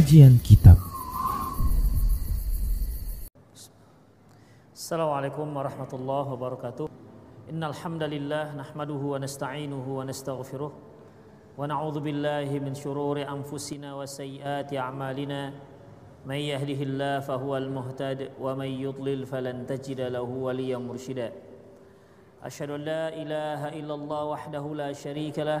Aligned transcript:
Kajian 0.00 0.40
Kitab 0.40 0.80
Assalamualaikum 4.72 5.44
warahmatullahi 5.52 6.24
wabarakatuh 6.24 6.88
Innal 7.52 7.76
hamdalillah 7.76 8.56
nahmaduhu 8.56 9.12
wa 9.12 9.20
nasta'inuhu 9.20 10.00
wa 10.00 10.08
nastaghfiruh 10.08 10.72
wa 10.72 11.68
na'udzu 11.68 12.00
billahi 12.00 12.64
min 12.64 12.72
shururi 12.72 13.28
anfusina 13.28 13.92
wa 13.92 14.08
sayyiati 14.08 14.80
a'malina 14.80 15.52
may 16.24 16.48
yahdihillahu 16.48 17.20
fahuwal 17.20 17.68
muhtad 17.68 18.32
wa 18.40 18.56
may 18.56 18.72
yudlil 18.72 19.28
falan 19.28 19.68
tajida 19.68 20.08
lahu 20.08 20.48
waliyyan 20.48 20.80
mursyida 20.80 21.28
Ashhadu 22.40 22.80
an 22.80 22.88
la 22.88 23.12
ilaha 23.12 23.68
illallah 23.76 24.32
wahdahu 24.32 24.80
la 24.80 24.96
syarika 24.96 25.44
lah 25.44 25.60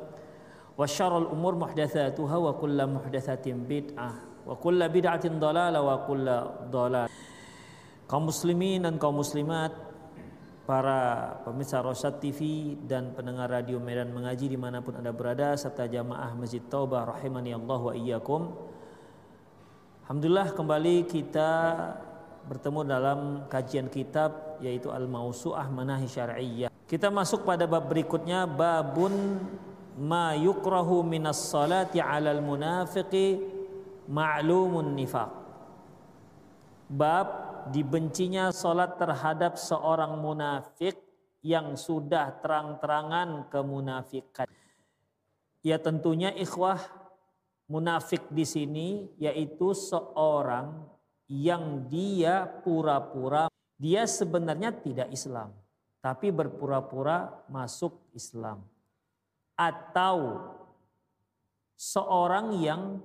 wa 0.81 0.89
syarrul 0.89 1.29
umur 1.29 1.53
muhdatsatuha 1.61 2.41
wa 2.41 2.57
kullu 2.57 2.97
muhdatsatin 2.97 3.69
bid'ah 3.69 4.17
wa 4.49 4.57
kullu 4.57 4.81
bid'atin 4.89 5.37
dalalah 5.37 5.77
wa 5.77 6.01
kullu 6.09 6.73
dhalal 6.73 7.05
Kaum 8.11 8.27
muslimin 8.27 8.83
dan 8.83 8.99
kaum 8.99 9.23
muslimat, 9.23 9.71
para 10.67 11.31
pemirsa 11.47 11.79
Rosat 11.79 12.19
TV 12.19 12.75
dan 12.83 13.15
pendengar 13.15 13.47
radio 13.47 13.79
Medan 13.79 14.11
Mengaji 14.11 14.51
di 14.51 14.59
mana 14.59 14.83
pun 14.83 14.99
Anda 14.99 15.15
berada 15.15 15.55
serta 15.55 15.87
jamaah 15.87 16.35
Masjid 16.35 16.59
Taubah 16.59 17.07
rahimani 17.07 17.55
Allah 17.55 17.79
wa 17.79 17.95
iyyakum. 17.95 18.51
Alhamdulillah 20.03 20.51
kembali 20.51 21.07
kita 21.07 21.51
bertemu 22.51 22.79
dalam 22.83 23.19
kajian 23.47 23.87
kitab 23.87 24.59
yaitu 24.59 24.91
Al-Mausu'ah 24.91 25.71
Manahi 25.71 26.11
Syar'iyyah. 26.11 26.67
Kita 26.83 27.07
masuk 27.07 27.47
pada 27.47 27.63
bab 27.63 27.87
berikutnya 27.87 28.43
babun 28.43 29.39
ma 29.99 30.37
yukrahu 30.37 31.03
minas 31.03 31.41
salati 31.51 31.99
'alal 31.99 32.39
munafiqi 32.39 33.41
ma'lumun 34.07 34.95
nifaq. 34.95 35.31
Bab 36.91 37.27
dibencinya 37.71 38.51
salat 38.51 38.99
terhadap 38.99 39.55
seorang 39.55 40.19
munafik 40.19 40.99
yang 41.41 41.79
sudah 41.79 42.41
terang-terangan 42.43 43.47
kemunafikan. 43.47 44.49
Ya 45.61 45.77
tentunya 45.77 46.33
ikhwah 46.33 46.81
munafik 47.71 48.27
di 48.27 48.43
sini 48.43 48.87
yaitu 49.15 49.71
seorang 49.71 50.83
yang 51.31 51.87
dia 51.87 52.43
pura-pura 52.43 53.47
dia 53.79 54.03
sebenarnya 54.03 54.75
tidak 54.75 55.07
Islam 55.15 55.55
tapi 56.03 56.27
berpura-pura 56.27 57.47
masuk 57.47 57.95
Islam 58.11 58.59
atau 59.61 60.41
seorang 61.77 62.57
yang 62.57 62.97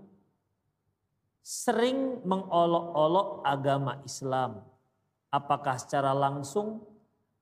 sering 1.45 2.25
mengolok-olok 2.25 3.45
agama 3.45 4.01
Islam. 4.09 4.65
Apakah 5.29 5.77
secara 5.77 6.17
langsung 6.17 6.81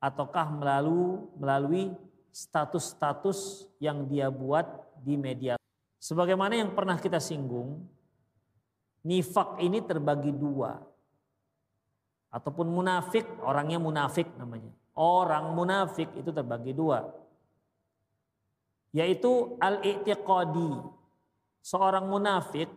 ataukah 0.02 0.50
melalui 0.50 1.22
melalui 1.38 1.84
status-status 2.34 3.70
yang 3.78 4.02
dia 4.10 4.34
buat 4.34 4.66
di 4.98 5.14
media? 5.14 5.54
Sebagaimana 6.02 6.58
yang 6.58 6.74
pernah 6.74 6.98
kita 6.98 7.22
singgung 7.22 7.86
nifak 9.06 9.62
ini 9.62 9.78
terbagi 9.78 10.34
dua. 10.34 10.74
Ataupun 12.34 12.66
munafik 12.66 13.30
orangnya 13.46 13.78
munafik 13.78 14.26
namanya. 14.34 14.74
Orang 14.98 15.54
munafik 15.54 16.10
itu 16.18 16.34
terbagi 16.34 16.74
dua 16.74 17.23
yaitu 18.94 19.58
al-i'tiqadi. 19.58 20.94
Seorang 21.64 22.06
munafik 22.06 22.70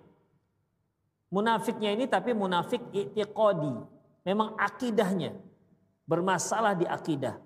munafiknya 1.29 1.93
ini 1.93 2.09
tapi 2.09 2.33
munafik 2.33 2.81
i'tiqadi. 2.89 3.77
Memang 4.25 4.57
akidahnya 4.57 5.37
bermasalah 6.09 6.75
di 6.75 6.83
akidah. 6.89 7.37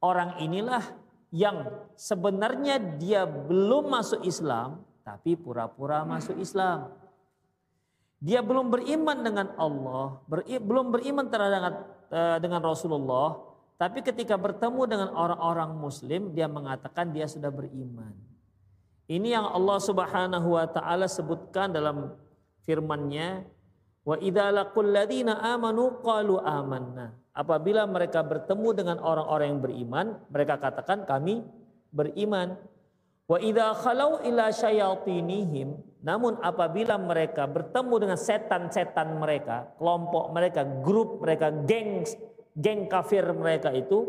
Orang 0.00 0.38
inilah 0.40 0.82
yang 1.34 1.68
sebenarnya 1.98 2.78
dia 2.78 3.24
belum 3.26 3.92
masuk 3.92 4.24
Islam 4.24 4.84
tapi 5.02 5.34
pura-pura 5.34 6.06
masuk 6.06 6.38
Islam. 6.38 6.94
Dia 8.22 8.38
belum 8.38 8.70
beriman 8.70 9.18
dengan 9.18 9.50
Allah, 9.58 10.22
belum 10.62 10.94
beriman 10.94 11.26
terhadap 11.26 11.74
uh, 12.06 12.38
dengan 12.38 12.62
Rasulullah, 12.62 13.34
tapi 13.76 14.04
ketika 14.04 14.38
bertemu 14.38 14.82
dengan 14.86 15.08
orang-orang 15.12 15.74
muslim 15.76 16.30
dia 16.32 16.46
mengatakan 16.46 17.10
dia 17.10 17.26
sudah 17.26 17.50
beriman. 17.50 18.14
Ini 19.10 19.34
yang 19.34 19.46
Allah 19.50 19.78
Subhanahu 19.82 20.54
wa 20.54 20.66
taala 20.70 21.10
sebutkan 21.10 21.74
dalam 21.74 22.14
firman-Nya, 22.64 23.44
"Wa 24.06 24.16
laqul 24.54 24.94
amanu 25.36 26.00
qalu 26.00 26.38
amanna." 26.40 27.18
Apabila 27.32 27.88
mereka 27.88 28.20
bertemu 28.20 28.68
dengan 28.76 28.96
orang-orang 29.00 29.46
yang 29.56 29.62
beriman, 29.64 30.06
mereka 30.28 30.60
katakan 30.60 31.08
kami 31.08 31.42
beriman. 31.90 32.56
Wa 33.26 33.40
idza 33.40 33.72
khalau 33.82 34.20
ila 34.20 34.52
syayatinihim 34.52 35.92
namun 36.02 36.34
apabila 36.42 36.98
mereka 36.98 37.46
bertemu 37.46 37.94
dengan 38.02 38.18
setan-setan 38.18 39.22
mereka, 39.22 39.70
kelompok 39.78 40.34
mereka, 40.34 40.66
grup 40.82 41.22
mereka, 41.22 41.54
geng 41.62 42.02
geng 42.56 42.88
kafir 42.88 43.24
mereka 43.32 43.72
itu, 43.72 44.04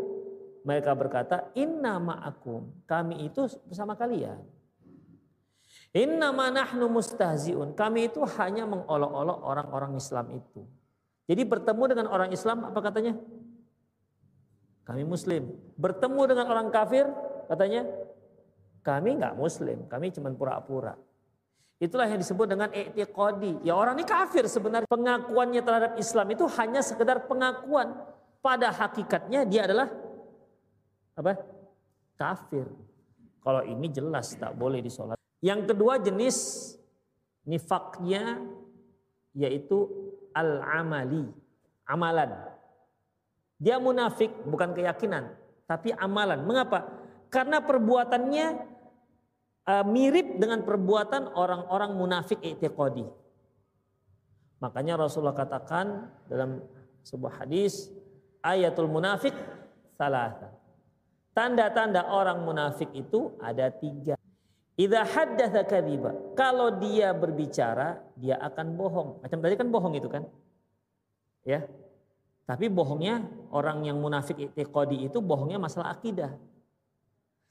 mereka 0.64 0.96
berkata, 0.96 1.52
"Inna 1.56 2.00
ma'akum." 2.00 2.84
Kami 2.88 3.28
itu 3.28 3.48
bersama 3.68 3.96
kalian. 3.96 4.40
Inna 5.94 6.34
ma 6.34 6.50
nahnu 6.50 6.90
mustahziun. 6.90 7.78
Kami 7.78 8.10
itu 8.10 8.18
hanya 8.38 8.66
mengolok-olok 8.66 9.38
orang-orang 9.46 9.92
Islam 9.94 10.26
itu. 10.34 10.66
Jadi 11.30 11.42
bertemu 11.46 11.82
dengan 11.86 12.06
orang 12.10 12.30
Islam 12.34 12.66
apa 12.66 12.80
katanya? 12.82 13.14
Kami 14.84 15.02
muslim. 15.06 15.54
Bertemu 15.78 16.20
dengan 16.28 16.46
orang 16.50 16.68
kafir 16.68 17.08
katanya 17.48 17.88
kami 18.84 19.16
nggak 19.16 19.34
muslim, 19.38 19.88
kami 19.88 20.12
cuma 20.12 20.28
pura-pura. 20.36 20.92
Itulah 21.80 22.06
yang 22.06 22.20
disebut 22.20 22.46
dengan 22.46 22.68
i'tiqadi. 22.70 23.64
Ya 23.64 23.74
orang 23.74 23.96
ini 23.98 24.06
kafir 24.06 24.44
sebenarnya. 24.46 24.86
Pengakuannya 24.86 25.62
terhadap 25.64 25.92
Islam 25.96 26.26
itu 26.30 26.44
hanya 26.60 26.84
sekedar 26.84 27.24
pengakuan. 27.24 27.96
Pada 28.44 28.68
hakikatnya 28.68 29.48
dia 29.48 29.64
adalah 29.64 29.88
apa? 31.16 31.40
Kafir. 32.20 32.68
Kalau 33.40 33.64
ini 33.64 33.88
jelas 33.88 34.36
tak 34.36 34.52
boleh 34.52 34.84
disolat. 34.84 35.16
Yang 35.40 35.72
kedua 35.72 35.96
jenis 35.96 36.36
nifaknya 37.48 38.44
yaitu 39.32 39.88
al-amali. 40.36 41.24
Amalan. 41.88 42.36
Dia 43.56 43.80
munafik 43.80 44.28
bukan 44.44 44.76
keyakinan. 44.76 45.32
Tapi 45.64 45.96
amalan. 45.96 46.44
Mengapa? 46.44 46.84
Karena 47.32 47.64
perbuatannya 47.64 48.46
mirip 49.88 50.36
dengan 50.36 50.60
perbuatan 50.68 51.32
orang-orang 51.32 51.96
munafik 51.96 52.44
i'tiqadi. 52.44 53.08
Makanya 54.60 55.00
Rasulullah 55.00 55.36
katakan 55.36 56.12
dalam 56.28 56.60
sebuah 57.04 57.44
hadis 57.44 57.92
ayatul 58.44 58.92
munafik 58.92 59.32
salasa. 59.96 60.52
Tanda-tanda 61.34 62.12
orang 62.12 62.44
munafik 62.44 62.92
itu 62.94 63.34
ada 63.42 63.72
tiga. 63.72 64.14
Idza 64.78 65.02
haddatsa 65.02 65.66
kadhiba. 65.66 66.34
Kalau 66.38 66.78
dia 66.78 67.10
berbicara, 67.10 67.98
dia 68.14 68.38
akan 68.38 68.66
bohong. 68.78 69.08
Macam 69.24 69.38
tadi 69.42 69.54
kan 69.58 69.68
bohong 69.72 69.94
itu 69.98 70.06
kan? 70.06 70.22
Ya. 71.42 71.66
Tapi 72.44 72.68
bohongnya 72.68 73.24
orang 73.50 73.88
yang 73.88 73.98
munafik 73.98 74.36
i'tiqadi 74.36 75.08
itu 75.08 75.18
bohongnya 75.24 75.56
masalah 75.56 75.96
akidah. 75.96 76.36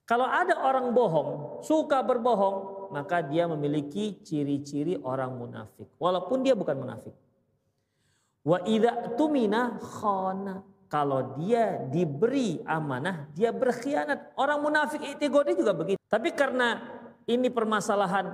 Kalau 0.04 0.28
ada 0.28 0.60
orang 0.68 0.92
bohong, 0.92 1.64
suka 1.64 2.04
berbohong, 2.04 2.92
maka 2.92 3.24
dia 3.24 3.48
memiliki 3.48 4.20
ciri-ciri 4.20 5.00
orang 5.00 5.32
munafik. 5.40 5.88
Walaupun 5.96 6.44
dia 6.44 6.54
bukan 6.60 6.76
munafik. 6.76 7.16
Wa 8.44 8.60
idza 8.68 9.16
tumina 9.16 9.80
khana. 9.80 10.73
Kalau 10.94 11.34
dia 11.42 11.82
diberi 11.90 12.62
amanah, 12.70 13.26
dia 13.34 13.50
berkhianat. 13.50 14.38
Orang 14.38 14.62
munafik 14.62 15.02
i'tiqadi 15.02 15.58
juga 15.58 15.74
begitu. 15.74 15.98
Tapi 16.06 16.30
karena 16.38 16.86
ini 17.26 17.50
permasalahan 17.50 18.30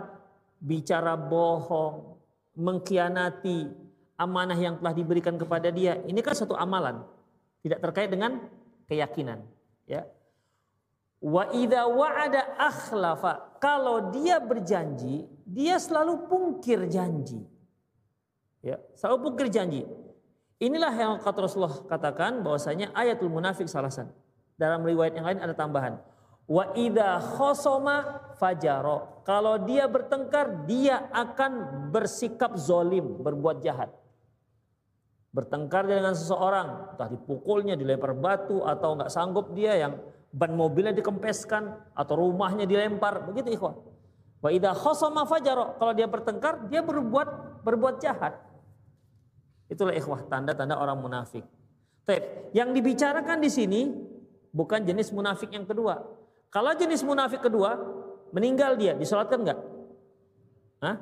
bicara 0.59 1.15
bohong, 1.15 2.19
mengkhianati, 2.59 3.71
amanah 4.19 4.59
yang 4.59 4.75
telah 4.83 4.91
diberikan 4.91 5.39
kepada 5.39 5.71
dia 5.71 6.03
ini 6.03 6.19
kan 6.19 6.35
satu 6.35 6.51
amalan 6.59 7.07
tidak 7.63 7.79
terkait 7.79 8.11
dengan 8.11 8.43
keyakinan 8.91 9.47
ya 9.87 10.03
wa 11.23 11.47
idza 11.55 11.87
wa'ada 11.87 12.59
akhlafa 12.59 13.55
kalau 13.63 14.11
dia 14.11 14.43
berjanji 14.43 15.23
dia 15.47 15.79
selalu 15.79 16.27
pungkir 16.27 16.83
janji 16.91 17.39
ya 18.59 18.75
selalu 18.99 19.31
pungkir 19.31 19.47
janji 19.47 19.87
inilah 20.59 20.93
yang 20.93 21.13
kata 21.23 21.47
Rasulullah 21.47 21.75
katakan 21.87 22.43
bahwasanya 22.43 22.91
ayatul 22.93 23.31
munafik 23.31 23.65
salasan 23.65 24.11
dalam 24.59 24.83
riwayat 24.83 25.15
yang 25.15 25.25
lain 25.25 25.39
ada 25.39 25.55
tambahan. 25.55 25.97
Wa 26.49 26.75
idza 26.75 27.23
khosoma 27.39 28.27
fajaro. 28.41 29.23
Kalau 29.23 29.61
dia 29.63 29.85
bertengkar 29.85 30.67
dia 30.67 31.07
akan 31.15 31.51
bersikap 31.93 32.57
zolim 32.59 33.21
berbuat 33.21 33.61
jahat. 33.63 33.93
Bertengkar 35.29 35.85
dengan 35.85 36.17
seseorang, 36.17 36.97
entah 36.97 37.05
dipukulnya, 37.05 37.77
dilempar 37.77 38.17
batu 38.17 38.65
atau 38.65 38.97
nggak 38.97 39.13
sanggup 39.13 39.53
dia 39.53 39.77
yang 39.77 39.93
ban 40.33 40.57
mobilnya 40.57 40.89
dikempeskan 40.89 41.93
atau 41.93 42.17
rumahnya 42.17 42.65
dilempar, 42.65 43.29
begitu 43.29 43.53
ikhwan. 43.53 43.77
Wa 44.41 44.49
idza 44.49 44.73
khasama 44.73 45.29
fajaro, 45.29 45.77
kalau 45.77 45.93
dia 45.93 46.09
bertengkar 46.09 46.65
dia 46.65 46.81
berbuat 46.81 47.61
berbuat 47.61 48.01
jahat. 48.01 48.48
Itulah 49.69 49.93
ikhwah 49.93 50.25
tanda-tanda 50.25 50.75
orang 50.75 50.97
munafik. 50.97 51.45
Taib. 52.09 52.51
Yang 52.57 52.69
dibicarakan 52.81 53.37
di 53.37 53.49
sini 53.53 53.81
bukan 54.49 54.81
jenis 54.81 55.13
munafik 55.13 55.53
yang 55.53 55.69
kedua. 55.69 56.01
Kalau 56.49 56.73
jenis 56.73 57.05
munafik 57.05 57.45
kedua 57.45 57.77
meninggal 58.33 58.73
dia, 58.73 58.97
disolatkan 58.97 59.45
enggak? 59.45 59.59
Hah? 60.81 60.97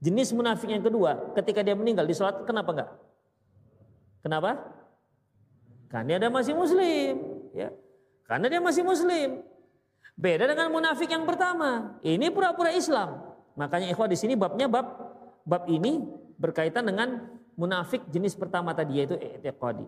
Jenis 0.00 0.32
munafik 0.32 0.72
yang 0.72 0.80
kedua, 0.80 1.36
ketika 1.36 1.60
dia 1.60 1.76
meninggal 1.76 2.08
di 2.08 2.14
sholat, 2.16 2.46
kenapa 2.48 2.70
enggak? 2.72 2.90
Kenapa? 4.24 4.50
Karena 5.92 6.22
dia 6.22 6.30
masih 6.30 6.54
muslim, 6.54 7.12
ya. 7.52 7.68
Karena 8.24 8.46
dia 8.46 8.60
masih 8.62 8.86
muslim. 8.86 9.42
Beda 10.14 10.46
dengan 10.46 10.70
munafik 10.70 11.10
yang 11.10 11.26
pertama. 11.26 11.98
Ini 12.04 12.30
pura-pura 12.30 12.70
Islam. 12.70 13.22
Makanya 13.58 13.90
ikhwah 13.90 14.06
di 14.06 14.18
sini 14.18 14.38
babnya 14.38 14.70
bab 14.70 14.86
bab 15.42 15.64
ini 15.66 16.02
berkaitan 16.38 16.86
dengan 16.86 17.28
munafik 17.58 18.06
jenis 18.08 18.38
pertama 18.38 18.70
tadi 18.72 19.02
yaitu 19.02 19.18
i'tiqadi. 19.18 19.84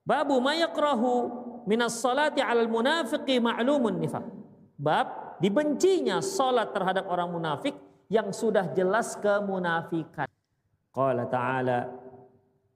Babu 0.00 0.40
ma 0.40 0.56
yakrahu 0.56 1.28
minas 1.68 2.00
salati 2.00 2.40
'alal 2.40 2.72
munafiqi 2.72 3.38
ma'lumun 3.38 4.00
nifaq. 4.00 4.24
Bab 4.80 5.36
dibencinya 5.44 6.24
salat 6.24 6.72
terhadap 6.72 7.04
orang 7.04 7.28
munafik 7.36 7.76
yang 8.08 8.32
sudah 8.32 8.72
jelas 8.72 9.12
kemunafikan. 9.20 10.26
Qala 10.90 11.28
ta'ala 11.28 11.78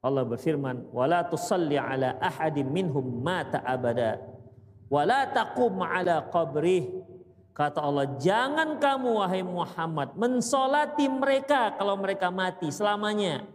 Allah 0.04 0.24
berfirman, 0.28 0.92
"Wala 0.92 1.24
tusalli 1.24 1.80
ala 1.80 2.20
ahadin 2.20 2.68
minhum 2.68 3.24
mata 3.24 3.64
abada, 3.64 4.20
wala 4.92 5.24
taqum 5.32 5.80
ala 5.80 6.28
qabrih." 6.28 7.13
Kata 7.54 7.78
Allah, 7.86 8.18
"Jangan 8.18 8.82
kamu 8.82 9.22
wahai 9.22 9.46
Muhammad 9.46 10.18
mensolati 10.18 11.06
mereka 11.06 11.78
kalau 11.78 11.94
mereka 11.94 12.26
mati 12.34 12.66
selamanya." 12.74 13.46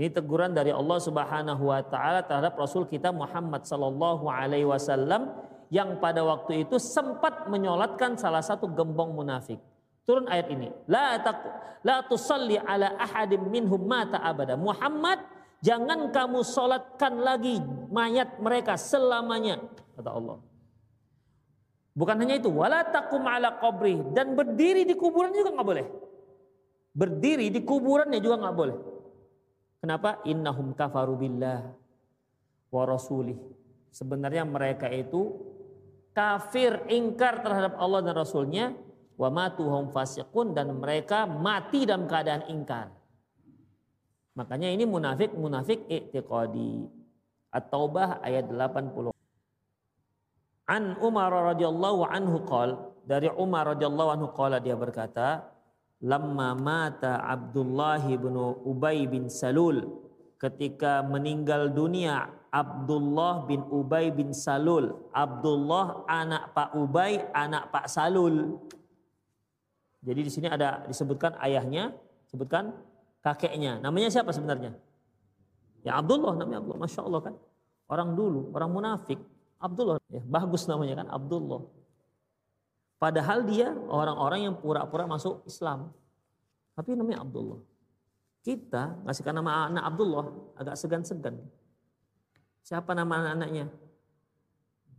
Ini 0.00 0.08
teguran 0.08 0.56
dari 0.56 0.72
Allah 0.72 0.96
Subhanahu 0.96 1.68
wa 1.68 1.82
taala 1.84 2.24
terhadap 2.24 2.56
Rasul 2.56 2.88
kita 2.88 3.12
Muhammad 3.12 3.68
sallallahu 3.68 4.30
alaihi 4.32 4.64
wasallam 4.64 5.28
yang 5.68 6.00
pada 6.00 6.24
waktu 6.24 6.64
itu 6.64 6.80
sempat 6.80 7.50
menyolatkan 7.52 8.16
salah 8.16 8.40
satu 8.40 8.64
gembong 8.72 9.12
munafik. 9.12 9.60
Turun 10.08 10.24
ayat 10.24 10.48
ini. 10.48 10.72
La 10.88 11.20
taku, 11.20 11.52
la 11.84 12.00
tusalli 12.00 12.56
ala 12.56 12.96
ahadim 12.96 13.44
minhum 13.52 13.84
mata 13.84 14.24
abada. 14.24 14.56
Muhammad, 14.56 15.20
jangan 15.60 16.08
kamu 16.08 16.40
solatkan 16.40 17.20
lagi 17.20 17.60
mayat 17.92 18.40
mereka 18.40 18.80
selamanya, 18.80 19.60
kata 20.00 20.08
Allah. 20.16 20.47
Bukan 21.98 22.14
hanya 22.22 22.38
itu, 22.38 22.46
wala 22.46 22.86
takum 22.86 23.26
ala 23.26 23.58
qabri 23.58 23.98
dan 24.14 24.38
berdiri 24.38 24.86
di 24.86 24.94
kuburan 24.94 25.34
juga 25.34 25.50
nggak 25.50 25.66
boleh. 25.66 25.86
Berdiri 26.94 27.50
di 27.50 27.66
kuburannya 27.66 28.22
juga 28.22 28.38
nggak 28.38 28.54
boleh. 28.54 28.78
Kenapa? 29.82 30.22
Innahum 30.22 30.78
kafaru 30.78 31.18
billah 31.18 31.74
wa 32.70 32.82
rasulih. 32.86 33.34
Sebenarnya 33.90 34.46
mereka 34.46 34.86
itu 34.94 35.42
kafir, 36.14 36.86
ingkar 36.86 37.42
terhadap 37.42 37.74
Allah 37.82 38.06
dan 38.06 38.14
Rasulnya 38.14 38.78
wa 39.18 39.28
matuhum 39.34 39.90
fasiqun 39.90 40.54
dan 40.54 40.70
mereka 40.78 41.26
mati 41.26 41.82
dalam 41.82 42.06
keadaan 42.06 42.46
ingkar. 42.46 42.94
Makanya 44.38 44.70
ini 44.70 44.86
munafik 44.86 45.34
munafik 45.34 45.82
i'tiqadi. 45.90 46.86
At-Taubah 47.50 48.22
ayat 48.22 48.46
80. 48.46 49.17
An 50.68 51.00
Umar 51.00 51.32
radhiyallahu 51.32 52.04
anhu 52.04 52.44
qol 52.44 52.76
dari 53.08 53.32
Umar 53.32 53.72
radhiyallahu 53.72 54.10
anhu 54.20 54.28
qala 54.36 54.60
dia 54.60 54.76
berkata, 54.76 55.48
"Lamma 56.04 56.52
mata 56.52 57.24
Abdullah 57.24 58.04
bin 58.04 58.36
Ubay 58.68 59.08
bin 59.08 59.32
Salul" 59.32 60.08
ketika 60.38 61.02
meninggal 61.02 61.72
dunia 61.72 62.30
Abdullah 62.48 63.44
bin 63.44 63.60
Ubay 63.68 64.08
bin 64.14 64.32
Salul. 64.32 65.10
Abdullah 65.12 66.08
anak 66.08 66.56
Pak 66.56 66.72
Ubay, 66.78 67.20
anak 67.34 67.68
Pak 67.74 67.90
Salul. 67.90 68.56
Jadi 70.00 70.20
di 70.24 70.30
sini 70.30 70.46
ada 70.48 70.86
disebutkan 70.86 71.36
ayahnya, 71.42 71.92
sebutkan 72.30 72.72
kakeknya. 73.20 73.82
Namanya 73.82 74.08
siapa 74.08 74.32
sebenarnya? 74.32 74.72
Ya 75.84 75.98
Abdullah 75.98 76.38
namanya 76.38 76.64
Abdullah. 76.64 76.80
Masya 76.86 77.00
Allah 77.04 77.20
kan. 77.20 77.34
Orang 77.88 78.14
dulu, 78.16 78.52
orang 78.54 78.70
munafik. 78.72 79.20
Abdullah. 79.58 79.98
Ya, 80.10 80.22
bagus 80.22 80.64
namanya 80.70 81.04
kan 81.04 81.08
Abdullah. 81.10 81.62
Padahal 82.98 83.46
dia 83.46 83.70
orang-orang 83.70 84.50
yang 84.50 84.54
pura-pura 84.58 85.06
masuk 85.06 85.46
Islam. 85.46 85.94
Tapi 86.74 86.94
namanya 86.94 87.22
Abdullah. 87.22 87.62
Kita 88.42 89.02
ngasihkan 89.02 89.34
nama 89.34 89.70
anak 89.70 89.84
Abdullah 89.86 90.26
agak 90.58 90.74
segan-segan. 90.78 91.42
Siapa 92.62 92.94
nama 92.94 93.22
anak-anaknya? 93.22 93.66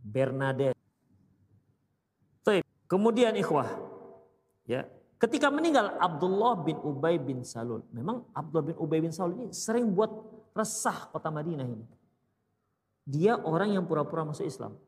Bernadette. 0.00 0.80
Kemudian 2.90 3.38
ikhwah, 3.38 3.70
Ya, 4.66 4.86
ketika 5.18 5.50
meninggal 5.50 5.98
Abdullah 5.98 6.62
bin 6.62 6.78
Ubay 6.82 7.18
bin 7.18 7.42
Salul. 7.42 7.82
Memang 7.90 8.26
Abdullah 8.30 8.70
bin 8.70 8.76
Ubay 8.78 8.98
bin 9.02 9.10
Salul 9.10 9.46
ini 9.46 9.46
sering 9.50 9.90
buat 9.90 10.10
resah 10.54 11.10
kota 11.10 11.30
Madinah 11.30 11.66
ini. 11.66 11.86
Dia 13.10 13.34
orang 13.42 13.74
yang 13.74 13.84
pura-pura 13.90 14.22
masuk 14.22 14.46
Islam. 14.46 14.78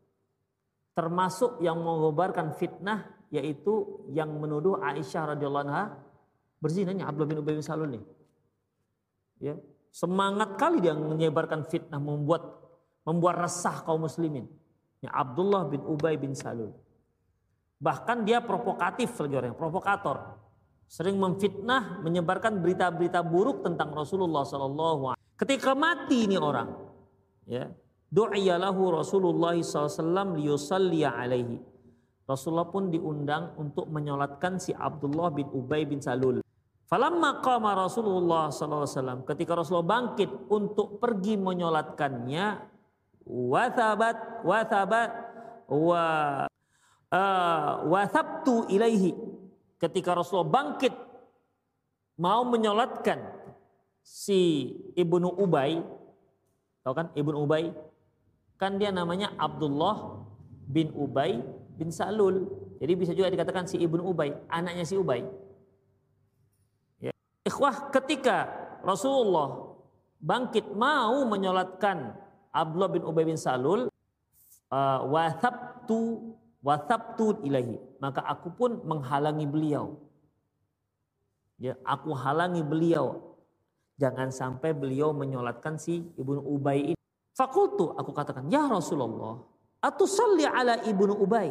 Termasuk 0.95 1.59
yang 1.59 1.83
mengobarkan 1.83 2.55
fitnah 2.55 3.03
yaitu 3.35 4.05
yang 4.13 4.31
menuduh 4.39 4.79
Aisyah 4.79 5.35
radhiyallahu 5.35 5.65
anha 5.67 5.99
berzinanya 6.63 7.11
Abdullah 7.11 7.31
bin 7.35 7.39
Ubay 7.43 7.55
bin 7.59 7.65
Salul 7.67 7.99
nih. 7.99 8.05
Ya, 9.43 9.55
semangat 9.91 10.55
kali 10.55 10.79
dia 10.79 10.95
menyebarkan 10.95 11.67
fitnah 11.67 11.99
membuat 11.99 12.47
membuat 13.03 13.43
resah 13.43 13.83
kaum 13.83 14.07
muslimin. 14.07 14.47
Ya, 15.03 15.11
Abdullah 15.11 15.67
bin 15.67 15.83
Ubay 15.83 16.15
bin 16.15 16.39
Salul. 16.39 16.71
Bahkan 17.83 18.23
dia 18.23 18.39
provokatif 18.39 19.11
lagi 19.19 19.51
provokator. 19.59 20.39
Sering 20.87 21.19
memfitnah, 21.19 22.05
menyebarkan 22.05 22.61
berita-berita 22.63 23.25
buruk 23.27 23.65
tentang 23.65 23.91
Rasulullah 23.97 24.45
SAW. 24.45 25.19
Ketika 25.41 25.73
mati 25.73 26.29
ini 26.29 26.37
orang, 26.37 26.69
ya, 27.49 27.73
du'iyalahu 28.13 29.01
Rasulullah 29.01 29.57
SAW 29.57 30.37
liyusalliya 30.37 31.17
alaihi. 31.17 31.57
Rasulullah 32.29 32.69
pun 32.69 32.93
diundang 32.93 33.57
untuk 33.59 33.89
menyolatkan 33.89 34.61
si 34.61 34.71
Abdullah 34.77 35.33
bin 35.33 35.49
Ubay 35.51 35.89
bin 35.89 35.99
Salul. 35.99 36.45
Falamma 36.87 37.41
qama 37.41 37.73
Rasulullah 37.73 38.53
SAW 38.53 39.25
ketika 39.25 39.57
Rasulullah 39.57 39.97
bangkit 39.97 40.29
untuk 40.53 41.01
pergi 41.01 41.41
menyolatkannya 41.41 42.69
wathabat 43.25 44.45
wathabat 44.45 45.11
wa 45.73 46.05
uh, 47.09 47.71
wasabtu 47.89 48.69
ilaihi 48.69 49.17
ketika 49.81 50.13
Rasulullah 50.13 50.53
bangkit 50.53 50.93
mau 52.21 52.45
menyolatkan 52.45 53.19
si 54.05 54.71
Ibnu 54.93 55.33
Ubay, 55.39 55.81
tahu 56.85 56.95
kan 56.95 57.09
Ibnu 57.17 57.41
Ubay? 57.41 57.73
Kan 58.63 58.79
dia 58.79 58.95
namanya 58.95 59.35
Abdullah 59.35 60.23
bin 60.71 60.95
Ubay 60.95 61.43
bin 61.75 61.91
Salul. 61.91 62.47
Jadi 62.79 62.93
bisa 62.95 63.11
juga 63.11 63.27
dikatakan 63.27 63.67
si 63.67 63.75
Ibnu 63.75 64.07
Ubay, 64.07 64.31
anaknya 64.47 64.87
si 64.87 64.95
Ubay. 64.95 65.27
Ya. 67.03 67.11
Ikhwah 67.43 67.91
ketika 67.91 68.47
Rasulullah 68.87 69.75
bangkit 70.23 70.79
mau 70.79 71.27
menyolatkan 71.27 72.15
Abdullah 72.55 72.91
bin 72.95 73.03
Ubay 73.03 73.27
bin 73.27 73.35
Salul, 73.35 73.91
uh, 74.71 75.01
wathabtu 75.11 76.39
wathabtu 76.63 77.43
ilahi. 77.43 77.83
Maka 77.99 78.23
aku 78.23 78.55
pun 78.55 78.79
menghalangi 78.87 79.43
beliau. 79.43 79.99
Ya, 81.59 81.75
aku 81.83 82.15
halangi 82.15 82.63
beliau. 82.63 83.35
Jangan 83.99 84.31
sampai 84.31 84.71
beliau 84.71 85.11
menyolatkan 85.11 85.83
si 85.83 86.07
Ibnu 86.15 86.47
Ubay 86.47 86.95
ini. 86.95 87.02
Fakultu, 87.33 87.97
aku 87.97 88.13
katakan, 88.13 88.49
ya 88.53 88.69
Rasulullah, 88.69 89.41
atusalli 89.81 90.45
ala 90.45 90.85
Ibnu 90.85 91.17
Ubay. 91.17 91.49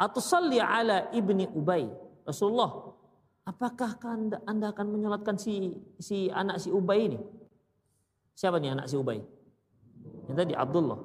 Atusalli 0.00 0.58
ala 0.58 1.12
Ibni 1.12 1.46
Ubay. 1.52 1.86
Rasulullah, 2.24 2.96
apakah 3.44 4.00
anda, 4.08 4.40
anda 4.48 4.72
akan 4.72 4.96
menyolatkan 4.96 5.36
si 5.36 5.76
si 6.00 6.32
anak 6.32 6.58
si 6.58 6.72
Ubay 6.72 7.12
ini? 7.12 7.20
Siapa 8.34 8.56
nih 8.58 8.72
anak 8.72 8.88
si 8.88 8.96
Ubay? 8.96 9.20
Yang 10.26 10.36
tadi 10.36 10.54
Abdullah. 10.56 11.00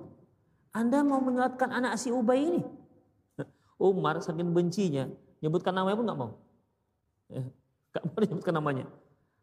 Anda 0.72 1.04
mau 1.04 1.20
menyolatkan 1.20 1.70
anak 1.70 2.00
si 2.00 2.10
Ubay 2.10 2.40
ini? 2.48 2.62
Umar 3.80 4.20
saking 4.20 4.52
bencinya, 4.52 5.08
nyebutkan 5.40 5.72
namanya 5.72 5.96
pun 5.96 6.06
nggak 6.08 6.20
mau. 6.20 6.32
Ya, 7.32 7.44
gak 7.96 8.04
mau 8.08 8.20
nyebutkan 8.28 8.56
namanya. 8.56 8.86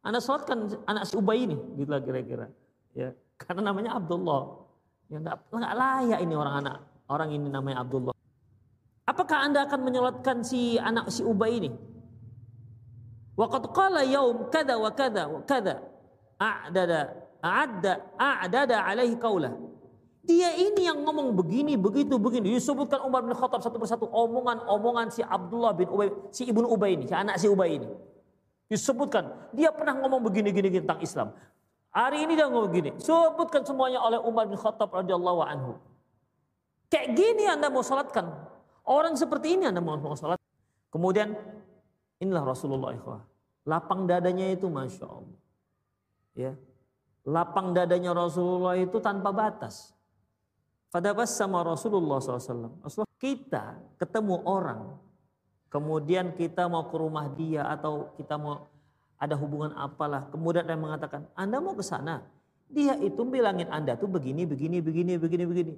Anda 0.04 0.20
sholatkan 0.20 0.84
anak 0.86 1.08
si 1.08 1.16
Ubay 1.16 1.48
ini, 1.48 1.56
gitu 1.80 1.88
lah 1.88 2.04
kira-kira. 2.04 2.52
Ya, 2.96 3.12
karena 3.36 3.70
namanya 3.70 4.00
Abdullah. 4.00 4.64
Ya 5.12 5.20
nggak 5.20 5.74
layak 5.76 6.18
ini 6.24 6.34
orang 6.34 6.54
anak 6.64 6.76
orang 7.06 7.30
ini 7.30 7.46
namanya 7.46 7.84
Abdullah. 7.84 8.14
Apakah 9.06 9.46
anda 9.46 9.62
akan 9.68 9.80
menyolatkan 9.86 10.42
si 10.42 10.80
anak 10.80 11.12
si 11.14 11.22
Ubay 11.22 11.62
ini? 11.62 11.70
Waqad 13.38 13.70
qala 13.70 14.02
yaum 14.02 14.48
kada 14.50 14.80
wa 14.80 14.90
kada 14.90 15.28
wa 15.28 15.40
kada 15.44 15.78
a'dada 16.40 17.14
a'adda 17.44 17.92
a'dada 18.16 18.76
alaihi 18.82 19.14
qaulah 19.20 19.52
dia 20.26 20.50
ini 20.58 20.90
yang 20.90 21.06
ngomong 21.06 21.38
begini, 21.38 21.78
begitu, 21.78 22.18
begini. 22.18 22.58
Disebutkan 22.58 22.98
Umar 23.06 23.22
bin 23.22 23.30
Khattab 23.30 23.62
satu 23.62 23.78
persatu 23.78 24.10
omongan-omongan 24.10 25.06
si 25.14 25.22
Abdullah 25.22 25.70
bin 25.70 25.86
Ubay, 25.86 26.10
si 26.34 26.50
Ibnu 26.50 26.66
Ubay 26.66 26.98
ini, 26.98 27.06
si 27.06 27.14
anak 27.14 27.38
si 27.38 27.46
Ubay 27.46 27.78
ini. 27.78 27.86
Disebutkan, 28.66 29.54
dia 29.54 29.70
pernah 29.70 29.94
ngomong 30.02 30.26
begini, 30.26 30.50
gini, 30.50 30.66
gini 30.66 30.82
tentang 30.82 30.98
Islam. 30.98 31.30
Hari 31.96 32.28
ini 32.28 32.36
ngomong 32.36 32.68
begini. 32.68 32.90
Sebutkan 33.00 33.64
semuanya 33.64 34.04
oleh 34.04 34.20
Umar 34.20 34.44
bin 34.44 34.60
Khattab 34.60 34.92
radhiyallahu 34.92 35.40
anhu. 35.40 35.80
Kayak 36.92 37.16
gini 37.16 37.48
Anda 37.48 37.72
mau 37.72 37.80
salatkan. 37.80 38.28
Orang 38.84 39.16
seperti 39.16 39.56
ini 39.56 39.64
Anda 39.64 39.80
mau, 39.80 39.96
mau 39.96 40.12
salat. 40.12 40.36
Kemudian 40.92 41.32
inilah 42.20 42.44
Rasulullah 42.44 42.92
ikhwah. 42.92 43.24
Lapang 43.64 44.04
dadanya 44.04 44.44
itu 44.52 44.68
Masya 44.68 45.08
Allah. 45.08 45.40
Ya. 46.36 46.52
Lapang 47.24 47.72
dadanya 47.72 48.12
Rasulullah 48.12 48.76
itu 48.76 49.00
tanpa 49.00 49.32
batas. 49.32 49.96
Pada 50.92 51.16
pas 51.16 51.32
sama 51.32 51.64
Rasulullah 51.64 52.20
SAW. 52.20 52.76
Rasulullah 52.84 53.16
kita 53.16 53.72
ketemu 53.96 54.44
orang, 54.44 55.00
kemudian 55.72 56.36
kita 56.36 56.68
mau 56.68 56.92
ke 56.92 56.96
rumah 57.00 57.26
dia 57.32 57.66
atau 57.66 58.12
kita 58.20 58.36
mau 58.36 58.68
ada 59.16 59.34
hubungan 59.36 59.72
apalah, 59.72 60.28
kemudian 60.28 60.68
dia 60.68 60.76
mengatakan, 60.76 61.24
Anda 61.32 61.56
mau 61.56 61.72
ke 61.72 61.84
sana. 61.84 62.20
Dia 62.68 62.98
itu 63.00 63.22
bilangin 63.24 63.70
Anda 63.72 63.96
tuh 63.96 64.10
begini, 64.10 64.44
begini, 64.44 64.82
begini, 64.84 65.16
begini, 65.16 65.44
begini. 65.48 65.72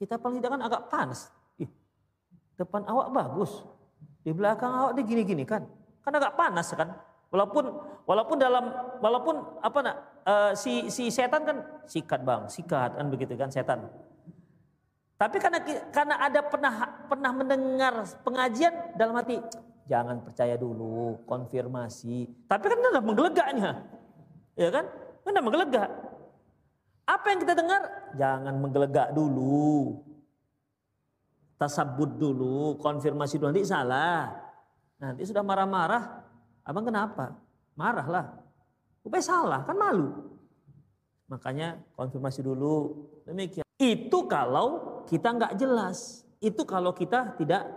Kita 0.00 0.18
paling 0.18 0.42
tidak 0.42 0.58
kan 0.58 0.62
agak 0.66 0.82
panas. 0.90 1.30
Ih, 1.60 1.70
depan 2.58 2.82
awak 2.88 3.14
bagus, 3.14 3.62
di 4.26 4.34
belakang 4.34 4.72
awak 4.72 4.92
dia 4.98 5.04
gini-gini 5.06 5.46
kan. 5.46 5.62
Kan 6.02 6.12
agak 6.18 6.34
panas 6.34 6.72
kan. 6.74 6.98
Walaupun 7.30 7.64
walaupun 8.06 8.36
dalam 8.38 8.70
walaupun 9.02 9.58
apa 9.58 9.78
nak 9.82 9.96
uh, 10.22 10.52
si 10.54 10.86
si 10.90 11.10
setan 11.10 11.42
kan 11.42 11.56
sikat 11.86 12.22
bang, 12.22 12.46
sikat 12.46 12.94
kan 12.94 13.06
begitu 13.10 13.34
kan 13.34 13.50
setan. 13.50 13.90
Tapi 15.14 15.36
karena 15.38 15.58
karena 15.94 16.14
ada 16.18 16.40
pernah 16.42 16.74
pernah 17.06 17.30
mendengar 17.30 18.06
pengajian 18.26 18.94
dalam 18.98 19.14
hati, 19.18 19.38
jangan 19.88 20.20
percaya 20.24 20.56
dulu, 20.56 21.20
konfirmasi. 21.28 22.48
Tapi 22.48 22.64
kan 22.68 22.78
udah 22.78 23.04
menggelegaknya. 23.04 23.72
Ya 24.54 24.68
kan? 24.70 24.84
Udah 25.24 25.42
menggelegak. 25.42 25.90
Apa 27.04 27.26
yang 27.32 27.40
kita 27.44 27.54
dengar? 27.56 27.82
Jangan 28.16 28.54
menggelegak 28.60 29.12
dulu. 29.12 30.00
Tasabut 31.60 32.16
dulu, 32.16 32.80
konfirmasi 32.80 33.38
dulu 33.38 33.52
nanti 33.52 33.64
salah. 33.64 34.32
Nanti 34.98 35.22
sudah 35.28 35.44
marah-marah, 35.44 36.24
abang 36.64 36.84
kenapa? 36.84 37.36
Marahlah. 37.76 38.40
Upaya 39.04 39.20
salah, 39.20 39.60
kan 39.68 39.76
malu. 39.76 40.08
Makanya 41.28 41.76
konfirmasi 41.92 42.40
dulu. 42.40 43.04
Demikian. 43.28 43.64
Itu 43.76 44.24
kalau 44.30 45.02
kita 45.04 45.34
nggak 45.34 45.56
jelas. 45.60 46.24
Itu 46.40 46.64
kalau 46.64 46.92
kita 46.96 47.36
tidak 47.36 47.68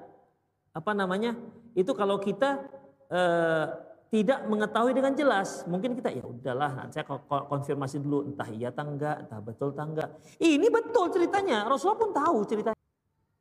apa 0.72 0.92
namanya? 0.96 1.36
Itu 1.78 1.94
kalau 1.94 2.18
kita 2.18 2.66
eh, 3.14 3.66
tidak 4.10 4.48
mengetahui 4.48 4.98
dengan 4.98 5.14
jelas. 5.14 5.68
Mungkin 5.68 5.94
kita 5.94 6.10
ya 6.10 6.24
udahlah, 6.24 6.74
nanti 6.74 6.98
saya 6.98 7.06
konfirmasi 7.28 8.00
dulu 8.00 8.26
entah 8.26 8.50
iya 8.50 8.72
atau 8.72 8.88
enggak, 8.88 9.28
entah 9.28 9.40
betul 9.44 9.70
atau 9.76 9.86
enggak. 9.86 10.10
Ini 10.40 10.68
betul 10.72 11.12
ceritanya. 11.12 11.68
Rasulullah 11.68 12.00
pun 12.00 12.12
tahu 12.16 12.38
ceritanya. 12.48 12.82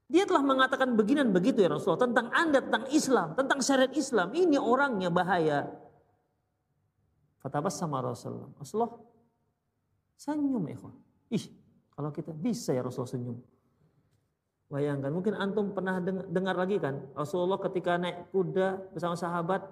Dia 0.06 0.22
telah 0.22 0.42
mengatakan 0.42 0.94
beginian 0.94 1.34
begitu 1.34 1.66
ya 1.66 1.70
Rasulullah 1.70 2.06
tentang 2.06 2.30
Anda, 2.30 2.62
tentang 2.62 2.84
Islam, 2.94 3.34
tentang 3.34 3.58
syariat 3.58 3.90
Islam. 3.90 4.30
Ini 4.30 4.58
orangnya 4.58 5.10
bahaya. 5.10 5.66
Fatabas 7.42 7.74
sama 7.74 8.02
Rasulullah. 8.02 8.50
Rasulullah 8.58 8.92
senyum 10.18 10.62
ya. 10.66 10.78
Ih, 11.34 11.44
kalau 11.94 12.10
kita 12.14 12.30
bisa 12.30 12.70
ya 12.70 12.86
Rasulullah 12.86 13.14
senyum. 13.18 13.38
Bayangkan, 14.66 15.14
mungkin 15.14 15.38
antum 15.38 15.70
pernah 15.70 16.02
dengar 16.02 16.58
lagi 16.58 16.82
kan, 16.82 16.98
Rasulullah 17.14 17.62
ketika 17.70 17.94
naik 17.94 18.34
kuda 18.34 18.90
bersama 18.90 19.14
sahabat, 19.14 19.62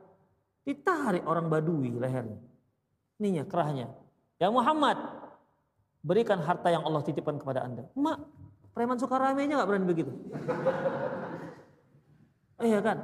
ditarik 0.63 1.27
orang 1.27 1.51
badui 1.51 1.91
lehernya. 1.99 2.39
Ininya, 3.19 3.43
kerahnya. 3.43 3.91
Ya 4.39 4.55
Muhammad, 4.55 4.95
berikan 5.99 6.39
harta 6.39 6.71
yang 6.71 6.87
Allah 6.87 7.03
titipkan 7.03 7.43
kepada 7.43 7.67
anda. 7.67 7.91
Mak, 7.99 8.19
preman 8.71 8.95
suka 8.95 9.19
ramenya 9.19 9.63
gak 9.63 9.69
berani 9.71 9.87
begitu. 9.87 10.13
Iya 12.55 12.79
kan? 12.79 13.03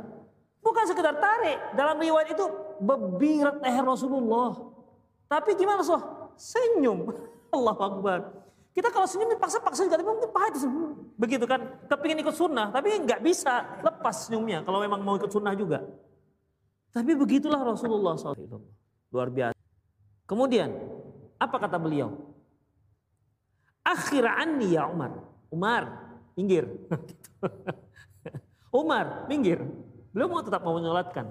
Bukan 0.63 0.85
sekedar 0.87 1.19
tarik. 1.19 1.75
Dalam 1.75 1.99
riwayat 1.99 2.33
itu 2.33 2.47
bebirat 2.79 3.59
leher 3.59 3.83
Rasulullah. 3.83 4.55
Tapi 5.27 5.59
gimana 5.59 5.83
Rasulullah? 5.83 6.31
Senyum. 6.39 7.11
Allah 7.59 7.77
Akbar. 7.77 8.40
Kita 8.81 8.89
kalau 8.89 9.05
senyum 9.05 9.37
paksa-paksa 9.37 9.85
juga, 9.85 10.01
tapi 10.01 10.09
mungkin 10.09 10.33
pahit. 10.33 10.57
Begitu 11.21 11.45
kan, 11.45 11.61
kepingin 11.85 12.25
ikut 12.25 12.33
sunnah, 12.33 12.73
tapi 12.73 12.97
nggak 12.97 13.21
bisa 13.21 13.77
lepas 13.85 14.25
senyumnya 14.25 14.65
kalau 14.65 14.81
memang 14.81 15.05
mau 15.05 15.21
ikut 15.21 15.29
sunnah 15.29 15.53
juga. 15.53 15.85
Tapi 16.89 17.13
begitulah 17.13 17.61
Rasulullah 17.61 18.17
SAW. 18.17 18.65
Luar 19.13 19.29
biasa. 19.29 19.61
Kemudian, 20.25 20.73
apa 21.37 21.61
kata 21.61 21.77
beliau? 21.77 22.33
Akhir 23.85 24.25
anni 24.25 24.73
ya 24.73 24.89
Umar. 24.89 25.29
Umar, 25.53 26.17
minggir. 26.33 26.65
Umar, 28.81 29.29
minggir. 29.29 29.61
Beliau 30.09 30.33
mau 30.33 30.41
tetap 30.41 30.65
mau 30.65 30.81
menyolatkan. 30.81 31.29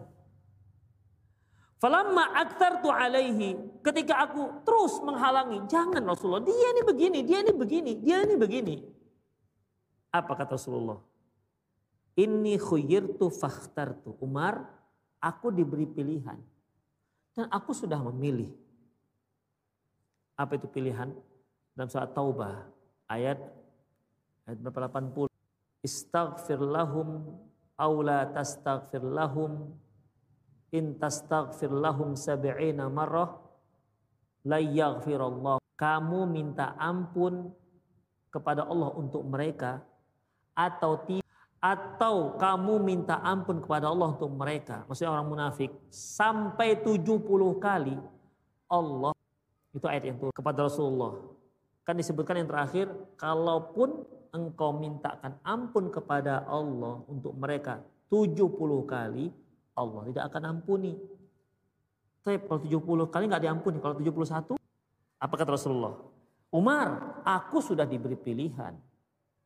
Falamma 1.80 2.36
aktartu 2.36 2.92
alaihi, 2.92 3.56
ketika 3.80 4.28
aku 4.28 4.68
terus 4.68 5.00
menghalangi, 5.00 5.64
jangan 5.72 6.04
Rasulullah, 6.04 6.44
dia 6.44 6.76
ini 6.76 6.84
begini, 6.84 7.20
dia 7.24 7.40
ini 7.40 7.54
begini, 7.56 7.92
dia 8.04 8.18
ini 8.28 8.36
begini. 8.36 8.76
Apa 10.12 10.36
kata 10.36 10.60
Rasulullah? 10.60 11.00
Ini 12.20 12.60
khuyyirtu 12.60 13.32
fakhtartu. 13.32 14.20
Umar, 14.20 14.68
aku 15.24 15.56
diberi 15.56 15.88
pilihan. 15.88 16.36
Dan 17.32 17.48
aku 17.48 17.72
sudah 17.72 18.04
memilih. 18.12 18.52
Apa 20.36 20.60
itu 20.60 20.68
pilihan? 20.68 21.16
Dalam 21.72 21.88
surat 21.88 22.12
Taubah, 22.12 22.68
ayat 23.08 23.40
ayat 24.44 24.60
berapa 24.60 25.00
80. 25.00 25.32
Istaghfir 25.80 26.60
lahum 26.60 27.40
aula 27.80 28.28
tastaghfir 28.36 29.00
lahum 29.00 29.72
in 30.76 30.98
tastaghfir 30.98 31.72
lahum 31.74 32.14
sab'ina 32.14 32.88
marrah 32.90 33.38
la 34.46 34.60
yaghfirullah. 34.62 35.58
Kamu 35.80 36.28
minta 36.28 36.76
ampun 36.76 37.56
kepada 38.30 38.68
Allah 38.68 38.92
untuk 38.94 39.24
mereka 39.26 39.82
atau 40.54 41.00
atau 41.60 42.40
kamu 42.40 42.80
minta 42.80 43.20
ampun 43.20 43.60
kepada 43.60 43.92
Allah 43.92 44.16
untuk 44.16 44.32
mereka. 44.32 44.88
Maksudnya 44.88 45.12
orang 45.12 45.28
munafik 45.28 45.72
sampai 45.92 46.80
70 46.80 47.20
kali 47.60 48.00
Allah. 48.72 49.12
Itu 49.76 49.86
ayat 49.88 50.08
yang 50.08 50.18
turun 50.20 50.32
kepada 50.32 50.68
Rasulullah. 50.68 51.20
Kan 51.84 52.00
disebutkan 52.00 52.40
yang 52.40 52.50
terakhir, 52.50 52.88
kalaupun 53.20 54.08
engkau 54.32 54.72
mintakan 54.78 55.36
ampun 55.44 55.92
kepada 55.92 56.48
Allah 56.48 57.04
untuk 57.12 57.36
mereka 57.36 57.84
70 58.08 58.46
kali, 58.88 59.34
Allah 59.80 60.02
tidak 60.12 60.24
akan 60.28 60.44
ampuni. 60.60 60.94
Tapi 62.20 62.36
kalau 62.44 62.60
70 62.60 63.14
kali 63.14 63.24
nggak 63.32 63.44
diampuni, 63.48 63.78
kalau 63.80 63.96
71, 63.96 64.60
apa 65.18 65.34
kata 65.34 65.56
Rasulullah? 65.56 65.96
Umar, 66.52 67.22
aku 67.24 67.64
sudah 67.64 67.88
diberi 67.88 68.20
pilihan 68.20 68.76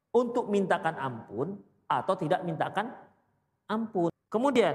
untuk 0.09 0.49
mintakan 0.49 0.97
ampun 0.97 1.47
atau 1.85 2.13
tidak 2.17 2.41
mintakan 2.41 2.89
ampun. 3.69 4.09
Kemudian, 4.33 4.73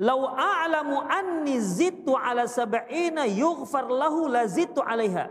Lau 0.00 0.24
a'lamu 0.24 1.04
anni 1.04 1.60
zittu 1.60 2.16
ala 2.16 2.48
sab'ina 2.48 3.28
yughfar 3.28 3.88
lahu 3.92 4.28
la 4.28 4.48
zittu 4.48 4.80
alaiha. 4.80 5.28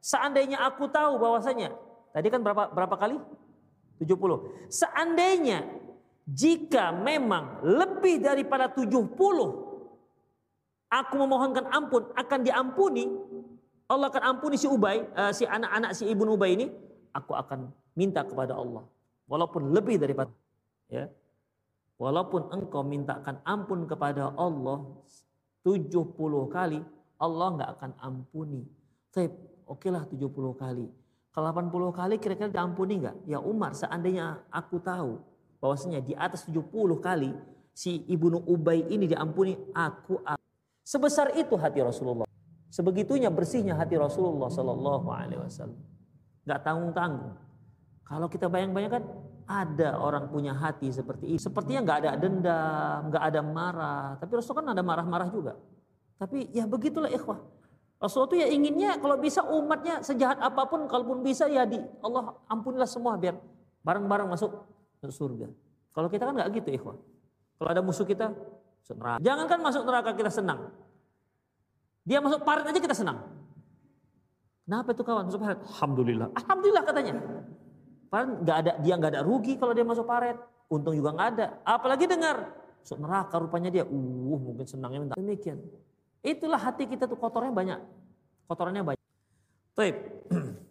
Seandainya 0.00 0.64
aku 0.64 0.88
tahu 0.88 1.20
bahwasanya 1.20 1.74
tadi 2.14 2.28
kan 2.32 2.40
berapa 2.40 2.72
berapa 2.72 2.96
kali? 2.96 3.20
70. 4.00 4.70
Seandainya 4.70 5.66
jika 6.28 6.92
memang 6.92 7.64
lebih 7.64 8.20
daripada 8.20 8.68
70 8.68 9.16
aku 10.92 11.14
memohonkan 11.16 11.64
ampun 11.72 12.12
akan 12.12 12.40
diampuni, 12.44 13.08
Allah 13.88 14.12
akan 14.12 14.36
ampuni 14.36 14.60
si 14.60 14.68
Ubay, 14.68 15.00
uh, 15.16 15.32
si 15.32 15.48
anak-anak 15.48 15.96
si 15.96 16.04
Ibnu 16.04 16.36
Ubay 16.36 16.60
ini, 16.60 16.68
aku 17.16 17.32
akan 17.32 17.72
minta 17.96 18.20
kepada 18.20 18.52
Allah 18.52 18.84
walaupun 19.24 19.72
lebih 19.72 19.96
daripada 19.96 20.28
ya 20.92 21.08
Walaupun 21.98 22.54
engkau 22.54 22.86
mintakan 22.86 23.42
ampun 23.42 23.82
kepada 23.90 24.30
Allah 24.38 24.86
70 25.66 26.14
kali, 26.46 26.78
Allah 27.18 27.48
nggak 27.58 27.70
akan 27.74 27.90
ampuni. 27.98 28.62
Tapi 29.10 29.26
oke 29.66 29.90
lah 29.90 30.06
70 30.06 30.30
kali. 30.54 30.86
Kalau 31.34 31.46
80 31.50 31.90
kali 31.90 32.14
kira-kira 32.22 32.54
diampuni 32.54 33.02
nggak? 33.02 33.26
Ya 33.26 33.42
Umar, 33.42 33.74
seandainya 33.74 34.46
aku 34.54 34.78
tahu 34.78 35.18
bahwasanya 35.58 36.00
di 36.02 36.14
atas 36.14 36.46
70 36.46 36.70
kali 36.98 37.30
si 37.74 38.02
Ibnu 38.10 38.42
Ubay 38.50 38.86
ini 38.90 39.06
diampuni, 39.06 39.54
aku, 39.74 40.18
aku. 40.22 40.42
Sebesar 40.82 41.36
itu 41.38 41.54
hati 41.54 41.78
Rasulullah. 41.84 42.26
Sebegitunya 42.68 43.30
bersihnya 43.30 43.78
hati 43.78 43.94
Rasulullah 43.94 44.50
Sallallahu 44.50 45.08
Alaihi 45.08 45.40
Wasallam. 45.40 45.78
Nggak 46.42 46.60
tanggung-tanggung. 46.64 47.34
Kalau 48.08 48.26
kita 48.26 48.48
bayang-bayangkan, 48.48 49.04
ada 49.48 49.96
orang 50.00 50.28
punya 50.28 50.52
hati 50.52 50.92
seperti 50.92 51.36
ini. 51.36 51.38
Sepertinya 51.40 51.80
nggak 51.84 51.98
ada 52.04 52.10
dendam, 52.16 52.98
nggak 53.12 53.24
ada 53.24 53.40
marah. 53.40 54.08
Tapi 54.20 54.32
Rasul 54.36 54.56
kan 54.56 54.68
ada 54.72 54.80
marah-marah 54.84 55.28
juga. 55.32 55.56
Tapi 56.20 56.52
ya 56.52 56.68
begitulah 56.68 57.08
ikhwah. 57.08 57.40
Rasul 57.98 58.30
itu 58.30 58.34
ya 58.38 58.46
inginnya 58.46 59.00
kalau 59.00 59.18
bisa 59.18 59.42
umatnya 59.42 60.04
sejahat 60.04 60.38
apa 60.38 60.68
pun, 60.70 60.86
kalaupun 60.86 61.24
bisa 61.24 61.50
ya 61.50 61.66
di 61.66 61.80
Allah 62.04 62.36
ampunilah 62.46 62.86
semua 62.86 63.18
biar 63.18 63.34
bareng-bareng 63.82 64.28
masuk 64.30 64.54
surga. 65.06 65.46
Kalau 65.94 66.10
kita 66.10 66.26
kan 66.26 66.34
nggak 66.34 66.50
gitu 66.58 66.74
ikhwah. 66.74 66.98
Kalau 67.58 67.68
ada 67.70 67.82
musuh 67.82 68.06
kita, 68.06 68.34
masuk 68.82 68.96
neraka. 68.98 69.18
Jangan 69.22 69.46
kan 69.46 69.58
masuk 69.62 69.82
neraka 69.86 70.10
kita 70.18 70.30
senang. 70.34 70.60
Dia 72.02 72.18
masuk 72.18 72.42
parit 72.42 72.66
aja 72.66 72.80
kita 72.82 72.96
senang. 72.96 73.18
Kenapa 74.66 74.88
itu 74.90 75.02
kawan 75.06 75.24
masuk 75.30 75.40
parit? 75.44 75.58
Alhamdulillah. 75.62 76.28
Alhamdulillah 76.34 76.84
katanya. 76.86 77.14
Padahal 78.08 78.26
nggak 78.40 78.56
ada 78.56 78.72
dia 78.80 78.94
nggak 78.96 79.12
ada 79.14 79.22
rugi 79.22 79.54
kalau 79.60 79.72
dia 79.76 79.86
masuk 79.86 80.08
paret. 80.08 80.38
Untung 80.68 80.96
juga 80.96 81.14
nggak 81.14 81.28
ada. 81.36 81.46
Apalagi 81.62 82.04
dengar 82.10 82.52
masuk 82.82 82.98
neraka 82.98 83.34
rupanya 83.38 83.70
dia. 83.70 83.84
Uh 83.86 84.38
mungkin 84.40 84.66
senangnya 84.66 84.98
minta. 85.04 85.14
Demikian. 85.14 85.60
Itulah 86.24 86.58
hati 86.58 86.88
kita 86.88 87.06
tuh 87.06 87.16
kotornya 87.20 87.52
banyak. 87.52 87.80
Kotorannya 88.48 88.82
banyak. 88.82 89.04
Taib. 89.76 89.96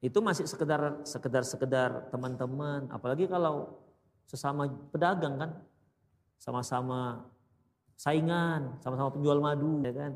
Itu 0.00 0.24
masih 0.24 0.48
sekedar 0.48 1.04
sekedar 1.04 1.44
sekedar 1.44 1.90
teman-teman. 2.08 2.88
Apalagi 2.88 3.28
kalau 3.28 3.76
sesama 4.24 4.68
pedagang 4.88 5.36
kan, 5.36 5.50
sama-sama 6.40 7.28
saingan, 8.00 8.80
sama-sama 8.80 9.12
penjual 9.12 9.38
madu, 9.44 9.84
ya 9.84 9.92
kan. 9.92 10.12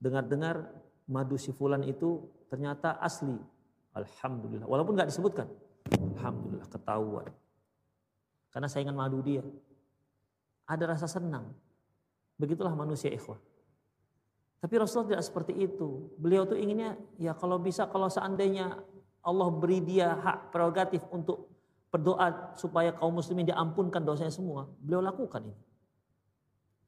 Dengar-dengar 0.00 0.72
madu 1.04 1.36
si 1.36 1.52
fulan 1.52 1.84
itu 1.84 2.24
ternyata 2.48 2.96
asli, 3.04 3.36
Alhamdulillah. 3.92 4.64
Walaupun 4.64 4.96
nggak 4.96 5.12
disebutkan. 5.12 5.46
Alhamdulillah 6.16 6.68
ketahuan. 6.72 7.28
Karena 8.48 8.68
saingan 8.70 8.96
madu 8.96 9.20
dia. 9.20 9.44
Ada 10.64 10.96
rasa 10.96 11.04
senang. 11.04 11.52
Begitulah 12.40 12.72
manusia 12.72 13.12
ikhwah. 13.12 13.36
Tapi 14.64 14.80
Rasulullah 14.80 15.12
tidak 15.12 15.28
seperti 15.28 15.52
itu. 15.60 16.08
Beliau 16.16 16.48
tuh 16.48 16.56
inginnya 16.56 16.96
ya 17.20 17.36
kalau 17.36 17.60
bisa 17.60 17.84
kalau 17.84 18.08
seandainya 18.08 18.80
Allah 19.20 19.52
beri 19.52 19.84
dia 19.84 20.16
hak 20.16 20.56
prerogatif 20.56 21.04
untuk 21.12 21.52
berdoa 21.92 22.56
supaya 22.56 22.96
kaum 22.96 23.12
muslimin 23.12 23.44
diampunkan 23.44 24.00
dosanya 24.00 24.32
semua, 24.32 24.64
beliau 24.80 25.04
lakukan 25.04 25.44
ini. 25.44 25.60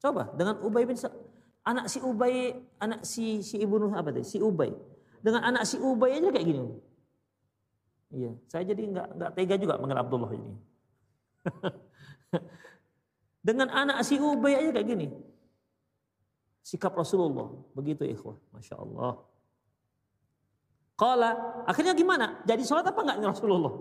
Coba 0.01 0.33
dengan 0.33 0.57
Ubay 0.65 0.89
bin 0.89 0.97
anak 1.69 1.85
si 1.85 2.01
Ubay, 2.01 2.57
anak 2.81 3.05
si 3.05 3.45
si 3.45 3.61
Ibnu 3.61 3.93
apa 3.93 4.09
tadi? 4.09 4.25
Si 4.25 4.41
Ubay. 4.41 4.73
Dengan 5.21 5.45
anak 5.45 5.69
si 5.69 5.77
Ubay 5.77 6.17
aja 6.17 6.33
kayak 6.33 6.49
gini. 6.49 6.81
Iya, 8.09 8.31
saya 8.49 8.73
jadi 8.73 8.89
nggak 8.89 9.07
nggak 9.21 9.31
tega 9.37 9.55
juga 9.61 9.77
mengenal 9.77 10.01
Abdullah 10.01 10.33
ini. 10.33 10.53
Dengan 13.45 13.69
anak 13.69 14.01
si 14.01 14.17
Ubay 14.17 14.65
aja 14.65 14.73
kayak 14.73 14.89
gini. 14.89 15.26
Sikap 16.67 16.91
Rasulullah 16.99 17.47
begitu 17.71 18.03
ikhwah, 18.03 18.35
masya 18.51 18.75
Allah. 18.75 19.23
Kala 20.99 21.63
akhirnya 21.63 21.95
gimana? 21.95 22.43
Jadi 22.43 22.67
sholat 22.67 22.83
apa 22.83 22.99
enggak 23.07 23.23
Rasulullah? 23.23 23.71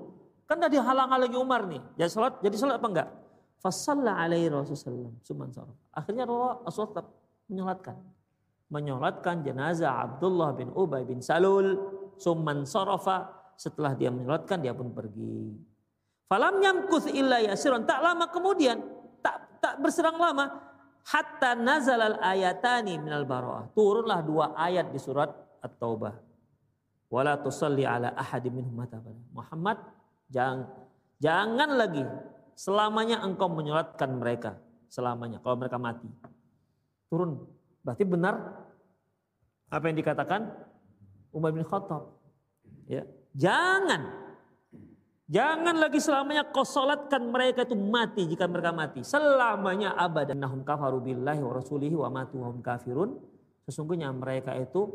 Kan 0.46 0.62
tadi 0.62 0.78
halang-halangi 0.78 1.34
Umar 1.34 1.66
nih. 1.66 1.82
Jadi 1.98 2.10
sholat, 2.14 2.38
jadi 2.38 2.54
sholat 2.54 2.78
apa 2.78 2.86
enggak? 2.86 3.08
Fasalla 3.58 4.22
alaihi 4.22 4.46
Rasulullah 4.46 5.10
suman 5.26 5.50
Akhirnya 5.90 6.30
Rasulullah 6.30 6.92
tetap 6.94 7.06
menyolatkan. 7.50 7.96
Menyolatkan 8.70 9.34
jenazah 9.42 10.06
Abdullah 10.06 10.54
bin 10.54 10.70
Ubay 10.70 11.02
bin 11.02 11.18
Salul 11.18 11.74
suman 12.22 12.62
sarafa 12.62 13.50
setelah 13.58 13.98
dia 13.98 14.14
menyolatkan 14.14 14.62
dia 14.62 14.70
pun 14.70 14.94
pergi. 14.94 15.58
Falam 16.30 16.62
yamkuth 16.62 17.10
illa 17.10 17.42
yasiron. 17.42 17.82
Tak 17.82 17.98
lama 17.98 18.30
kemudian, 18.30 18.78
tak 19.26 19.58
tak 19.58 19.74
berserang 19.82 20.18
lama, 20.22 20.75
hatta 21.06 21.54
nazalal 21.54 22.18
ayatani 22.18 22.98
minal 22.98 23.22
baroah. 23.22 23.70
Turunlah 23.72 24.20
dua 24.26 24.58
ayat 24.58 24.90
di 24.90 24.98
surat 24.98 25.30
At-Taubah. 25.62 26.14
Wala 27.06 27.38
tusalli 27.38 27.86
ala 27.86 28.10
ahadi 28.18 28.50
minhum 28.50 28.74
Muhammad, 29.30 29.78
jangan 30.26 30.66
jangan 31.22 31.70
lagi 31.78 32.02
selamanya 32.58 33.22
engkau 33.22 33.46
menyolatkan 33.46 34.10
mereka 34.18 34.58
selamanya 34.90 35.38
kalau 35.38 35.54
mereka 35.54 35.78
mati. 35.78 36.10
Turun. 37.06 37.46
Berarti 37.86 38.02
benar 38.02 38.34
apa 39.70 39.84
yang 39.86 39.96
dikatakan 40.02 40.50
Umar 41.30 41.54
bin 41.54 41.62
Khattab. 41.62 42.10
Ya, 42.90 43.06
Jangan. 43.36 44.25
Jangan 45.26 45.74
lagi 45.82 45.98
selamanya 45.98 46.46
kau 46.54 46.62
solatkan 46.62 47.18
mereka 47.18 47.66
itu 47.66 47.74
mati 47.74 48.30
jika 48.30 48.46
mereka 48.46 48.70
mati. 48.70 49.02
Selamanya 49.02 49.98
abadan. 49.98 50.38
Nahum 50.38 50.62
kafaru 50.62 51.02
billahi 51.02 51.42
wa 51.42 51.50
rasulihi 51.50 51.98
wa 51.98 52.06
matu 52.14 52.38
hum 52.38 52.62
kafirun. 52.62 53.18
Sesungguhnya 53.66 54.14
mereka 54.14 54.54
itu 54.54 54.86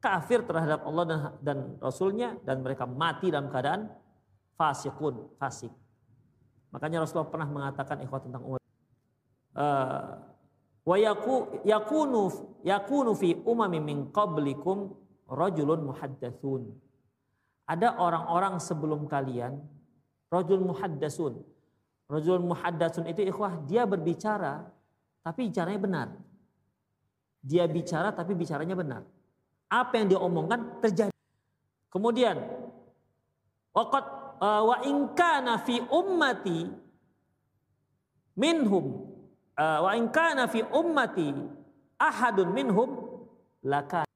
kafir 0.00 0.40
terhadap 0.48 0.88
Allah 0.88 1.04
dan, 1.04 1.20
dan 1.44 1.58
Rasulnya 1.84 2.40
dan 2.48 2.64
mereka 2.64 2.88
mati 2.88 3.28
dalam 3.28 3.52
keadaan 3.52 3.92
fasikun, 4.56 5.36
fasik. 5.36 5.70
Makanya 6.72 7.04
Rasulullah 7.04 7.28
pernah 7.28 7.48
mengatakan 7.52 8.00
ikhwat 8.00 8.24
tentang 8.24 8.48
umat. 8.48 8.62
Uh, 9.52 10.16
wa 10.88 10.96
yaku, 10.96 11.60
yakunu 11.68 12.32
yakunu 12.64 13.12
fi 13.12 13.36
umami 13.44 13.84
min 13.84 14.08
qablikum 14.08 14.96
rajulun 15.28 15.92
muhaddatsun 15.92 16.87
ada 17.68 18.00
orang-orang 18.00 18.56
sebelum 18.56 19.04
kalian, 19.04 19.60
rajul 20.32 20.64
muhaddasun. 20.64 21.44
Rajul 22.08 22.40
muhaddasun 22.40 23.04
itu 23.12 23.28
ikhwah, 23.28 23.60
dia 23.68 23.84
berbicara 23.84 24.64
tapi 25.20 25.52
bicaranya 25.52 25.76
benar. 25.76 26.08
Dia 27.44 27.68
bicara 27.68 28.08
tapi 28.16 28.32
bicaranya 28.32 28.72
benar. 28.72 29.04
Apa 29.68 30.00
yang 30.00 30.08
dia 30.08 30.16
omongkan 30.16 30.80
terjadi. 30.80 31.12
Kemudian 31.92 32.40
waqad 33.76 34.04
uh, 34.40 34.62
wa 34.64 34.76
in 34.88 35.12
fi 35.60 35.76
ummati 35.92 36.72
minhum 38.32 39.04
uh, 39.60 39.78
wa 39.84 39.90
in 39.92 40.08
kana 40.08 40.48
fi 40.48 40.64
ummati 40.64 41.36
ahadun 42.00 42.48
minhum 42.56 42.90
laka 43.60 44.07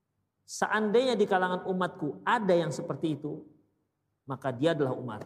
Seandainya 0.47 1.15
di 1.17 1.25
kalangan 1.25 1.65
umatku 1.65 2.21
ada 2.27 2.53
yang 2.53 2.75
seperti 2.75 3.17
itu, 3.17 3.41
maka 4.27 4.53
dia 4.53 4.77
adalah 4.77 4.95
Umar. 4.95 5.23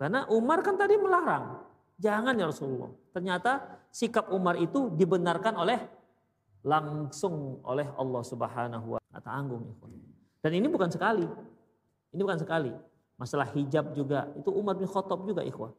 Karena 0.00 0.24
Umar 0.32 0.64
kan 0.64 0.80
tadi 0.80 0.96
melarang. 0.96 1.60
Jangan 2.00 2.32
ya 2.32 2.48
Rasulullah. 2.48 2.88
Ternyata 3.12 3.84
sikap 3.92 4.32
Umar 4.32 4.56
itu 4.56 4.88
dibenarkan 4.96 5.60
oleh 5.60 5.80
langsung 6.64 7.60
oleh 7.64 7.88
Allah 7.96 8.22
Subhanahu 8.24 8.96
wa 8.96 9.00
taala 9.00 9.20
tanggung 9.20 9.64
Dan 10.40 10.56
ini 10.56 10.68
bukan 10.72 10.88
sekali. 10.88 11.28
Ini 12.16 12.20
bukan 12.20 12.40
sekali. 12.40 12.72
Masalah 13.20 13.52
hijab 13.52 13.92
juga 13.92 14.32
itu 14.32 14.48
Umar 14.48 14.80
bin 14.80 14.88
Khattab 14.88 15.20
juga 15.28 15.44
ikhwah. 15.44 15.76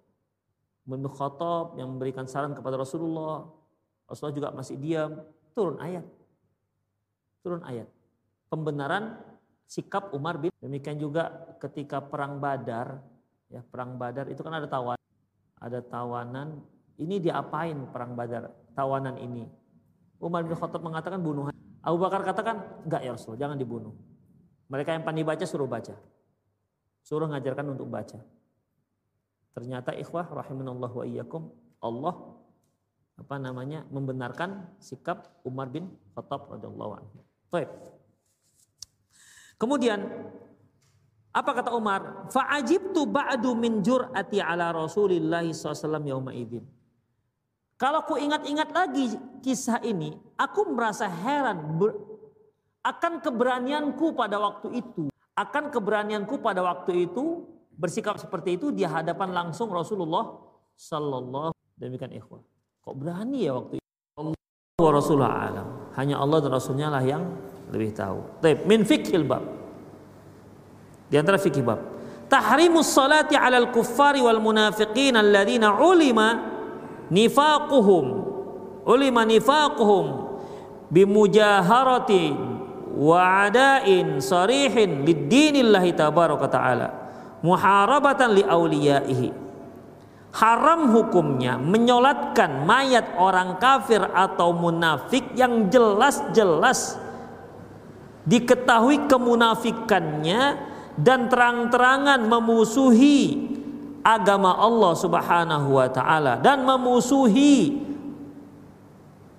Umar 0.86 0.98
bin 1.02 1.10
Khattab 1.10 1.74
yang 1.82 1.90
memberikan 1.90 2.30
saran 2.30 2.54
kepada 2.54 2.78
Rasulullah. 2.78 3.50
Rasulullah 4.06 4.38
juga 4.38 4.50
masih 4.54 4.78
diam, 4.78 5.26
turun 5.58 5.82
ayat. 5.82 6.06
Turun 7.42 7.62
ayat. 7.66 7.90
Pembenaran 8.48 9.18
sikap 9.66 10.14
Umar 10.14 10.38
bin 10.38 10.52
demikian 10.62 11.00
juga 11.00 11.56
ketika 11.62 12.04
perang 12.04 12.38
Badar 12.38 13.02
ya 13.48 13.64
perang 13.64 13.96
Badar 13.96 14.28
itu 14.28 14.44
kan 14.44 14.56
ada 14.58 14.68
tawanan 14.68 15.02
ada 15.62 15.80
tawanan. 15.86 16.60
Ini 16.98 17.18
diapain 17.18 17.78
perang 17.90 18.18
Badar 18.18 18.50
tawanan 18.74 19.18
ini? 19.22 19.46
Umar 20.22 20.46
bin 20.46 20.54
Khattab 20.54 20.86
mengatakan 20.86 21.22
bunuh 21.22 21.50
Abu 21.82 21.98
Bakar 21.98 22.22
katakan 22.22 22.86
enggak 22.86 23.02
ya 23.02 23.12
Rasul 23.14 23.38
jangan 23.38 23.58
dibunuh. 23.58 23.94
Mereka 24.70 24.94
yang 24.94 25.04
pandai 25.06 25.26
baca 25.26 25.46
suruh 25.46 25.66
baca. 25.66 25.98
Suruh 27.02 27.26
ngajarkan 27.26 27.74
untuk 27.74 27.90
baca. 27.90 28.22
Ternyata 29.52 29.98
ikhwah 29.98 30.30
rahimanallahu 30.30 31.02
wa 31.02 31.06
iyyakum 31.06 31.50
Allah 31.82 32.38
apa 33.18 33.36
namanya 33.42 33.86
membenarkan 33.90 34.78
sikap 34.78 35.42
Umar 35.42 35.74
bin 35.74 35.90
Khattab 36.14 36.54
radhiyallahu 36.54 36.92
anhu. 37.02 37.18
Baik. 37.52 37.70
Kemudian 39.60 40.00
apa 41.32 41.52
kata 41.52 41.72
Umar? 41.76 42.32
Fa'ajibtu 42.32 43.08
ba'du 43.08 43.54
min 43.56 43.84
jur'ati 43.84 44.40
ala 44.40 44.72
Rasulillah 44.72 45.44
SAW 45.52 46.02
yauma 46.08 46.32
idin. 46.36 46.64
Kalau 47.80 48.06
ku 48.06 48.16
ingat-ingat 48.16 48.70
lagi 48.72 49.10
kisah 49.42 49.82
ini, 49.82 50.14
aku 50.38 50.70
merasa 50.70 51.10
heran 51.10 51.82
ber, 51.82 51.98
akan 52.86 53.22
keberanianku 53.22 54.14
pada 54.14 54.38
waktu 54.38 54.82
itu. 54.82 55.10
Akan 55.34 55.74
keberanianku 55.74 56.42
pada 56.42 56.62
waktu 56.62 57.10
itu 57.10 57.48
bersikap 57.74 58.22
seperti 58.22 58.60
itu 58.60 58.70
di 58.70 58.86
hadapan 58.86 59.34
langsung 59.34 59.74
Rasulullah 59.74 60.30
sallallahu 60.78 61.56
demikian 61.80 62.14
ikhwah. 62.14 62.46
Kok 62.86 62.96
berani 62.98 63.50
ya 63.50 63.58
waktu 63.58 63.82
itu? 63.82 63.88
Wa 64.82 64.92
Rasulullah 64.98 65.34
alam. 65.48 65.68
Hanya 65.96 66.18
Allah 66.18 66.38
dan 66.42 66.52
Rasulnya 66.56 66.88
lah 66.90 67.04
yang 67.04 67.24
lebih 67.70 67.94
tahu. 67.94 68.42
Taib 68.42 68.66
min 68.66 68.82
fikhil 68.84 69.24
bab. 69.24 69.44
Di 71.12 71.20
antara 71.20 71.38
fikih 71.38 71.62
bab. 71.62 71.80
Tahrimus 72.32 72.88
salati 72.88 73.36
'alal 73.36 73.76
kuffari 73.76 74.24
wal 74.24 74.40
munafiqin 74.40 75.20
alladziina 75.20 75.84
ulima 75.84 76.40
nifaquhum 77.12 78.06
ulima 78.88 79.28
nifaquhum 79.28 80.32
bimujaharatin 80.88 82.36
wa 82.96 83.48
adain 83.48 84.24
sarihin 84.24 85.04
lid-dinillahi 85.04 85.92
tabaraka 85.92 86.48
ta'ala 86.48 86.88
muharabatan 87.44 88.36
li 88.36 88.44
awliyaihi 88.48 89.41
haram 90.32 90.96
hukumnya 90.96 91.60
menyolatkan 91.60 92.64
mayat 92.64 93.16
orang 93.20 93.60
kafir 93.60 94.00
atau 94.00 94.56
munafik 94.56 95.36
yang 95.36 95.68
jelas-jelas 95.68 96.96
diketahui 98.24 99.12
kemunafikannya 99.12 100.72
dan 100.96 101.28
terang-terangan 101.28 102.22
memusuhi 102.28 103.50
agama 104.02 104.56
Allah 104.56 104.94
Subhanahu 104.98 105.68
wa 105.78 105.88
taala 105.92 106.40
dan 106.40 106.64
memusuhi 106.64 107.82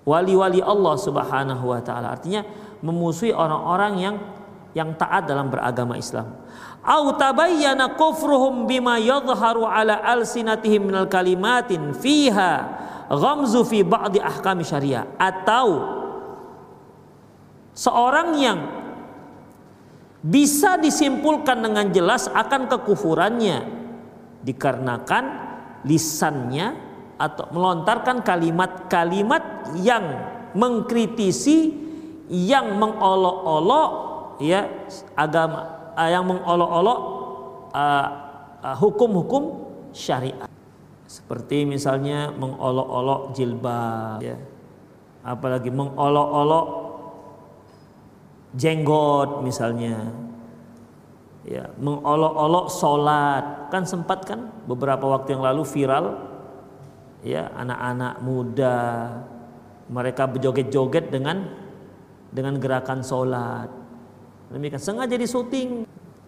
wali-wali 0.03 0.59
Allah 0.59 0.95
Subhanahu 0.99 1.63
wa 1.63 1.79
taala. 1.79 2.15
Artinya 2.15 2.43
memusuhi 2.83 3.31
orang-orang 3.31 3.93
yang 3.99 4.15
yang 4.73 4.89
taat 4.97 5.29
dalam 5.29 5.47
beragama 5.53 5.95
Islam. 5.95 6.33
Au 6.83 7.15
tabayyana 7.15 7.95
kufruhum 7.95 8.67
bima 8.67 8.99
yadhharu 8.99 9.63
ala 9.63 10.03
alsinatihim 10.03 10.91
minal 10.91 11.07
kalimatin 11.07 11.95
fiha 11.95 12.67
ghamzu 13.07 13.63
fi 13.63 13.87
ba'di 13.87 14.19
ahkam 14.19 14.59
syariah. 14.59 15.07
Atau 15.15 15.79
seorang 17.71 18.35
yang 18.35 18.59
bisa 20.23 20.75
disimpulkan 20.75 21.63
dengan 21.63 21.87
jelas 21.95 22.27
akan 22.27 22.67
kekufurannya 22.67 23.63
dikarenakan 24.43 25.23
lisannya 25.87 26.75
atau 27.15 27.47
melontarkan 27.55 28.23
kalimat-kalimat 28.27 29.71
yang 29.79 30.03
mengkritisi 30.51 31.79
yang 32.27 32.75
mengolok-olok 32.75 33.91
ya 34.43 34.67
agama 35.15 35.82
uh, 35.93 36.09
yang 36.09 36.25
mengolok-olok 36.25 36.99
uh, 37.73 38.07
uh, 38.61 38.75
hukum-hukum 38.77 39.43
syariat. 39.93 40.49
Seperti 41.05 41.67
misalnya 41.67 42.33
mengolok-olok 42.33 43.37
jilbab 43.37 44.19
ya. 44.23 44.37
Apalagi 45.23 45.69
mengolok-olok 45.69 46.67
jenggot 48.57 49.45
misalnya 49.45 50.09
ya. 51.45 51.69
Mengolok-olok 51.77 52.65
sholat. 52.73 53.45
Kan 53.69 53.85
sempat 53.85 54.25
kan 54.25 54.49
beberapa 54.65 55.05
waktu 55.09 55.37
yang 55.37 55.43
lalu 55.45 55.65
viral 55.65 56.33
ya 57.23 57.49
anak-anak 57.55 58.19
muda 58.19 58.77
mereka 59.87 60.27
berjoget-joget 60.27 61.07
dengan 61.07 61.47
dengan 62.29 62.59
gerakan 62.59 62.99
sholat 62.99 63.82
demikian 64.53 64.79
sengaja 64.79 65.17
di 65.17 65.25
syuting 65.25 65.83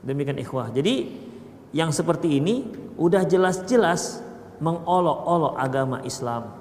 demikian 0.06 0.38
ikhwah. 0.42 0.70
Jadi 0.74 1.10
yang 1.76 1.90
seperti 1.90 2.40
ini 2.40 2.66
udah 2.96 3.26
jelas-jelas 3.28 4.22
mengolok-olok 4.62 5.54
agama 5.60 6.00
Islam. 6.06 6.56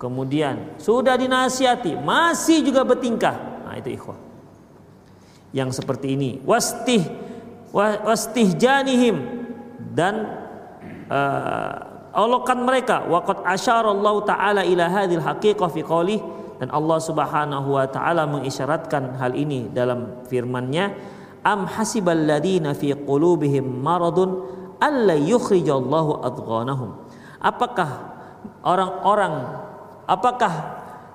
Kemudian 0.00 0.74
sudah 0.82 1.14
dinasihati 1.14 1.94
masih 2.02 2.66
juga 2.66 2.82
bertingkah. 2.82 3.62
Nah 3.62 3.78
itu 3.78 3.94
ikhwah. 3.94 4.18
Yang 5.54 5.78
seperti 5.78 6.18
ini 6.18 6.42
wastih 6.42 7.06
wastihjanihim 7.70 9.46
dan 9.94 10.26
uh, 11.06 12.18
olokan 12.18 12.66
mereka. 12.66 13.06
Waqad 13.06 13.46
asyarallahu 13.46 14.26
taala 14.26 14.66
ila 14.66 14.90
hadhil 14.90 15.22
haqiqah 15.22 15.68
fi 15.70 15.80
qoulih 15.86 16.41
dan 16.62 16.70
Allah 16.70 17.02
Subhanahu 17.02 17.74
wa 17.74 17.90
taala 17.90 18.22
mengisyaratkan 18.30 19.18
hal 19.18 19.34
ini 19.34 19.66
dalam 19.74 20.22
firman-Nya 20.30 20.94
am 21.42 21.66
hasibal 21.66 22.14
ladina 22.14 22.70
fi 22.70 22.94
qulubihim 22.94 23.82
maradun 23.82 24.46
alla 24.78 25.18
yukhrijallahu 25.18 26.22
adghanahum? 26.22 27.02
Apakah 27.42 28.14
orang-orang 28.62 29.58
apakah 30.06 30.52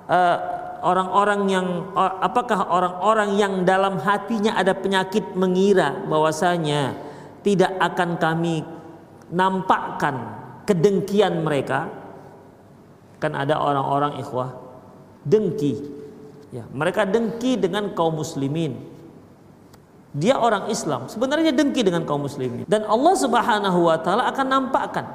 uh, 0.04 0.36
orang-orang 0.84 1.40
yang 1.48 1.96
apakah 1.96 2.68
orang-orang 2.68 3.40
yang 3.40 3.64
dalam 3.64 3.96
hatinya 4.04 4.52
ada 4.52 4.76
penyakit 4.76 5.32
mengira 5.32 5.96
bahwasanya 6.12 6.92
tidak 7.40 7.72
akan 7.80 8.20
kami 8.20 8.68
nampakkan 9.32 10.28
kedengkian 10.68 11.40
mereka? 11.40 11.88
Kan 13.16 13.32
ada 13.32 13.56
orang-orang 13.56 14.20
ikhwah 14.20 14.67
dengki 15.28 15.76
ya 16.48 16.64
mereka 16.72 17.04
dengki 17.04 17.60
dengan 17.60 17.92
kaum 17.92 18.16
muslimin 18.16 18.80
dia 20.16 20.40
orang 20.40 20.72
Islam 20.72 21.12
sebenarnya 21.12 21.52
dengki 21.52 21.84
dengan 21.84 22.08
kaum 22.08 22.24
muslimin 22.24 22.64
dan 22.64 22.88
Allah 22.88 23.14
Subhanahu 23.14 23.78
wa 23.84 24.00
taala 24.00 24.24
akan 24.32 24.46
nampakkan 24.48 25.06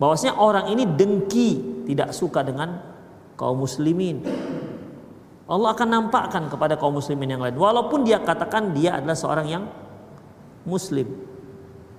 bahwasanya 0.00 0.34
orang 0.40 0.72
ini 0.72 0.88
dengki 0.88 1.48
tidak 1.84 2.16
suka 2.16 2.40
dengan 2.40 2.80
kaum 3.36 3.60
muslimin. 3.60 4.24
Allah 5.50 5.74
akan 5.74 5.88
nampakkan 5.88 6.46
kepada 6.48 6.76
kaum 6.80 6.96
muslimin 6.96 7.36
yang 7.36 7.42
lain 7.42 7.56
walaupun 7.58 8.06
dia 8.06 8.22
katakan 8.22 8.76
dia 8.76 8.96
adalah 8.96 9.16
seorang 9.16 9.46
yang 9.50 9.64
muslim. 10.64 11.10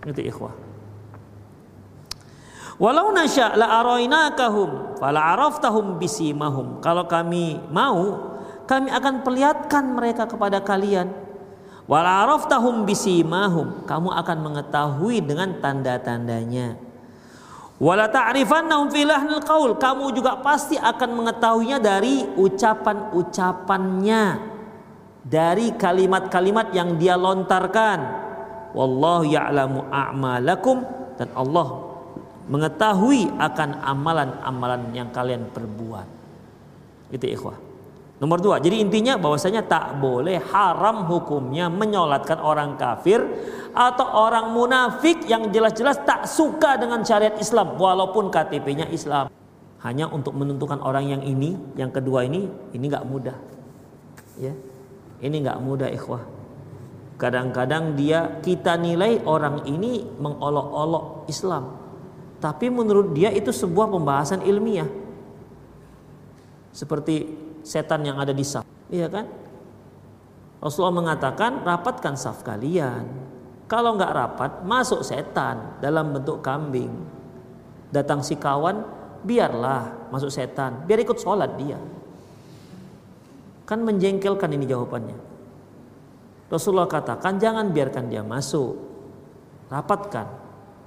Itu 0.02 0.22
ikhwah. 0.24 0.54
Walau 2.82 3.14
nasya 3.14 3.54
la 3.54 3.78
arainakahum 3.78 4.98
fala 4.98 5.38
araftahum 5.38 6.02
bisimahum. 6.02 6.82
Kalau 6.82 7.06
kami 7.06 7.62
mau, 7.70 8.34
kami 8.66 8.90
akan 8.90 9.22
perlihatkan 9.22 9.86
mereka 9.94 10.26
kepada 10.26 10.66
kalian. 10.66 11.14
Wala 11.86 12.26
araftahum 12.26 12.90
bisimahum. 12.90 13.86
Kamu 13.86 14.10
akan 14.18 14.38
mengetahui 14.42 15.22
dengan 15.22 15.62
tanda-tandanya. 15.62 16.74
Wala 17.78 18.10
ta'rifannahum 18.10 18.90
fi 18.90 19.06
lahnil 19.06 19.46
qaul. 19.46 19.78
Kamu 19.78 20.10
juga 20.18 20.42
pasti 20.42 20.74
akan 20.74 21.22
mengetahuinya 21.22 21.78
dari 21.78 22.26
ucapan-ucapannya. 22.34 24.50
Dari 25.22 25.78
kalimat-kalimat 25.78 26.74
yang 26.74 26.98
dia 26.98 27.14
lontarkan. 27.14 28.26
Wallahu 28.74 29.30
ya'lamu 29.30 29.86
a'malakum 29.94 30.82
dan 31.22 31.30
Allah 31.38 31.91
mengetahui 32.50 33.30
akan 33.38 33.84
amalan-amalan 33.84 34.90
yang 34.96 35.10
kalian 35.14 35.50
perbuat. 35.52 36.08
Itu 37.12 37.26
ikhwah. 37.28 37.58
Nomor 38.22 38.38
dua, 38.38 38.62
jadi 38.62 38.78
intinya 38.78 39.18
bahwasanya 39.18 39.66
tak 39.66 39.98
boleh 39.98 40.38
haram 40.54 41.10
hukumnya 41.10 41.74
menyolatkan 41.74 42.38
orang 42.38 42.78
kafir 42.78 43.18
atau 43.74 44.30
orang 44.30 44.54
munafik 44.54 45.26
yang 45.26 45.50
jelas-jelas 45.50 45.98
tak 46.06 46.30
suka 46.30 46.78
dengan 46.78 47.02
syariat 47.02 47.34
Islam 47.42 47.82
walaupun 47.82 48.30
KTP-nya 48.30 48.94
Islam. 48.94 49.34
Hanya 49.82 50.06
untuk 50.06 50.38
menentukan 50.38 50.78
orang 50.86 51.10
yang 51.10 51.26
ini, 51.26 51.58
yang 51.74 51.90
kedua 51.90 52.22
ini, 52.22 52.46
ini 52.78 52.86
nggak 52.86 53.10
mudah. 53.10 53.34
Ya, 54.38 54.54
ini 55.26 55.42
nggak 55.42 55.58
mudah 55.58 55.90
ikhwah. 55.90 56.22
Kadang-kadang 57.18 57.98
dia 57.98 58.38
kita 58.46 58.78
nilai 58.78 59.26
orang 59.26 59.66
ini 59.66 60.06
mengolok-olok 60.22 61.26
Islam, 61.26 61.81
tapi 62.42 62.74
menurut 62.74 63.14
dia 63.14 63.30
itu 63.30 63.54
sebuah 63.54 63.88
pembahasan 63.94 64.42
ilmiah. 64.42 64.90
Seperti 66.74 67.30
setan 67.62 68.02
yang 68.02 68.18
ada 68.18 68.34
di 68.34 68.42
saf. 68.42 68.66
Iya 68.90 69.06
kan? 69.08 69.30
Rasulullah 70.58 70.98
mengatakan 70.98 71.62
rapatkan 71.62 72.18
saf 72.18 72.42
kalian. 72.42 73.06
Kalau 73.70 73.96
nggak 73.96 74.12
rapat, 74.12 74.52
masuk 74.66 75.06
setan 75.06 75.80
dalam 75.80 76.12
bentuk 76.12 76.42
kambing. 76.44 76.92
Datang 77.94 78.20
si 78.26 78.36
kawan, 78.36 78.84
biarlah 79.24 80.12
masuk 80.12 80.34
setan, 80.34 80.84
biar 80.90 81.00
ikut 81.06 81.22
sholat 81.22 81.56
dia. 81.56 81.80
Kan 83.64 83.88
menjengkelkan 83.88 84.52
ini 84.52 84.68
jawabannya. 84.68 85.16
Rasulullah 86.52 86.90
katakan 86.92 87.40
jangan 87.40 87.72
biarkan 87.72 88.12
dia 88.12 88.26
masuk, 88.28 88.76
rapatkan. 89.72 90.28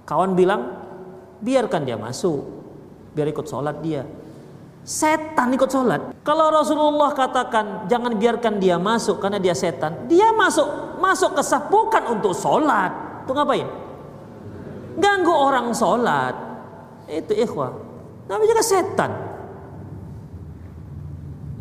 Kawan 0.05 0.37
bilang 0.37 0.84
biarkan 1.45 1.85
dia 1.85 2.01
masuk, 2.01 2.41
biar 3.13 3.29
ikut 3.29 3.45
sholat 3.45 3.77
dia. 3.85 4.03
Setan 4.85 5.53
ikut 5.53 5.69
sholat. 5.69 6.13
Kalau 6.25 6.53
Rasulullah 6.53 7.13
katakan 7.13 7.89
jangan 7.89 8.17
biarkan 8.17 8.61
dia 8.61 8.81
masuk 8.81 9.21
karena 9.21 9.37
dia 9.41 9.53
setan, 9.53 10.09
dia 10.09 10.33
masuk 10.33 10.97
masuk 11.01 11.37
ke 11.37 11.43
saf 11.45 11.69
bukan 11.69 12.17
untuk 12.17 12.33
sholat. 12.33 13.25
Itu 13.25 13.33
ngapain? 13.37 13.69
Ganggu 14.97 15.33
orang 15.33 15.73
sholat. 15.77 16.35
Itu 17.09 17.37
ikhwah. 17.37 17.73
Namanya 18.29 18.49
juga 18.57 18.65
setan. 18.65 19.11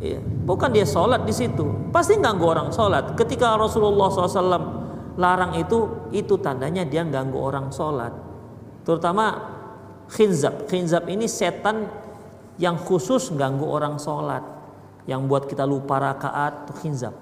Iya, 0.04 0.20
bukan 0.20 0.70
dia 0.76 0.84
sholat 0.84 1.24
di 1.24 1.32
situ. 1.32 1.64
Pasti 1.96 2.20
ganggu 2.20 2.44
orang 2.44 2.76
sholat. 2.76 3.16
Ketika 3.16 3.56
Rasulullah 3.56 4.12
SAW 4.12 4.84
larang 5.16 5.56
itu, 5.56 6.12
itu 6.12 6.36
tandanya 6.44 6.84
dia 6.84 7.08
ganggu 7.08 7.40
orang 7.40 7.72
sholat. 7.72 8.12
Terutama 8.84 9.53
khinzab. 10.14 10.70
Khinzab 10.70 11.10
ini 11.10 11.26
setan 11.26 11.90
yang 12.62 12.78
khusus 12.78 13.34
ganggu 13.34 13.66
orang 13.66 13.98
sholat. 13.98 14.46
Yang 15.10 15.22
buat 15.28 15.44
kita 15.50 15.68
lupa 15.68 16.00
rakaat 16.00 16.70
itu 16.70 16.74
khinzab. 16.86 17.16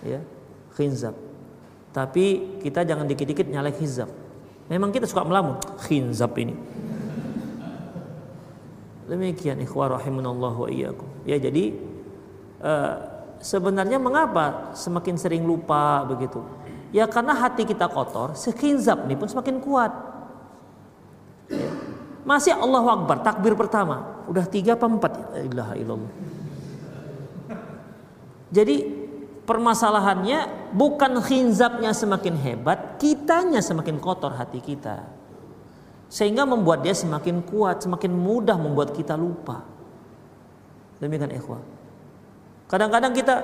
Ya 0.00 0.22
khinzab. 0.78 1.12
Tapi 1.90 2.56
kita 2.62 2.86
jangan 2.86 3.04
dikit-dikit 3.04 3.50
nyalek 3.50 3.82
khinzab. 3.82 4.08
Memang 4.70 4.94
kita 4.94 5.04
suka 5.04 5.26
melamun 5.26 5.58
khinzab 5.82 6.30
ini. 6.38 6.54
Demikian 9.10 9.58
ikhwah 9.58 9.98
rahimunallah 9.98 10.54
wa 10.54 10.68
iyyakum. 10.70 11.10
Ya 11.26 11.36
jadi 11.36 11.74
uh, 12.62 12.94
sebenarnya 13.42 13.98
mengapa 13.98 14.70
semakin 14.72 15.18
sering 15.18 15.42
lupa 15.42 16.06
begitu? 16.06 16.38
Ya 16.94 17.10
karena 17.10 17.34
hati 17.34 17.66
kita 17.66 17.90
kotor 17.90 18.38
sekhinzab 18.38 19.10
ini 19.10 19.18
pun 19.18 19.26
semakin 19.26 19.58
kuat. 19.58 19.90
Masih 22.30 22.54
Allah 22.54 22.86
Akbar 22.86 23.26
takbir 23.26 23.58
pertama 23.58 24.20
Udah 24.30 24.46
tiga 24.46 24.78
apa 24.78 24.86
empat? 24.86 25.12
Ilaha. 25.42 25.74
Jadi 28.54 28.76
permasalahannya 29.42 30.70
bukan 30.70 31.18
khinzabnya 31.18 31.90
semakin 31.90 32.38
hebat, 32.38 33.02
kitanya 33.02 33.58
semakin 33.58 33.98
kotor 33.98 34.30
hati 34.38 34.62
kita. 34.62 35.02
Sehingga 36.06 36.46
membuat 36.46 36.86
dia 36.86 36.94
semakin 36.94 37.42
kuat, 37.42 37.82
semakin 37.82 38.14
mudah 38.14 38.54
membuat 38.54 38.94
kita 38.94 39.18
lupa. 39.18 39.66
Demikian 41.02 41.34
ikhwah. 41.34 41.62
Kadang-kadang 42.70 43.10
kita 43.10 43.34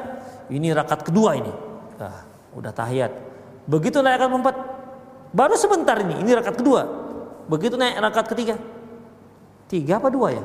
ini 0.55 0.71
rakaat 0.71 1.03
kedua 1.03 1.35
ini. 1.35 1.51
Ah, 1.99 2.23
udah 2.55 2.71
tahiyat. 2.71 3.11
Begitu 3.67 3.99
naik 4.07 4.23
rakaat 4.23 4.31
keempat, 4.31 4.57
baru 5.35 5.55
sebentar 5.59 5.99
ini, 5.99 6.23
ini 6.23 6.31
rakaat 6.31 6.63
kedua. 6.63 6.83
Begitu 7.51 7.75
naik 7.75 7.99
rakaat 7.99 8.31
ketiga. 8.31 8.55
Tiga 9.67 9.99
apa 9.99 10.09
dua 10.11 10.35
ya? 10.35 10.45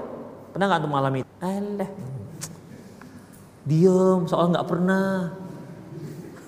Pernah 0.52 0.66
nggak 0.68 0.82
tuh 0.82 0.92
malam 0.92 1.14
itu? 1.22 1.28
Alah. 1.40 1.92
Diam, 3.62 4.26
soal 4.26 4.50
nggak 4.50 4.68
pernah. 4.68 5.30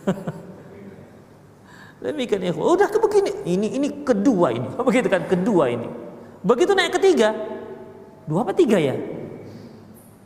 Demikian 2.04 2.44
ya, 2.44 2.52
udah 2.52 2.90
ke 2.90 3.00
begini. 3.00 3.32
Ini 3.48 3.68
ini 3.80 3.88
kedua 4.04 4.52
ini. 4.52 4.68
Begitu 4.76 5.08
kan 5.08 5.24
kedua 5.30 5.72
ini. 5.72 5.88
Begitu 6.44 6.76
naik 6.76 7.00
ketiga, 7.00 7.32
dua 8.28 8.44
apa 8.44 8.52
tiga 8.52 8.76
ya? 8.76 8.98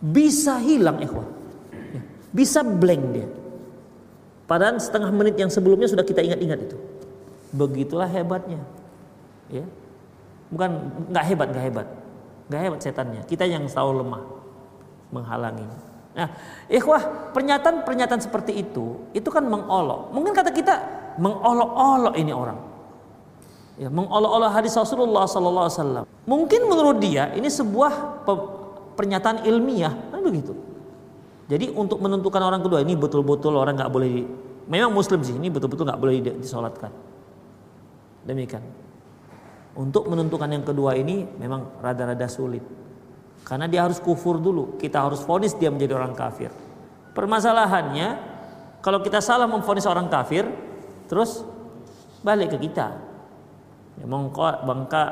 Bisa 0.02 0.58
hilang 0.58 0.98
ikhwah. 1.04 1.28
Ya, 1.70 2.02
bisa 2.34 2.66
blank 2.66 3.04
dia. 3.14 3.30
Padahal 4.50 4.80
setengah 4.82 5.12
menit 5.14 5.36
yang 5.38 5.52
sebelumnya 5.52 5.86
sudah 5.86 6.08
kita 6.08 6.24
ingat-ingat 6.24 6.72
itu. 6.72 6.78
Begitulah 7.52 8.10
hebatnya. 8.10 8.64
Ya. 9.52 9.68
Bukan 10.50 10.70
nggak 11.12 11.26
hebat, 11.28 11.48
nggak 11.52 11.66
hebat. 11.68 11.88
Gak 12.48 12.60
hebat 12.64 12.80
setannya. 12.80 13.22
Kita 13.28 13.44
yang 13.44 13.68
selalu 13.68 14.04
lemah 14.04 14.24
menghalangi. 15.12 15.68
Nah, 16.18 16.34
ikhwah, 16.66 17.32
pernyataan-pernyataan 17.36 18.22
seperti 18.24 18.58
itu 18.58 19.06
itu 19.14 19.30
kan 19.30 19.46
mengolok. 19.46 20.10
Mungkin 20.16 20.34
kata 20.34 20.50
kita 20.50 20.76
mengolok-olok 21.22 22.16
ini 22.18 22.34
orang. 22.34 22.58
Ya, 23.78 23.94
mengolok-olok 23.94 24.50
hadis 24.50 24.74
Rasulullah 24.74 25.30
sallallahu 25.30 25.66
alaihi 25.70 25.78
wasallam. 25.78 26.04
Mungkin 26.26 26.62
menurut 26.66 26.98
dia 26.98 27.30
ini 27.38 27.46
sebuah 27.46 28.26
pernyataan 28.98 29.46
ilmiah, 29.46 29.94
kan 30.10 30.20
begitu. 30.26 30.58
Jadi 31.48 31.72
untuk 31.72 32.02
menentukan 32.02 32.42
orang 32.42 32.66
kedua 32.66 32.82
ini 32.82 32.98
betul-betul 32.98 33.56
orang 33.56 33.78
nggak 33.78 33.94
boleh 33.94 34.26
memang 34.68 34.92
muslim 34.92 35.24
sih 35.24 35.38
ini 35.38 35.48
betul-betul 35.48 35.88
nggak 35.88 36.02
boleh 36.02 36.42
disolatkan. 36.42 36.92
Demikian. 38.28 38.87
Untuk 39.78 40.10
menentukan 40.10 40.50
yang 40.50 40.66
kedua 40.66 40.98
ini 40.98 41.22
memang 41.38 41.78
rada-rada 41.78 42.26
sulit. 42.26 42.66
Karena 43.46 43.70
dia 43.70 43.86
harus 43.86 44.02
kufur 44.02 44.42
dulu. 44.42 44.76
Kita 44.82 45.06
harus 45.06 45.22
vonis 45.22 45.54
dia 45.54 45.70
menjadi 45.70 45.94
orang 45.94 46.18
kafir. 46.18 46.50
Permasalahannya 47.14 48.18
kalau 48.82 49.06
kita 49.06 49.22
salah 49.22 49.46
memvonis 49.46 49.86
orang 49.86 50.10
kafir, 50.10 50.50
terus 51.06 51.46
balik 52.26 52.58
ke 52.58 52.68
kita. 52.70 52.98
Ya, 53.98 54.06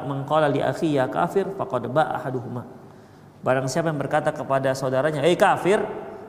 mengkola 0.06 0.50
li 0.50 0.62
akhi 0.62 0.98
ya 0.98 1.10
kafir 1.10 1.50
faqad 1.54 1.90
ahaduhuma. 1.90 2.66
Barang 3.46 3.70
siapa 3.70 3.94
yang 3.94 4.02
berkata 4.02 4.34
kepada 4.34 4.74
saudaranya, 4.74 5.22
"Eh 5.22 5.38
kafir," 5.38 5.82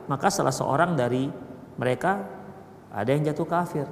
maka 0.05 0.29
salah 0.29 0.53
seorang 0.53 0.93
dari 0.93 1.29
mereka 1.77 2.21
ada 2.93 3.09
yang 3.09 3.25
jatuh 3.25 3.45
kafir. 3.49 3.85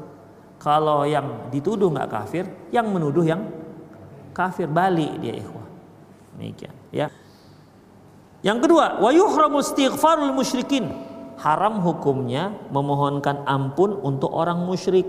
Kalau 0.61 1.05
yang 1.05 1.49
dituduh 1.49 1.89
nggak 1.89 2.09
kafir, 2.09 2.45
yang 2.69 2.89
menuduh 2.89 3.25
yang 3.25 3.41
kafir 4.35 4.67
balik 4.67 5.15
dia 5.23 5.39
ikhwah. 5.39 5.63
Demikian 6.35 6.75
ya. 6.91 7.07
Yang 8.43 8.69
kedua, 8.69 8.99
wa 9.01 9.09
yuhramu 9.09 9.63
istighfarul 9.63 10.35
musyrikin. 10.35 10.91
Haram 11.35 11.81
hukumnya 11.81 12.53
memohonkan 12.69 13.47
ampun 13.47 13.95
untuk 14.05 14.29
orang 14.29 14.61
musyrik. 14.61 15.07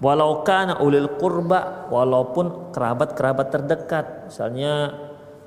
Walau 0.00 0.42
kana 0.42 0.80
ulil 0.80 1.12
qurba, 1.20 1.86
walaupun 1.92 2.72
kerabat-kerabat 2.72 3.46
terdekat, 3.52 4.06
misalnya 4.32 4.96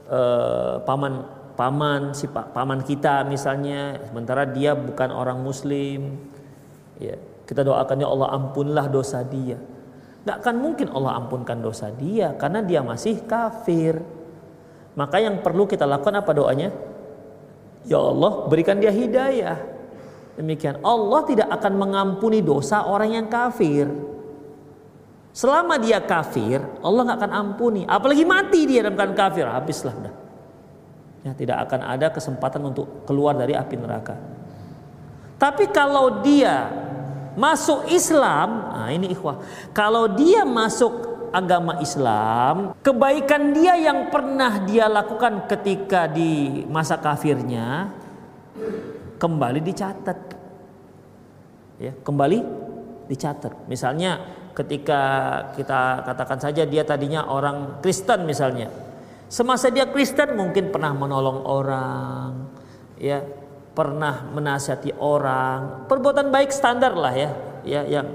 eh, 0.07 0.77
paman 0.85 1.25
paman 1.53 2.13
si 2.17 2.29
paman 2.29 2.81
kita 2.81 3.25
misalnya, 3.25 3.97
sementara 4.09 4.45
dia 4.45 4.77
bukan 4.77 5.09
orang 5.09 5.41
muslim. 5.41 6.21
Ya, 7.01 7.17
kita 7.49 7.65
doakan 7.65 7.97
ya 7.97 8.07
Allah 8.07 8.29
ampunlah 8.39 8.85
dosa 8.87 9.25
dia. 9.25 9.57
Gak 10.23 10.39
akan 10.39 10.55
mungkin 10.63 10.87
Allah 10.95 11.19
ampunkan 11.19 11.59
dosa 11.59 11.91
dia 11.91 12.31
karena 12.39 12.63
dia 12.63 12.79
masih 12.79 13.27
kafir. 13.27 13.99
Maka 14.95 15.19
yang 15.19 15.43
perlu 15.43 15.67
kita 15.67 15.83
lakukan 15.83 16.23
apa 16.23 16.31
doanya? 16.31 16.69
Ya 17.83 17.99
Allah 17.99 18.47
berikan 18.47 18.79
dia 18.79 18.93
hidayah. 18.93 19.59
Demikian 20.39 20.79
Allah 20.81 21.21
tidak 21.27 21.49
akan 21.51 21.73
mengampuni 21.75 22.39
dosa 22.39 22.87
orang 22.87 23.19
yang 23.19 23.27
kafir. 23.27 23.85
Selama 25.33 25.81
dia 25.81 25.97
kafir, 25.97 26.61
Allah 26.85 27.01
nggak 27.09 27.19
akan 27.25 27.33
ampuni. 27.33 27.81
Apalagi 27.89 28.21
mati 28.21 28.69
dia 28.69 28.85
dalam 28.85 28.93
keadaan 28.93 29.17
kafir, 29.17 29.45
habislah 29.49 29.95
dah. 29.97 30.13
Ya, 31.25 31.31
tidak 31.33 31.57
akan 31.67 31.81
ada 31.89 32.07
kesempatan 32.13 32.61
untuk 32.63 33.07
keluar 33.09 33.33
dari 33.33 33.57
api 33.57 33.75
neraka. 33.75 34.15
Tapi 35.41 35.73
kalau 35.73 36.21
dia 36.21 36.69
masuk 37.33 37.89
Islam, 37.89 38.73
nah 38.73 38.89
ini 38.93 39.13
ikhwah. 39.13 39.41
Kalau 39.73 40.09
dia 40.11 40.45
masuk 40.45 41.13
agama 41.33 41.81
Islam, 41.81 42.77
kebaikan 42.85 43.57
dia 43.57 43.73
yang 43.73 44.13
pernah 44.13 44.61
dia 44.61 44.85
lakukan 44.85 45.49
ketika 45.49 46.05
di 46.05 46.61
masa 46.69 47.01
kafirnya, 47.01 47.89
kembali 49.17 49.59
dicatat. 49.65 50.19
Ya, 51.81 51.91
kembali 52.05 52.39
dicatat. 53.09 53.65
Misalnya 53.65 54.21
ketika 54.53 55.01
kita 55.57 56.05
katakan 56.05 56.37
saja 56.37 56.63
dia 56.69 56.85
tadinya 56.85 57.25
orang 57.25 57.81
Kristen 57.81 58.29
misalnya. 58.29 58.69
Semasa 59.25 59.73
dia 59.73 59.89
Kristen 59.89 60.37
mungkin 60.37 60.69
pernah 60.69 60.93
menolong 60.93 61.41
orang, 61.49 62.53
ya, 63.01 63.25
pernah 63.73 64.29
menasihati 64.29 64.93
orang, 65.01 65.89
perbuatan 65.89 66.29
baik 66.29 66.53
standar 66.53 66.93
lah 66.93 67.13
ya, 67.13 67.31
ya 67.65 67.81
yang 67.89 68.07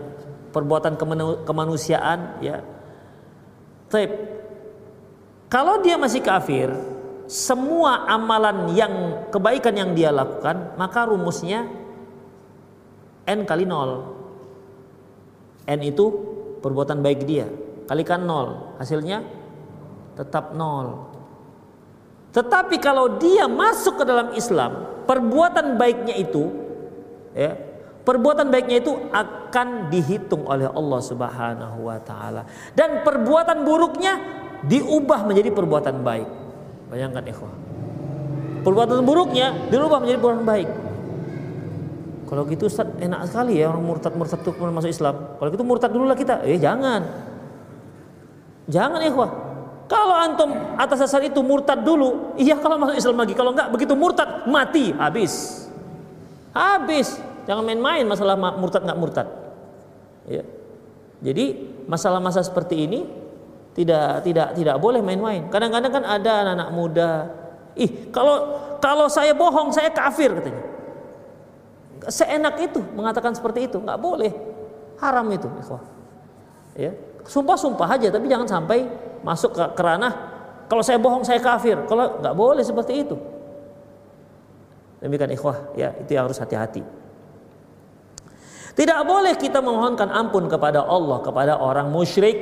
perbuatan 0.54 0.94
kemanusiaan 1.42 2.38
ya. 2.38 2.62
Taip. 3.90 4.10
Kalau 5.48 5.80
dia 5.80 5.96
masih 5.96 6.20
kafir, 6.20 6.68
semua 7.28 8.06
amalan 8.06 8.72
yang 8.72 8.94
kebaikan 9.32 9.74
yang 9.74 9.90
dia 9.92 10.14
lakukan, 10.14 10.76
maka 10.76 11.08
rumusnya 11.08 11.66
n 13.26 13.44
kali 13.48 13.64
nol. 13.64 14.14
N 15.68 15.80
itu 15.84 16.04
perbuatan 16.64 17.04
baik 17.04 17.28
dia, 17.28 17.48
kalikan 17.88 18.24
nol, 18.24 18.76
hasilnya 18.80 19.24
tetap 20.16 20.56
nol. 20.56 21.17
Tetapi 22.28 22.76
kalau 22.78 23.16
dia 23.16 23.48
masuk 23.48 24.00
ke 24.00 24.04
dalam 24.04 24.36
Islam, 24.36 25.02
perbuatan 25.08 25.80
baiknya 25.80 26.14
itu 26.20 26.52
ya, 27.32 27.56
perbuatan 28.04 28.52
baiknya 28.52 28.84
itu 28.84 28.92
akan 29.12 29.88
dihitung 29.88 30.44
oleh 30.44 30.68
Allah 30.68 31.00
Subhanahu 31.00 31.88
wa 31.88 31.98
taala 32.04 32.44
dan 32.76 33.00
perbuatan 33.00 33.64
buruknya 33.64 34.20
diubah 34.68 35.24
menjadi 35.24 35.48
perbuatan 35.52 36.04
baik. 36.04 36.28
Bayangkan 36.92 37.24
ikhwah. 37.24 37.54
Perbuatan 38.64 39.00
buruknya 39.06 39.70
dirubah 39.72 40.04
menjadi 40.04 40.18
perbuatan 40.20 40.44
baik. 40.44 40.68
Kalau 42.28 42.44
gitu 42.44 42.68
Ustaz 42.68 42.92
enak 43.00 43.24
sekali 43.24 43.56
ya 43.56 43.72
orang 43.72 43.88
murtad-murtad 43.88 44.44
itu 44.44 44.52
masuk 44.52 44.92
Islam. 44.92 45.40
Kalau 45.40 45.48
gitu 45.48 45.64
murtad 45.64 45.88
dulu 45.88 46.04
lah 46.04 46.18
kita. 46.18 46.44
Eh 46.44 46.60
jangan. 46.60 47.00
Jangan 48.68 49.00
ikhwah. 49.00 49.47
Kalau 49.88 50.12
antum 50.12 50.52
atas 50.76 51.00
dasar 51.00 51.24
itu 51.24 51.40
murtad 51.40 51.80
dulu, 51.80 52.36
iya 52.36 52.60
kalau 52.60 52.76
masuk 52.76 53.00
Islam 53.00 53.24
lagi. 53.24 53.32
Kalau 53.32 53.56
enggak 53.56 53.72
begitu 53.72 53.96
murtad 53.96 54.44
mati 54.44 54.92
habis. 54.92 55.64
Habis. 56.52 57.16
Jangan 57.48 57.64
main-main 57.64 58.04
masalah 58.04 58.36
murtad 58.36 58.84
enggak 58.84 59.00
murtad. 59.00 59.28
Ya. 60.28 60.44
Jadi 61.24 61.72
masalah-masalah 61.88 62.44
seperti 62.44 62.84
ini 62.84 63.00
tidak 63.72 64.28
tidak 64.28 64.48
tidak 64.52 64.76
boleh 64.76 65.00
main-main. 65.00 65.48
Kadang-kadang 65.48 65.88
kan 65.88 66.04
ada 66.04 66.32
anak-anak 66.44 66.70
muda, 66.76 67.12
ih 67.72 68.12
kalau 68.12 68.60
kalau 68.84 69.08
saya 69.08 69.32
bohong 69.32 69.72
saya 69.72 69.88
kafir 69.88 70.36
katanya. 70.36 70.62
Seenak 72.12 72.60
itu 72.60 72.84
mengatakan 72.92 73.32
seperti 73.32 73.72
itu, 73.72 73.80
nggak 73.80 73.98
boleh. 73.98 74.30
Haram 75.00 75.24
itu. 75.32 75.48
Ya. 76.76 76.92
Sumpah-sumpah 77.24 77.88
aja 77.96 78.12
tapi 78.12 78.28
jangan 78.28 78.46
sampai 78.46 79.07
masuk 79.22 79.54
ke 79.54 79.64
kerana 79.78 80.08
kalau 80.68 80.84
saya 80.84 81.00
bohong 81.00 81.24
saya 81.24 81.40
kafir. 81.40 81.80
Kalau 81.88 82.20
nggak 82.20 82.34
boleh 82.36 82.60
seperti 82.60 82.92
itu. 83.02 83.16
Demikian 85.00 85.32
ikhwah, 85.32 85.72
ya 85.78 85.94
itu 85.96 86.10
yang 86.12 86.28
harus 86.28 86.36
hati-hati. 86.42 86.82
Tidak 88.74 89.00
boleh 89.02 89.34
kita 89.34 89.58
memohonkan 89.58 90.10
ampun 90.10 90.46
kepada 90.46 90.86
Allah 90.86 91.18
kepada 91.24 91.52
orang 91.58 91.90
musyrik, 91.90 92.36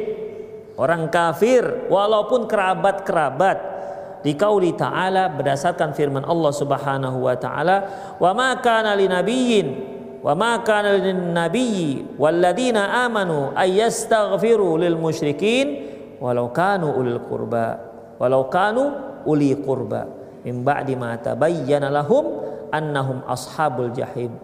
orang 0.76 1.08
kafir, 1.08 1.88
walaupun 1.88 2.44
kerabat-kerabat. 2.44 3.76
Di 4.24 4.34
kauli 4.34 4.74
ta'ala 4.74 5.30
berdasarkan 5.30 5.94
firman 5.94 6.26
Allah 6.26 6.50
Subhanahu 6.50 7.30
wa 7.30 7.36
taala, 7.38 7.76
"Wa 8.18 8.34
ma 8.34 8.58
kana 8.58 8.98
linabiyyin 8.98 9.96
wa 10.26 10.34
ma 10.34 10.58
kana 10.66 10.98
lin 10.98 11.30
nabiyyi 11.30 12.18
walladzina 12.18 13.06
amanu 13.06 13.54
ay 13.54 13.78
yastaghfiru 13.78 14.74
lil 14.74 14.98
musyrikin 14.98 15.95
walau 16.22 16.52
kanu 16.52 16.92
ulil 16.96 17.20
qurba 17.24 17.76
walau 18.16 18.48
kanu 18.48 18.84
uli 19.28 19.52
qurba 19.58 20.06
min 20.46 20.62
ba'di 20.62 20.94
ma 20.94 21.18
tabayyana 21.18 21.90
lahum 21.90 22.46
annahum 22.70 23.22
ashabul 23.26 23.90
jahim. 23.90 24.38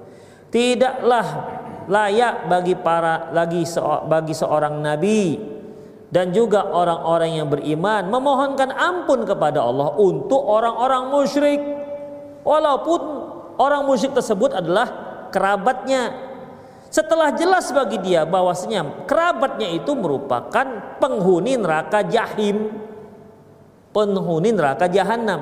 Tidaklah 0.53 1.27
layak 1.89 2.47
bagi 2.51 2.75
para 2.77 3.33
lagi 3.33 3.65
bagi 4.07 4.35
seorang 4.37 4.83
nabi 4.83 5.39
dan 6.13 6.29
juga 6.35 6.69
orang-orang 6.69 7.41
yang 7.41 7.49
beriman 7.49 8.13
memohonkan 8.13 8.69
ampun 8.75 9.25
kepada 9.25 9.65
Allah 9.65 9.97
untuk 9.97 10.43
orang-orang 10.45 11.09
musyrik. 11.09 11.63
Walaupun 12.43 13.01
orang 13.57 13.87
musyrik 13.87 14.13
tersebut 14.19 14.53
adalah 14.53 14.87
kerabatnya 15.31 16.32
setelah 16.93 17.33
jelas 17.33 17.73
bagi 17.73 17.97
dia 18.05 18.29
bahwasanya 18.29 19.09
kerabatnya 19.09 19.73
itu 19.73 19.97
merupakan 19.97 21.01
penghuni 21.01 21.57
neraka 21.57 22.05
jahim, 22.05 22.69
penghuni 23.97 24.53
neraka 24.53 24.93
jahanam. 24.93 25.41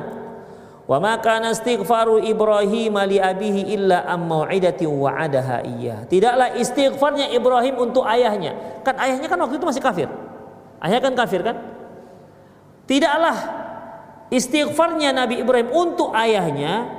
Wa 0.86 1.02
ma 1.02 1.18
kana 1.18 1.50
istighfaru 1.50 2.22
Ibrahim 2.22 2.94
li 3.10 3.18
abihi 3.18 3.74
illa 3.74 4.06
am 4.06 4.30
wa'adaha 4.30 5.66
iya. 5.66 6.06
Tidaklah 6.06 6.54
istighfarnya 6.54 7.34
Ibrahim 7.34 7.82
untuk 7.82 8.06
ayahnya. 8.06 8.82
Kan 8.86 8.94
ayahnya 9.02 9.26
kan 9.26 9.38
waktu 9.42 9.58
itu 9.58 9.66
masih 9.66 9.82
kafir. 9.82 10.06
Ayahnya 10.78 11.02
kan 11.02 11.14
kafir 11.18 11.42
kan? 11.42 11.58
Tidaklah 12.86 13.36
istighfarnya 14.30 15.10
Nabi 15.14 15.42
Ibrahim 15.42 15.70
untuk 15.74 16.14
ayahnya 16.14 16.90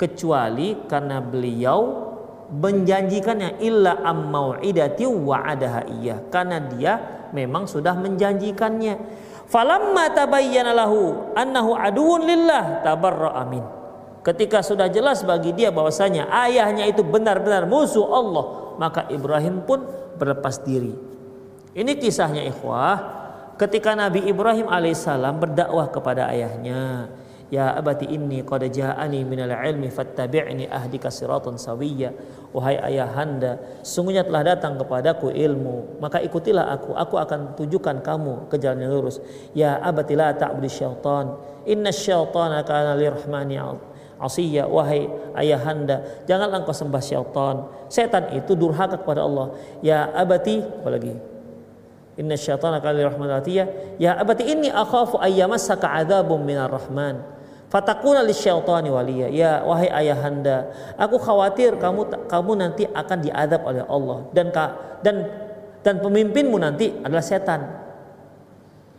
kecuali 0.00 0.80
karena 0.88 1.20
beliau 1.20 2.11
menjanjikannya 2.52 3.64
illa 3.64 4.04
am 4.04 4.28
mau'idati 4.28 5.08
wa'adaha 5.08 5.88
iya 6.00 6.20
karena 6.28 6.60
dia 6.60 6.92
memang 7.32 7.64
sudah 7.64 7.96
menjanjikannya. 7.96 9.24
Falamma 9.48 10.12
tabayyana 10.12 10.72
lahu 10.76 11.32
annahu 11.36 11.76
aduun 11.76 12.24
lillah 12.24 12.80
tabarra 12.84 13.36
amin 13.40 13.64
ketika 14.22 14.62
sudah 14.62 14.88
jelas 14.88 15.26
bagi 15.26 15.52
dia 15.52 15.74
bahwasanya 15.74 16.30
ayahnya 16.46 16.86
itu 16.88 17.02
benar-benar 17.02 17.66
musuh 17.66 18.06
Allah 18.06 18.44
maka 18.78 19.04
Ibrahim 19.12 19.66
pun 19.66 19.84
berlepas 20.16 20.62
diri. 20.64 20.94
Ini 21.72 21.92
kisahnya 21.98 22.44
ikhwah. 22.46 23.20
Ketika 23.60 23.92
Nabi 23.92 24.24
Ibrahim 24.26 24.66
alaihissalam 24.66 25.38
berdakwah 25.38 25.86
kepada 25.92 26.28
ayahnya 26.32 27.12
Ya 27.52 27.68
abati 27.76 28.08
inni 28.08 28.40
qad 28.40 28.64
ja'ani 28.64 29.28
minal 29.28 29.52
ilmi 29.52 29.92
fattabi'ni 29.92 30.72
ahdika 30.72 31.12
siratan 31.12 31.60
sawiyya. 31.60 32.16
Wahai 32.48 32.80
ayahanda, 32.80 33.60
sungguhnya 33.84 34.24
telah 34.24 34.56
datang 34.56 34.80
kepadaku 34.80 35.28
ilmu, 35.28 36.00
maka 36.00 36.24
ikutilah 36.24 36.72
aku, 36.72 36.96
aku 36.96 37.20
akan 37.20 37.52
tunjukkan 37.52 38.00
kamu 38.00 38.48
ke 38.48 38.56
jalan 38.56 38.88
yang 38.88 38.92
lurus. 38.96 39.20
Ya 39.52 39.76
abati 39.84 40.16
la 40.16 40.32
ta'budi 40.32 40.64
syaitan, 40.72 41.36
inna 41.68 41.92
syaitana 41.92 42.64
kana 42.64 42.96
lirahmani 42.96 43.60
asiyya. 44.16 44.64
Wahai 44.64 45.12
ayahanda, 45.36 46.24
janganlah 46.24 46.64
engkau 46.64 46.72
sembah 46.72 47.04
syaitan. 47.04 47.68
Setan 47.92 48.32
itu 48.32 48.56
durhaka 48.56 48.96
kepada 48.96 49.28
Allah. 49.28 49.52
Ya 49.84 50.08
abati, 50.08 50.64
apalagi? 50.64 51.20
Inna 52.16 52.40
syaitana 52.40 52.80
kana 52.80 52.96
lirahmani 52.96 53.32
asiyya. 53.44 53.64
Ya 54.00 54.16
abati 54.16 54.48
inni 54.48 54.72
akhafu 54.72 55.20
ayyamassaka 55.20 56.00
adzabun 56.00 56.48
minar 56.48 56.72
rahman. 56.72 57.41
Fatakuna 57.72 58.20
lisyaitani 58.20 58.92
waliya. 58.92 59.32
Ya 59.32 59.64
wahai 59.64 59.88
ayahanda, 59.88 60.68
aku 61.00 61.16
khawatir 61.16 61.80
kamu 61.80 62.28
kamu 62.28 62.52
nanti 62.60 62.84
akan 62.84 63.18
diadab 63.24 63.64
oleh 63.64 63.80
Allah 63.88 64.28
dan 64.36 64.52
dan 65.00 65.16
dan 65.80 65.96
pemimpinmu 66.04 66.60
nanti 66.60 66.92
adalah 67.00 67.24
setan. 67.24 67.64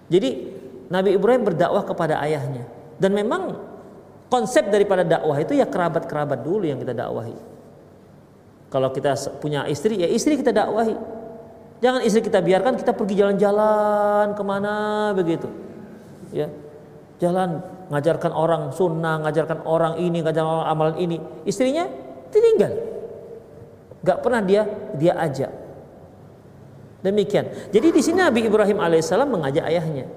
Jadi 0.09 0.57
Nabi 0.89 1.13
Ibrahim 1.13 1.53
berdakwah 1.53 1.85
kepada 1.85 2.17
ayahnya 2.25 2.65
dan 2.97 3.13
memang 3.13 3.61
konsep 4.33 4.65
daripada 4.73 5.05
dakwah 5.05 5.37
itu 5.37 5.53
ya 5.53 5.69
kerabat-kerabat 5.69 6.41
dulu 6.41 6.65
yang 6.65 6.81
kita 6.81 6.97
dakwahi. 6.97 7.37
Kalau 8.73 8.89
kita 8.89 9.13
punya 9.37 9.69
istri 9.69 10.01
ya 10.01 10.09
istri 10.09 10.33
kita 10.33 10.49
dakwahi. 10.49 10.97
Jangan 11.77 12.01
istri 12.01 12.25
kita 12.25 12.41
biarkan 12.41 12.73
kita 12.81 12.89
pergi 12.97 13.21
jalan-jalan 13.21 14.33
ke 14.33 14.41
mana 14.41 14.73
begitu. 15.13 15.45
Ya, 16.33 16.49
jalan 17.21 17.61
ngajarkan 17.93 18.33
orang 18.33 18.73
sunnah, 18.73 19.21
ngajarkan 19.21 19.69
orang 19.69 20.01
ini, 20.01 20.25
ngajarkan 20.25 20.49
orang 20.49 20.69
amalan 20.69 20.95
ini. 20.97 21.17
Istrinya 21.45 21.85
ditinggal. 22.33 22.73
Gak 24.01 24.19
pernah 24.25 24.41
dia 24.41 24.65
dia 24.97 25.13
ajak. 25.15 25.51
Demikian. 27.05 27.45
Jadi 27.69 27.87
di 27.93 28.01
sini 28.01 28.23
Nabi 28.23 28.47
Ibrahim 28.49 28.81
alaihissalam 28.81 29.29
mengajak 29.29 29.63
ayahnya. 29.69 30.09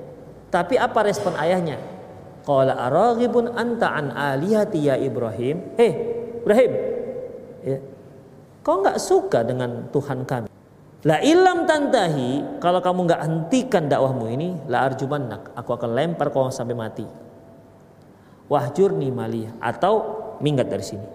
Tapi 0.48 0.80
apa 0.80 1.04
respon 1.04 1.36
ayahnya? 1.36 1.76
Qala 2.46 2.78
araghibun 2.88 3.52
anta 3.52 3.90
an 3.92 4.14
alihati 4.14 4.86
ya 4.86 4.94
Ibrahim. 4.96 5.76
Hei 5.76 5.92
Ibrahim. 6.42 6.72
Ya. 7.66 7.78
Kau 8.62 8.82
nggak 8.82 8.98
suka 9.02 9.42
dengan 9.42 9.90
Tuhan 9.90 10.22
kami? 10.22 10.48
La 11.06 11.22
ilam 11.22 11.66
tantahi, 11.70 12.58
kalau 12.58 12.82
kamu 12.82 13.06
nggak 13.06 13.22
hentikan 13.22 13.86
dakwahmu 13.86 14.26
ini, 14.26 14.48
la 14.66 14.90
arjumannak, 14.90 15.54
aku 15.54 15.70
akan 15.78 15.94
lempar 15.94 16.34
kau 16.34 16.50
sampai 16.50 16.74
mati 16.74 17.06
wahjurni 18.46 19.10
maliyah 19.10 19.58
atau 19.58 19.94
minggat 20.38 20.70
dari 20.70 20.84
sini. 20.84 21.06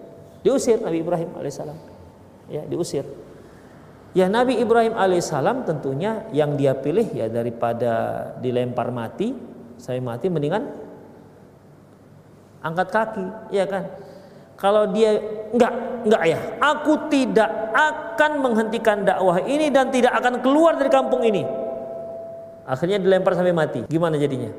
Diusir 0.42 0.82
Nabi 0.82 1.00
Ibrahim 1.00 1.30
alaihissalam. 1.38 1.78
Ya, 2.50 2.62
diusir. 2.66 3.06
Ya 4.12 4.28
Nabi 4.28 4.60
Ibrahim 4.60 4.92
alaihissalam 4.92 5.64
tentunya 5.64 6.28
yang 6.36 6.58
dia 6.58 6.76
pilih 6.76 7.08
ya 7.16 7.32
daripada 7.32 7.92
dilempar 8.42 8.92
mati, 8.92 9.32
saya 9.80 10.02
mati 10.04 10.28
mendingan 10.28 10.68
angkat 12.60 12.88
kaki, 12.92 13.26
ya 13.54 13.64
kan? 13.64 13.88
Kalau 14.60 14.86
dia 14.92 15.18
enggak, 15.50 15.72
enggak 16.06 16.22
ya, 16.28 16.38
aku 16.60 17.10
tidak 17.10 17.50
akan 17.72 18.32
menghentikan 18.44 19.02
dakwah 19.02 19.42
ini 19.42 19.72
dan 19.72 19.90
tidak 19.90 20.12
akan 20.20 20.38
keluar 20.44 20.76
dari 20.76 20.90
kampung 20.92 21.24
ini. 21.24 21.42
Akhirnya 22.62 23.02
dilempar 23.02 23.34
sampai 23.34 23.50
mati. 23.50 23.80
Gimana 23.90 24.14
jadinya? 24.14 24.52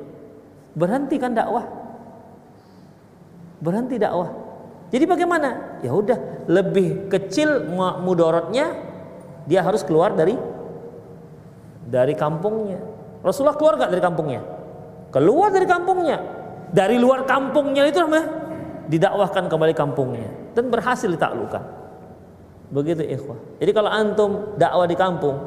Berhentikan 0.75 1.31
dakwah. 1.31 1.82
Berhenti 3.63 3.95
dakwah. 3.95 4.27
Jadi 4.91 5.07
bagaimana? 5.07 5.79
Ya 5.79 5.95
udah, 5.95 6.45
lebih 6.51 7.07
kecil 7.07 7.71
mudorotnya 8.03 8.75
dia 9.47 9.63
harus 9.63 9.81
keluar 9.87 10.11
dari 10.13 10.35
dari 11.87 12.13
kampungnya. 12.13 12.83
Rasulullah 13.23 13.55
keluar 13.55 13.79
gak 13.79 13.91
dari 13.95 14.03
kampungnya? 14.03 14.41
Keluar 15.15 15.49
dari 15.55 15.63
kampungnya. 15.63 16.17
Dari 16.73 16.97
luar 16.99 17.23
kampungnya 17.23 17.87
itu 17.87 18.01
namanya 18.01 18.27
didakwahkan 18.91 19.47
kembali 19.47 19.73
kampungnya 19.77 20.29
dan 20.57 20.67
berhasil 20.67 21.07
ditaklukkan. 21.07 21.63
Begitu 22.73 23.05
ikhwah. 23.05 23.39
Jadi 23.61 23.71
kalau 23.71 23.89
antum 23.93 24.31
dakwah 24.57 24.89
di 24.89 24.97
kampung, 24.97 25.37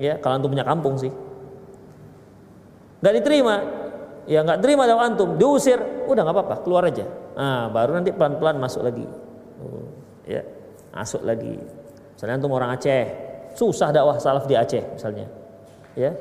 ya 0.00 0.16
kalau 0.18 0.40
antum 0.40 0.50
punya 0.50 0.64
kampung 0.64 0.96
sih, 0.96 1.12
nggak 3.04 3.14
diterima, 3.20 3.56
ya 4.28 4.42
nggak 4.46 4.58
terima 4.62 4.86
dakwah 4.86 5.08
antum, 5.08 5.34
diusir, 5.38 5.78
udah 6.06 6.22
nggak 6.22 6.36
apa-apa, 6.36 6.56
keluar 6.62 6.86
aja. 6.86 7.06
Nah, 7.32 7.72
baru 7.72 7.96
nanti 7.96 8.10
pelan-pelan 8.12 8.56
masuk 8.60 8.82
lagi, 8.84 9.06
oh, 9.60 9.88
ya 10.28 10.42
masuk 10.92 11.22
lagi. 11.24 11.56
Misalnya 12.14 12.34
antum 12.38 12.52
orang 12.54 12.76
Aceh, 12.76 13.04
susah 13.56 13.90
dakwah 13.90 14.20
salaf 14.20 14.46
di 14.46 14.54
Aceh 14.54 14.94
misalnya, 14.94 15.26
ya 15.98 16.12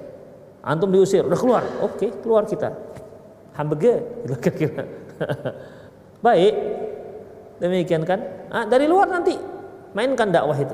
antum 0.66 0.90
diusir, 0.90 1.26
udah 1.26 1.40
keluar, 1.40 1.64
oke 1.84 2.22
keluar 2.24 2.48
kita, 2.48 2.70
gitu 3.52 4.36
kira-kira. 4.42 4.84
Baik. 6.22 6.54
Demikian 7.62 8.02
kan? 8.06 8.20
Ah, 8.50 8.66
dari 8.66 8.90
luar 8.90 9.10
nanti 9.10 9.38
mainkan 9.94 10.34
dakwah 10.34 10.58
itu. 10.58 10.74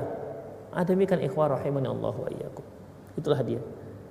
Ah, 0.72 0.84
demikian 0.84 1.20
ikhwah 1.20 1.56
rahimani 1.56 1.88
Allah 1.88 2.14
wa 2.16 2.28
iyyakum. 2.32 2.64
Itulah 3.16 3.40
dia. 3.44 3.60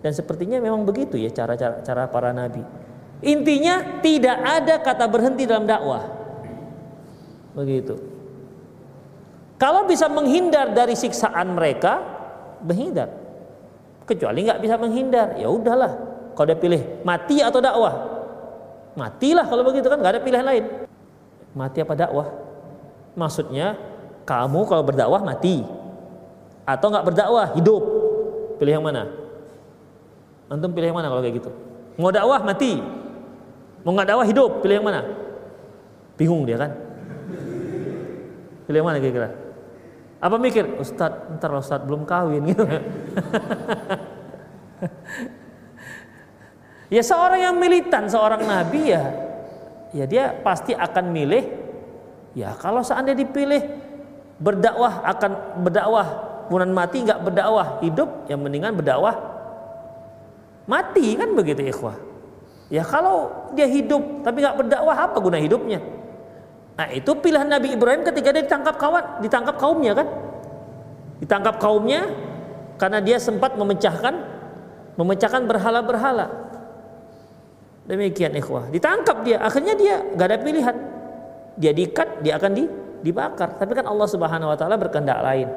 Dan 0.01 0.13
sepertinya 0.13 0.61
memang 0.61 0.85
begitu 0.85 1.17
ya 1.17 1.33
cara-cara 1.33 1.81
cara 1.81 2.05
para 2.05 2.29
nabi. 2.29 2.61
Intinya 3.21 4.01
tidak 4.01 4.37
ada 4.37 4.75
kata 4.81 5.05
berhenti 5.09 5.49
dalam 5.49 5.65
dakwah. 5.65 6.05
Begitu. 7.57 7.97
Kalau 9.57 9.89
bisa 9.89 10.05
menghindar 10.05 10.69
dari 10.69 10.93
siksaan 10.93 11.57
mereka, 11.57 11.97
menghindar. 12.61 13.09
Kecuali 14.05 14.45
nggak 14.45 14.61
bisa 14.61 14.75
menghindar, 14.77 15.33
ya 15.41 15.49
udahlah. 15.49 15.97
Kalau 16.37 16.45
dia 16.45 16.59
pilih 16.61 16.81
mati 17.01 17.41
atau 17.41 17.57
dakwah, 17.57 17.93
matilah 18.93 19.49
kalau 19.49 19.65
begitu 19.65 19.89
kan 19.89 19.97
nggak 19.97 20.13
ada 20.13 20.21
pilihan 20.21 20.45
lain 20.45 20.65
mati 21.57 21.81
apa 21.81 21.97
dakwah? 21.97 22.29
Maksudnya 23.17 23.73
kamu 24.29 24.69
kalau 24.69 24.83
berdakwah 24.85 25.25
mati 25.25 25.65
atau 26.69 26.87
nggak 26.93 27.05
berdakwah 27.09 27.57
hidup. 27.57 27.83
Pilih 28.61 28.77
yang 28.77 28.85
mana? 28.85 29.09
Antum 30.53 30.69
pilih 30.69 30.93
yang 30.93 30.97
mana 31.01 31.09
kalau 31.09 31.25
kayak 31.25 31.41
gitu? 31.41 31.49
Mau 31.97 32.13
dakwah 32.13 32.45
mati, 32.45 32.77
mau 33.87 33.95
nggak 33.95 34.11
dakwah 34.11 34.27
hidup. 34.27 34.59
Pilih 34.59 34.83
yang 34.83 34.87
mana? 34.91 35.07
Bingung 36.19 36.43
dia 36.43 36.59
kan? 36.59 36.75
Pilih 38.67 38.83
yang 38.83 38.87
mana 38.91 38.99
kira-kira? 38.99 39.31
Apa 40.19 40.35
mikir? 40.35 40.67
Ustad, 40.75 41.39
ntar 41.39 41.55
Ustad 41.55 41.87
belum 41.87 42.03
kawin 42.03 42.51
gitu. 42.51 42.67
ya 46.99 46.99
seorang 46.99 47.47
yang 47.47 47.55
militan, 47.55 48.11
seorang 48.11 48.43
nabi 48.43 48.91
ya 48.91 49.27
ya 49.95 50.05
dia 50.07 50.35
pasti 50.43 50.75
akan 50.75 51.05
milih 51.15 51.43
ya 52.35 52.55
kalau 52.59 52.83
seandainya 52.83 53.23
dipilih 53.23 53.61
berdakwah 54.37 55.01
akan 55.07 55.31
berdakwah 55.63 56.07
kemudian 56.47 56.73
mati 56.75 56.97
nggak 57.03 57.19
berdakwah 57.23 57.79
hidup 57.81 58.27
yang 58.27 58.39
mendingan 58.43 58.75
berdakwah 58.75 59.15
mati 60.67 61.15
kan 61.15 61.31
begitu 61.33 61.63
ikhwah 61.65 61.95
ya 62.67 62.83
kalau 62.83 63.49
dia 63.55 63.67
hidup 63.67 64.23
tapi 64.23 64.43
nggak 64.43 64.55
berdakwah 64.59 64.97
apa 64.97 65.17
guna 65.19 65.37
hidupnya 65.39 65.79
nah 66.77 66.87
itu 66.93 67.11
pilihan 67.17 67.47
Nabi 67.47 67.73
Ibrahim 67.73 68.05
ketika 68.05 68.29
dia 68.35 68.43
ditangkap 68.45 68.75
kawan 68.77 69.23
ditangkap 69.23 69.55
kaumnya 69.57 69.93
kan 69.97 70.07
ditangkap 71.23 71.55
kaumnya 71.57 72.05
karena 72.77 73.01
dia 73.01 73.17
sempat 73.17 73.57
memecahkan 73.57 74.13
memecahkan 74.97 75.41
berhala-berhala 75.49 76.47
Demikian 77.87 78.35
ikhwah. 78.35 78.67
Ditangkap 78.67 79.23
dia, 79.23 79.39
akhirnya 79.39 79.73
dia 79.79 80.03
gak 80.19 80.27
ada 80.27 80.37
pilihan. 80.43 80.75
Dia 81.55 81.71
diikat, 81.71 82.19
dia 82.19 82.35
akan 82.35 82.51
di, 82.51 82.67
dibakar. 82.99 83.55
Tapi 83.55 83.71
kan 83.71 83.87
Allah 83.87 84.07
Subhanahu 84.11 84.51
wa 84.51 84.57
taala 84.59 84.75
berkehendak 84.75 85.23
lain. 85.23 85.47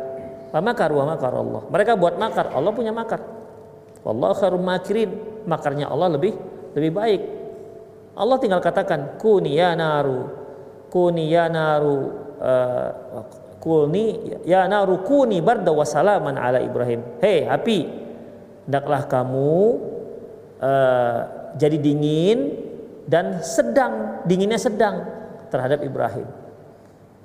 makar 0.51 0.91
wa 0.95 1.15
makar 1.15 1.31
Allah. 1.35 1.63
Mereka 1.67 1.99
buat 1.99 2.19
makar, 2.19 2.55
Allah 2.55 2.71
punya 2.71 2.95
makar. 2.95 3.19
Allah 4.07 4.31
kharum 4.35 4.63
makirin. 4.63 5.11
Makarnya 5.47 5.91
Allah 5.91 6.15
lebih 6.15 6.39
lebih 6.77 6.93
baik. 6.95 7.23
Allah 8.15 8.37
tinggal 8.43 8.61
katakan 8.61 9.17
kuni 9.17 9.57
ya 9.57 9.73
naru 9.73 10.41
kuni 10.91 11.31
ya 11.31 11.47
naru 11.47 12.11
uh, 12.43 12.91
kuni 13.63 14.35
ya 14.43 14.67
naru 14.67 15.07
kuni 15.07 15.39
barda 15.39 15.71
wasalaman 15.71 16.35
ala 16.37 16.59
Ibrahim. 16.59 17.23
Hei 17.23 17.47
api, 17.47 17.79
hendaklah 18.67 19.07
kamu 19.07 19.55
uh, 20.59 21.19
jadi 21.55 21.79
dingin 21.79 22.59
dan 23.07 23.41
sedang 23.47 24.27
dinginnya 24.27 24.59
sedang 24.59 25.07
terhadap 25.49 25.81
Ibrahim. 25.87 26.27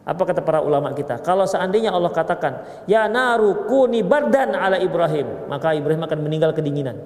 Apa 0.06 0.22
kata 0.22 0.46
para 0.46 0.62
ulama 0.62 0.94
kita? 0.94 1.18
Kalau 1.26 1.50
seandainya 1.50 1.90
Allah 1.90 2.14
katakan, 2.14 2.86
"Ya 2.86 3.10
naru 3.10 3.66
kuni 3.66 4.06
bardan 4.06 4.54
ala 4.54 4.78
Ibrahim," 4.78 5.50
maka 5.50 5.74
Ibrahim 5.74 6.06
akan 6.06 6.20
meninggal 6.22 6.54
kedinginan. 6.54 7.02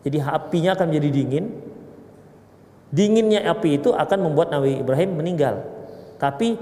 Jadi 0.00 0.16
apinya 0.20 0.72
akan 0.76 0.86
menjadi 0.88 1.08
dingin. 1.12 1.44
Dinginnya 2.90 3.46
api 3.46 3.78
itu 3.78 3.94
akan 3.94 4.18
membuat 4.30 4.50
Nabi 4.50 4.80
Ibrahim 4.80 5.14
meninggal. 5.14 5.62
Tapi 6.18 6.58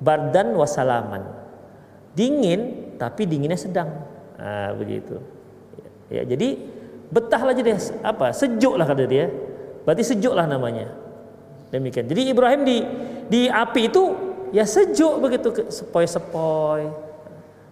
bardan 0.00 0.56
wasalaman. 0.56 1.22
Dingin 2.16 2.94
tapi 2.96 3.28
dinginnya 3.28 3.60
sedang. 3.60 3.90
Nah, 4.40 4.72
begitu. 4.72 5.20
Ya, 6.08 6.22
jadi 6.24 6.56
betahlah 7.10 7.54
jadi 7.54 7.78
apa 8.02 8.34
sejuk 8.34 8.74
lah 8.74 8.86
kata 8.86 9.06
dia 9.06 9.30
berarti 9.86 10.02
sejuk 10.02 10.34
lah 10.34 10.46
namanya 10.46 10.90
demikian 11.70 12.10
jadi 12.10 12.34
Ibrahim 12.34 12.66
di 12.66 12.82
di 13.30 13.40
api 13.46 13.86
itu 13.86 14.02
ya 14.50 14.66
sejuk 14.66 15.22
begitu 15.22 15.54
sepoi-sepoi 15.70 16.90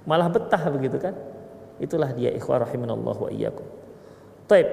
malah 0.06 0.30
betah 0.30 0.62
begitu 0.70 1.02
kan 1.02 1.18
itulah 1.82 2.14
dia 2.14 2.30
ikhwah 2.30 2.62
rahimanallah 2.62 3.16
wa 3.18 3.30
iyyakum 3.30 3.66
Taib. 4.44 4.68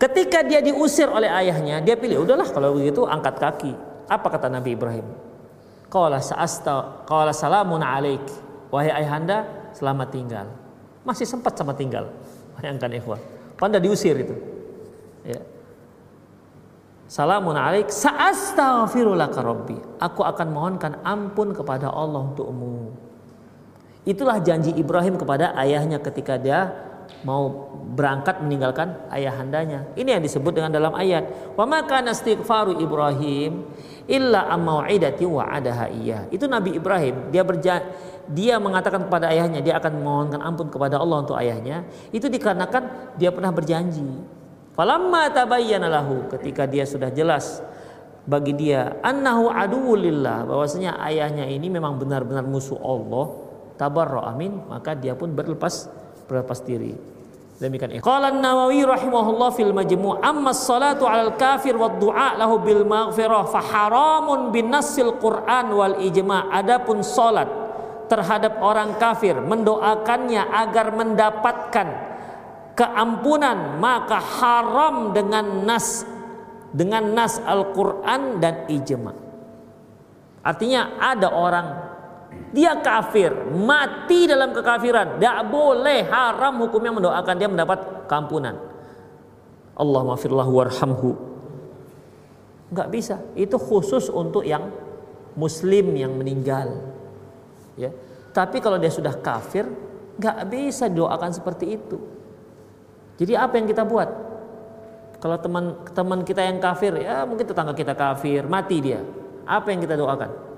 Ketika 0.00 0.40
dia 0.40 0.64
diusir 0.64 1.12
oleh 1.12 1.28
ayahnya, 1.28 1.84
dia 1.84 1.92
pilih 1.92 2.24
udahlah 2.24 2.48
kalau 2.48 2.72
begitu 2.72 3.04
angkat 3.04 3.36
kaki. 3.36 3.72
Apa 4.08 4.32
kata 4.32 4.48
Nabi 4.48 4.72
Ibrahim? 4.72 5.04
Qala 5.92 6.24
sa'asta 6.24 7.04
qala 7.04 7.36
salamun 7.36 7.84
alaik. 7.84 8.24
Wahai 8.72 8.88
ayahanda, 8.88 9.44
selamat 9.76 10.08
tinggal. 10.08 10.46
Masih 11.04 11.28
sempat 11.28 11.52
sama 11.52 11.76
tinggal. 11.76 12.08
Bayangkan 12.56 12.88
ikhwah. 12.96 13.20
Panda 13.60 13.76
diusir 13.76 14.16
itu. 14.16 14.32
Ya. 15.20 15.44
Salamun 17.04 17.60
alaik 17.60 17.92
sa'astaghfirulaka 17.92 19.44
rabbi. 19.44 19.76
Aku 20.00 20.24
akan 20.24 20.48
mohonkan 20.48 20.96
ampun 21.04 21.52
kepada 21.52 21.92
Allah 21.92 22.24
untukmu. 22.24 22.96
Itulah 24.08 24.40
janji 24.40 24.72
Ibrahim 24.72 25.20
kepada 25.20 25.52
ayahnya 25.60 26.00
ketika 26.00 26.40
dia 26.40 26.72
mau 27.26 27.72
berangkat 27.92 28.40
meninggalkan 28.40 28.96
ayahandanya. 29.12 29.92
Ini 29.98 30.16
yang 30.18 30.22
disebut 30.24 30.56
dengan 30.56 30.72
dalam 30.72 30.96
ayat. 30.96 31.54
Wa 31.58 31.68
maka 31.68 32.00
istighfaru 32.00 32.80
Ibrahim 32.80 33.68
illa 34.08 34.48
amau'idati 34.50 35.28
wa'adaha 35.28 35.86
iya. 35.92 36.24
Itu 36.32 36.48
Nabi 36.48 36.80
Ibrahim, 36.80 37.28
dia 37.28 37.44
berja 37.44 37.84
dia 38.30 38.62
mengatakan 38.62 39.10
kepada 39.10 39.26
ayahnya 39.34 39.58
dia 39.58 39.76
akan 39.82 39.92
memohonkan 39.98 40.40
ampun 40.40 40.70
kepada 40.70 41.02
Allah 41.02 41.26
untuk 41.26 41.34
ayahnya 41.34 41.82
itu 42.14 42.30
dikarenakan 42.30 43.14
dia 43.18 43.34
pernah 43.34 43.50
berjanji 43.50 44.06
falamma 44.78 45.34
tabayyana 45.34 45.90
lahu 45.90 46.30
ketika 46.38 46.64
dia 46.70 46.86
sudah 46.86 47.10
jelas 47.10 47.58
bagi 48.30 48.54
dia 48.54 49.02
annahu 49.02 49.50
aduwulillah 49.50 50.46
bahwasanya 50.46 51.02
ayahnya 51.10 51.50
ini 51.50 51.66
memang 51.66 51.98
benar-benar 51.98 52.46
musuh 52.46 52.78
Allah 52.78 53.34
tabarra 53.74 54.30
amin 54.30 54.62
maka 54.70 54.94
dia 54.94 55.18
pun 55.18 55.34
berlepas 55.34 55.90
berlepas 56.30 56.62
diri 56.62 56.94
Demikian 57.60 57.92
ikhwan. 57.92 58.08
Qala 58.08 58.26
An-Nawawi 58.32 58.88
rahimahullah 58.88 59.52
fil 59.52 59.76
majmu' 59.76 60.24
amma 60.24 60.56
salatu 60.56 61.04
'alal 61.04 61.36
kafir 61.36 61.76
wa 61.76 61.92
du'a 61.92 62.40
lahu 62.40 62.56
bil 62.64 62.88
maghfirah 62.88 63.44
fa 63.52 63.60
haramun 63.60 64.48
bin 64.48 64.72
nassil 64.72 65.20
Qur'an 65.20 65.68
wal 65.68 66.00
ijma'. 66.00 66.48
Adapun 66.56 67.04
salat 67.04 67.52
terhadap 68.08 68.64
orang 68.64 68.96
kafir 68.96 69.36
mendoakannya 69.44 70.40
agar 70.40 70.96
mendapatkan 70.96 71.88
keampunan 72.80 73.76
maka 73.76 74.16
haram 74.40 75.12
dengan 75.12 75.68
nas 75.68 76.08
dengan 76.72 77.12
nas 77.12 77.36
Al-Qur'an 77.44 78.40
dan 78.40 78.72
ijma'. 78.72 79.12
Artinya 80.40 80.96
ada 80.96 81.28
orang 81.28 81.89
dia 82.50 82.74
kafir, 82.82 83.30
mati 83.54 84.26
dalam 84.26 84.50
kekafiran, 84.50 85.18
tidak 85.18 85.38
boleh 85.46 86.02
haram 86.10 86.58
hukumnya 86.66 86.90
mendoakan 86.90 87.34
dia 87.38 87.46
mendapat 87.46 88.10
keampunan. 88.10 88.58
Allah 89.78 90.02
maafirlahu 90.02 90.50
warhamhu. 90.58 91.14
Enggak 92.74 92.88
bisa. 92.90 93.16
Itu 93.38 93.54
khusus 93.54 94.10
untuk 94.10 94.42
yang 94.42 94.66
muslim 95.38 95.94
yang 95.94 96.14
meninggal. 96.18 96.90
Ya. 97.78 97.94
Tapi 98.34 98.58
kalau 98.58 98.82
dia 98.82 98.90
sudah 98.90 99.14
kafir, 99.14 99.70
nggak 100.18 100.38
bisa 100.50 100.90
doakan 100.90 101.30
seperti 101.30 101.78
itu. 101.78 101.98
Jadi 103.14 103.38
apa 103.38 103.62
yang 103.62 103.70
kita 103.70 103.86
buat? 103.86 104.10
Kalau 105.22 105.36
teman 105.38 105.86
teman 105.94 106.20
kita 106.26 106.42
yang 106.42 106.58
kafir, 106.58 106.98
ya 106.98 107.22
mungkin 107.28 107.46
tetangga 107.46 107.78
kita 107.78 107.94
kafir, 107.94 108.42
mati 108.50 108.82
dia. 108.82 109.06
Apa 109.46 109.70
yang 109.70 109.80
kita 109.82 109.94
doakan? 109.94 110.49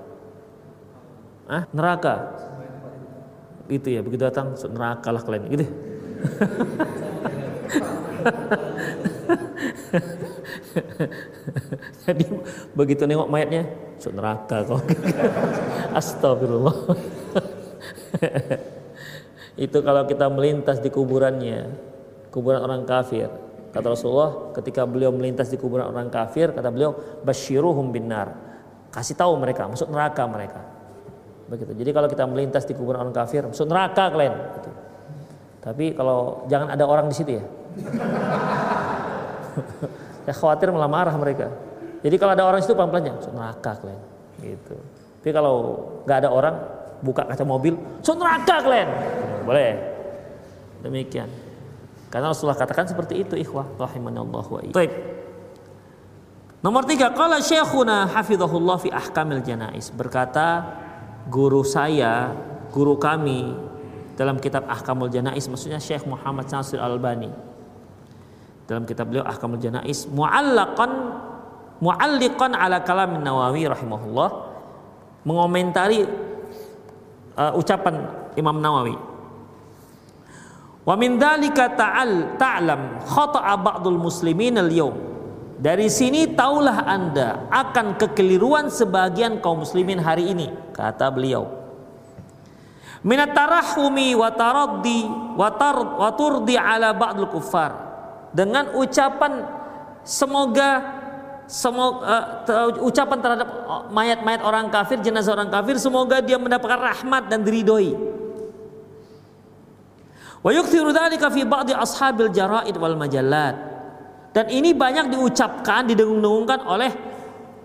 Ah 1.47 1.63
neraka? 1.71 2.15
Itu 3.71 3.87
ya 3.91 4.03
begitu 4.03 4.27
datang 4.27 4.55
neraka 4.71 5.09
lah 5.11 5.21
kalian. 5.23 5.47
Gitu. 5.51 5.65
Jadi 12.03 12.25
begitu 12.73 13.03
nengok 13.07 13.29
mayatnya 13.29 13.63
neraka 14.11 14.67
kok 14.67 14.83
astagfirullah. 15.99 16.75
Itu 19.53 19.85
kalau 19.85 20.03
kita 20.09 20.27
melintas 20.27 20.81
di 20.83 20.89
kuburannya 20.91 21.71
kuburan 22.33 22.59
orang 22.65 22.83
kafir. 22.83 23.29
Kata 23.73 23.95
Rasulullah 23.95 24.53
ketika 24.53 24.83
beliau 24.85 25.09
melintas 25.09 25.49
di 25.49 25.57
kuburan 25.57 25.89
orang 25.89 26.11
kafir 26.13 26.53
kata 26.53 26.69
beliau 26.69 26.93
basyiruhum 27.25 27.89
binar 27.89 28.37
kasih 28.93 29.17
tahu 29.17 29.33
mereka 29.41 29.65
masuk 29.65 29.89
neraka 29.89 30.21
mereka 30.29 30.61
begitu. 31.47 31.71
Jadi 31.75 31.89
kalau 31.91 32.07
kita 32.07 32.23
melintas 32.27 32.63
di 32.63 32.73
kuburan 32.75 33.07
orang 33.07 33.15
kafir, 33.15 33.47
masuk 33.47 33.67
neraka 33.67 34.11
kalian. 34.11 34.35
Gitu. 34.59 34.69
Tapi 35.63 35.85
kalau 35.95 36.43
jangan 36.51 36.75
ada 36.75 36.83
orang 36.83 37.07
di 37.07 37.15
situ 37.15 37.39
ya. 37.39 37.43
ya 40.27 40.33
khawatir 40.35 40.75
malah 40.75 40.91
marah 40.91 41.15
mereka. 41.15 41.47
Jadi 42.03 42.15
kalau 42.19 42.35
ada 42.35 42.43
orang 42.43 42.59
di 42.59 42.67
situ 42.67 42.75
pelan-pelan 42.75 43.15
masuk 43.15 43.31
neraka 43.31 43.71
kalian. 43.79 44.01
Gitu. 44.43 44.75
Tapi 45.23 45.31
kalau 45.31 45.55
nggak 46.03 46.17
ada 46.19 46.29
orang, 46.35 46.55
buka 46.99 47.23
kaca 47.23 47.47
mobil, 47.47 47.79
masuk 47.79 48.19
neraka 48.19 48.55
kalian. 48.59 48.89
Boleh. 49.47 49.71
Demikian. 50.83 51.31
Karena 52.11 52.29
Rasulullah 52.29 52.59
katakan 52.59 52.91
seperti 52.91 53.23
itu 53.23 53.39
ikhwah 53.39 53.79
rahimanallahu 53.79 54.49
wa 54.51 54.61
Baik. 54.75 55.13
Nomor 56.63 56.87
tiga, 56.87 57.11
kalau 57.11 57.35
syekhuna 57.43 58.07
hafizahullah 58.07 58.79
fi 58.79 58.87
ahkamil 58.87 59.43
janais 59.43 59.91
berkata 59.91 60.63
guru 61.27 61.63
saya, 61.63 62.33
guru 62.73 62.99
kami 62.99 63.53
dalam 64.17 64.37
kitab 64.37 64.67
Ahkamul 64.69 65.09
Janais 65.09 65.45
maksudnya 65.47 65.79
Syekh 65.79 66.05
Muhammad 66.09 66.49
Nasir 66.49 66.81
Al-Albani. 66.81 67.31
Dalam 68.63 68.87
kitab 68.87 69.11
beliau 69.11 69.27
Ahkamul 69.27 69.59
Janais 69.59 70.07
mu'allaqan 70.07 70.91
mu'alliqan 71.83 72.51
ala 72.55 72.79
kalam 72.81 73.19
Nawawi 73.19 73.67
rahimahullah 73.67 74.29
mengomentari 75.27 76.07
uh, 77.35 77.53
ucapan 77.59 78.07
Imam 78.39 78.59
Nawawi. 78.59 78.95
Wa 80.83 80.99
min 80.99 81.15
dzalika 81.15 81.71
ta'al 81.79 82.35
ta'lam 82.35 82.99
khata'a 83.07 83.55
ba'dul 83.55 83.95
muslimin 83.95 84.59
al-yawm 84.59 85.12
dari 85.63 85.87
sini 85.87 86.27
taulah 86.35 86.83
Anda 86.83 87.47
akan 87.47 87.95
kekeliruan 87.95 88.67
sebagian 88.67 89.39
kaum 89.39 89.63
muslimin 89.63 89.95
hari 89.95 90.35
ini, 90.35 90.51
kata 90.75 91.07
beliau. 91.07 91.47
Minat 92.99 93.31
tarahumi 93.31 94.11
wa 94.11 94.27
taraddi 94.27 95.07
ala 96.59 96.91
ba'dul 96.91 97.31
kuffar. 97.31 97.71
Dengan 98.35 98.75
ucapan 98.75 99.47
semoga 100.03 100.99
semoga 101.47 102.43
uh, 102.43 102.83
ucapan 102.83 103.17
terhadap 103.23 103.47
mayat-mayat 103.87 104.43
orang 104.43 104.67
kafir, 104.67 104.99
jenazah 104.99 105.31
orang 105.31 105.47
kafir, 105.47 105.79
semoga 105.79 106.19
dia 106.19 106.35
mendapatkan 106.35 106.79
rahmat 106.91 107.31
dan 107.31 107.39
diridhoi. 107.39 107.95
Wa 110.43 110.51
yukthiru 110.51 110.91
dzalika 110.91 111.31
fi 111.31 111.47
ba'di 111.47 111.71
ashabil 111.71 112.35
jaraid 112.35 112.75
wal 112.75 112.99
majallat 112.99 113.72
dan 114.33 114.49
ini 114.49 114.73
banyak 114.73 115.13
diucapkan, 115.13 115.85
didengung-dengungkan 115.85 116.65
oleh 116.65 116.91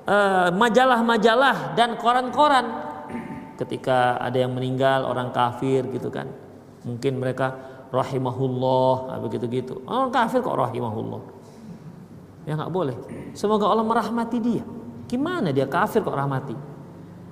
eh, 0.04 0.48
majalah-majalah 0.52 1.72
dan 1.72 1.96
koran-koran 1.96 2.66
ketika 3.56 4.20
ada 4.20 4.38
yang 4.38 4.52
meninggal 4.52 5.08
orang 5.08 5.32
kafir 5.32 5.88
gitu 5.90 6.12
kan. 6.12 6.28
Mungkin 6.84 7.18
mereka 7.18 7.56
rahimahullah 7.88 9.18
begitu 9.24 9.48
gitu. 9.48 9.74
Orang 9.88 10.12
kafir 10.12 10.44
kok 10.44 10.54
rahimahullah. 10.54 11.22
Ya 12.44 12.54
nggak 12.54 12.72
boleh. 12.72 12.96
Semoga 13.32 13.68
Allah 13.68 13.84
merahmati 13.84 14.38
dia. 14.38 14.64
Gimana 15.08 15.50
dia 15.50 15.64
kafir 15.64 16.04
kok 16.04 16.14
rahmati? 16.14 16.54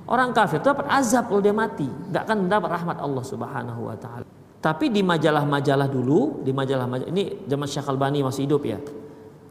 Orang 0.06 0.32
kafir 0.32 0.62
itu 0.62 0.70
dapat 0.70 0.86
azab 0.86 1.26
kalau 1.26 1.42
dia 1.42 1.50
mati, 1.50 1.84
nggak 1.84 2.22
akan 2.30 2.36
mendapat 2.46 2.70
rahmat 2.78 2.96
Allah 3.02 3.24
Subhanahu 3.26 3.90
wa 3.90 3.96
taala. 3.98 4.24
Tapi 4.62 4.86
di 4.90 5.02
majalah-majalah 5.02 5.90
dulu, 5.90 6.46
di 6.46 6.54
majalah-majalah 6.54 7.10
ini 7.10 7.44
zaman 7.46 7.66
Syekh 7.66 7.90
Albani 7.90 8.22
masih 8.22 8.46
hidup 8.46 8.62
ya. 8.64 8.78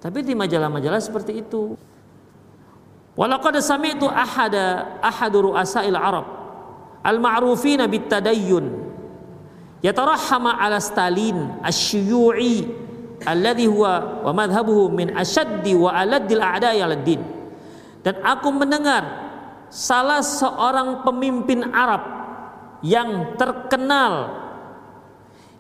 Tapi 0.06 0.22
di 0.22 0.38
majalah-majalah 0.38 1.02
seperti 1.02 1.42
itu. 1.42 1.74
Walaqad 3.18 3.58
sami'tu 3.58 4.06
ahada 4.06 5.02
ahadu 5.02 5.50
ru'asa'il 5.50 5.98
Arab 5.98 6.30
al-ma'rufina 7.02 7.90
bit-tadayyun 7.90 8.86
yatarahhama 9.82 10.62
'ala 10.62 10.78
Stalin 10.78 11.58
asy-syuyu'i 11.66 12.70
alladhi 13.26 13.66
huwa 13.66 14.22
wa 14.30 14.32
madhhabuhu 14.36 14.94
min 14.94 15.10
ashaddi 15.16 15.74
wa 15.74 15.90
aladdil 15.90 16.44
a'da'i 16.44 16.86
'ala 16.86 17.02
din. 17.02 17.26
Dan 18.06 18.22
aku 18.22 18.54
mendengar 18.54 19.02
salah 19.74 20.22
seorang 20.22 21.02
pemimpin 21.02 21.66
Arab 21.74 22.06
yang 22.86 23.34
terkenal 23.42 24.38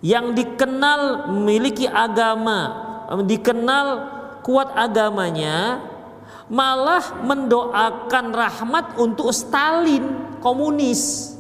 yang 0.05 0.37
dikenal 0.37 1.33
memiliki 1.33 1.89
agama, 1.89 2.59
dikenal 3.25 4.13
kuat 4.45 4.69
agamanya 4.77 5.81
malah 6.45 7.25
mendoakan 7.25 8.25
rahmat 8.29 8.85
untuk 9.01 9.33
Stalin 9.33 10.37
komunis. 10.37 11.33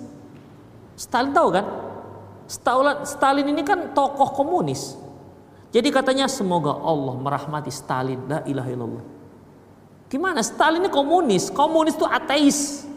Stalin 0.97 1.29
tahu 1.29 1.49
kan? 1.53 1.65
Stalin 3.05 3.45
ini 3.45 3.61
kan 3.61 3.93
tokoh 3.93 4.33
komunis. 4.33 4.97
Jadi 5.69 5.93
katanya 5.93 6.25
semoga 6.25 6.73
Allah 6.73 7.13
merahmati 7.21 7.69
Stalin. 7.69 8.25
La 8.25 8.41
ilaha 8.49 8.69
illallah. 8.73 9.05
Gimana? 10.09 10.41
Stalin 10.41 10.81
ini 10.81 10.89
komunis. 10.89 11.53
Komunis 11.53 11.93
itu 11.93 12.09
ateis. 12.09 12.89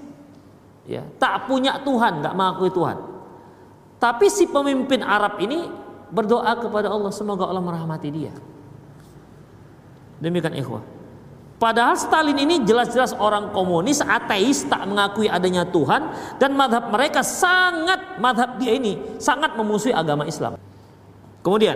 Ya, 0.88 1.04
tak 1.20 1.44
punya 1.44 1.76
Tuhan, 1.84 2.24
nggak 2.24 2.32
mengakui 2.32 2.72
Tuhan. 2.72 2.96
Tapi 4.00 4.32
si 4.32 4.48
pemimpin 4.48 5.04
Arab 5.04 5.36
ini 5.36 5.68
berdoa 6.08 6.48
kepada 6.56 6.88
Allah 6.88 7.12
semoga 7.12 7.44
Allah 7.44 7.60
merahmati 7.60 8.08
dia. 8.08 8.32
Demikian 10.18 10.54
ikhwah. 10.58 10.82
Padahal 11.58 11.98
Stalin 11.98 12.38
ini 12.38 12.62
jelas-jelas 12.62 13.18
orang 13.18 13.50
komunis, 13.50 13.98
ateis, 13.98 14.62
tak 14.70 14.86
mengakui 14.86 15.26
adanya 15.26 15.66
Tuhan 15.66 16.14
dan 16.38 16.54
madhab 16.54 16.94
mereka 16.94 17.26
sangat 17.26 18.22
madhab 18.22 18.62
dia 18.62 18.78
ini 18.78 19.18
sangat 19.18 19.58
memusuhi 19.58 19.90
agama 19.90 20.22
Islam. 20.22 20.54
Kemudian, 21.42 21.74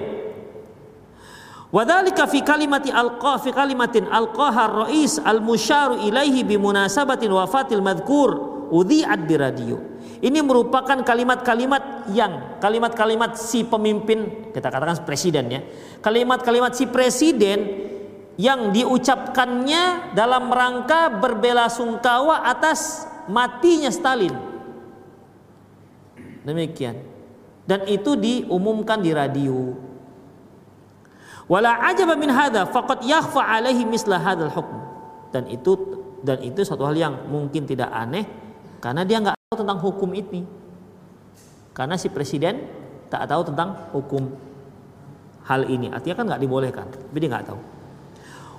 wadalika 1.74 2.30
fi 2.30 2.46
kalimati 2.46 2.94
alqa 2.94 3.42
fi 3.42 3.50
kalimatin 3.50 4.06
alqaha 4.06 4.86
rais 4.86 5.18
al 5.18 5.42
musyaru 5.42 5.98
ilaihi 6.06 6.46
bi 6.46 6.54
munasabatin 6.62 7.34
wafatil 7.34 7.82
madhkur 7.82 8.30
udhi'at 8.70 9.26
bi 9.26 9.34
radio. 9.34 9.82
Ini 10.22 10.38
merupakan 10.46 11.02
kalimat-kalimat 11.02 12.06
yang 12.14 12.62
kalimat-kalimat 12.62 13.34
si 13.34 13.66
pemimpin 13.66 14.54
kita 14.54 14.70
katakan 14.70 15.02
presiden 15.02 15.50
ya. 15.50 15.60
Kalimat-kalimat 15.98 16.70
si 16.70 16.86
presiden 16.86 17.90
yang 18.40 18.72
diucapkannya 18.72 20.14
dalam 20.16 20.48
rangka 20.48 21.12
berbela 21.12 21.68
sungkawa 21.68 22.48
atas 22.48 23.04
matinya 23.28 23.92
Stalin. 23.92 24.32
Demikian. 26.42 26.96
Dan 27.62 27.86
itu 27.86 28.18
diumumkan 28.18 28.98
di 28.98 29.14
radio. 29.14 29.76
Wala 31.46 31.78
ajaba 31.92 32.18
min 32.18 32.32
hadza 32.32 32.66
faqad 32.66 33.04
yakhfa 33.06 33.42
alaihi 33.42 33.86
misla 33.86 34.18
hadzal 34.18 34.50
hukm. 34.50 34.76
Dan 35.30 35.46
itu 35.48 35.72
dan 36.22 36.38
itu 36.42 36.62
satu 36.62 36.86
hal 36.86 36.94
yang 36.94 37.14
mungkin 37.30 37.66
tidak 37.66 37.90
aneh 37.90 38.26
karena 38.78 39.02
dia 39.02 39.18
nggak 39.22 39.36
tahu 39.36 39.56
tentang 39.62 39.78
hukum 39.78 40.10
ini. 40.14 40.42
Karena 41.72 41.94
si 41.96 42.10
presiden 42.10 42.66
tak 43.08 43.28
tahu 43.30 43.52
tentang 43.52 43.92
hukum 43.94 44.28
hal 45.46 45.68
ini. 45.70 45.88
Artinya 45.92 46.16
kan 46.18 46.24
nggak 46.32 46.42
dibolehkan, 46.42 46.86
dia 47.14 47.28
nggak 47.30 47.46
tahu. 47.48 47.60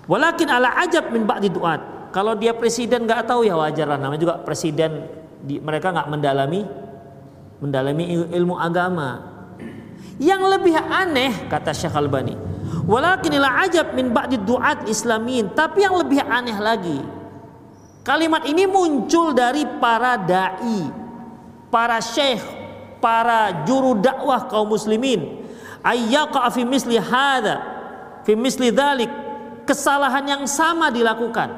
Walakin 0.04 0.52
ala 0.52 0.76
ajab 0.84 1.16
min 1.16 1.24
ba'di 1.24 1.48
duat. 1.48 2.12
Kalau 2.12 2.36
dia 2.36 2.54
presiden 2.54 3.08
nggak 3.08 3.26
tahu 3.26 3.48
ya 3.48 3.56
wajar 3.56 3.88
lah. 3.88 3.98
Namanya 3.98 4.22
juga 4.22 4.36
presiden 4.44 5.08
di, 5.42 5.58
mereka 5.58 5.90
nggak 5.90 6.08
mendalami 6.12 6.62
mendalami 7.64 8.28
ilmu 8.36 8.60
agama. 8.60 9.32
Yang 10.20 10.42
lebih 10.60 10.76
aneh 10.78 11.48
kata 11.48 11.72
Syekh 11.72 11.96
Albani. 11.96 12.36
Walakin 12.84 13.40
ala 13.40 13.64
ajab 13.64 13.96
min 13.96 14.12
ba'di 14.12 14.36
duat 14.44 14.86
islamin. 14.92 15.56
Tapi 15.56 15.88
yang 15.88 15.96
lebih 15.96 16.20
aneh 16.20 16.58
lagi. 16.60 17.00
Kalimat 18.04 18.44
ini 18.44 18.68
muncul 18.68 19.32
dari 19.32 19.64
para 19.80 20.20
dai, 20.20 20.92
para 21.72 22.04
syekh, 22.04 22.44
para 23.00 23.64
juru 23.64 23.96
dakwah 23.96 24.44
kaum 24.52 24.76
muslimin. 24.76 25.40
Ayyaqa 25.80 26.52
fi 26.52 26.68
misli 26.68 27.00
hadza 27.00 27.64
fi 28.28 28.36
misli 28.36 28.76
dzalik 28.76 29.23
kesalahan 29.64 30.24
yang 30.28 30.44
sama 30.48 30.92
dilakukan 30.92 31.50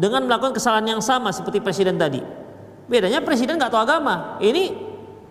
dengan 0.00 0.24
melakukan 0.24 0.56
kesalahan 0.56 0.98
yang 0.98 1.02
sama 1.04 1.30
seperti 1.30 1.60
presiden 1.60 2.00
tadi. 2.00 2.20
Bedanya 2.88 3.22
presiden 3.22 3.56
nggak 3.56 3.72
tahu 3.72 3.82
agama, 3.86 4.36
ini 4.42 4.74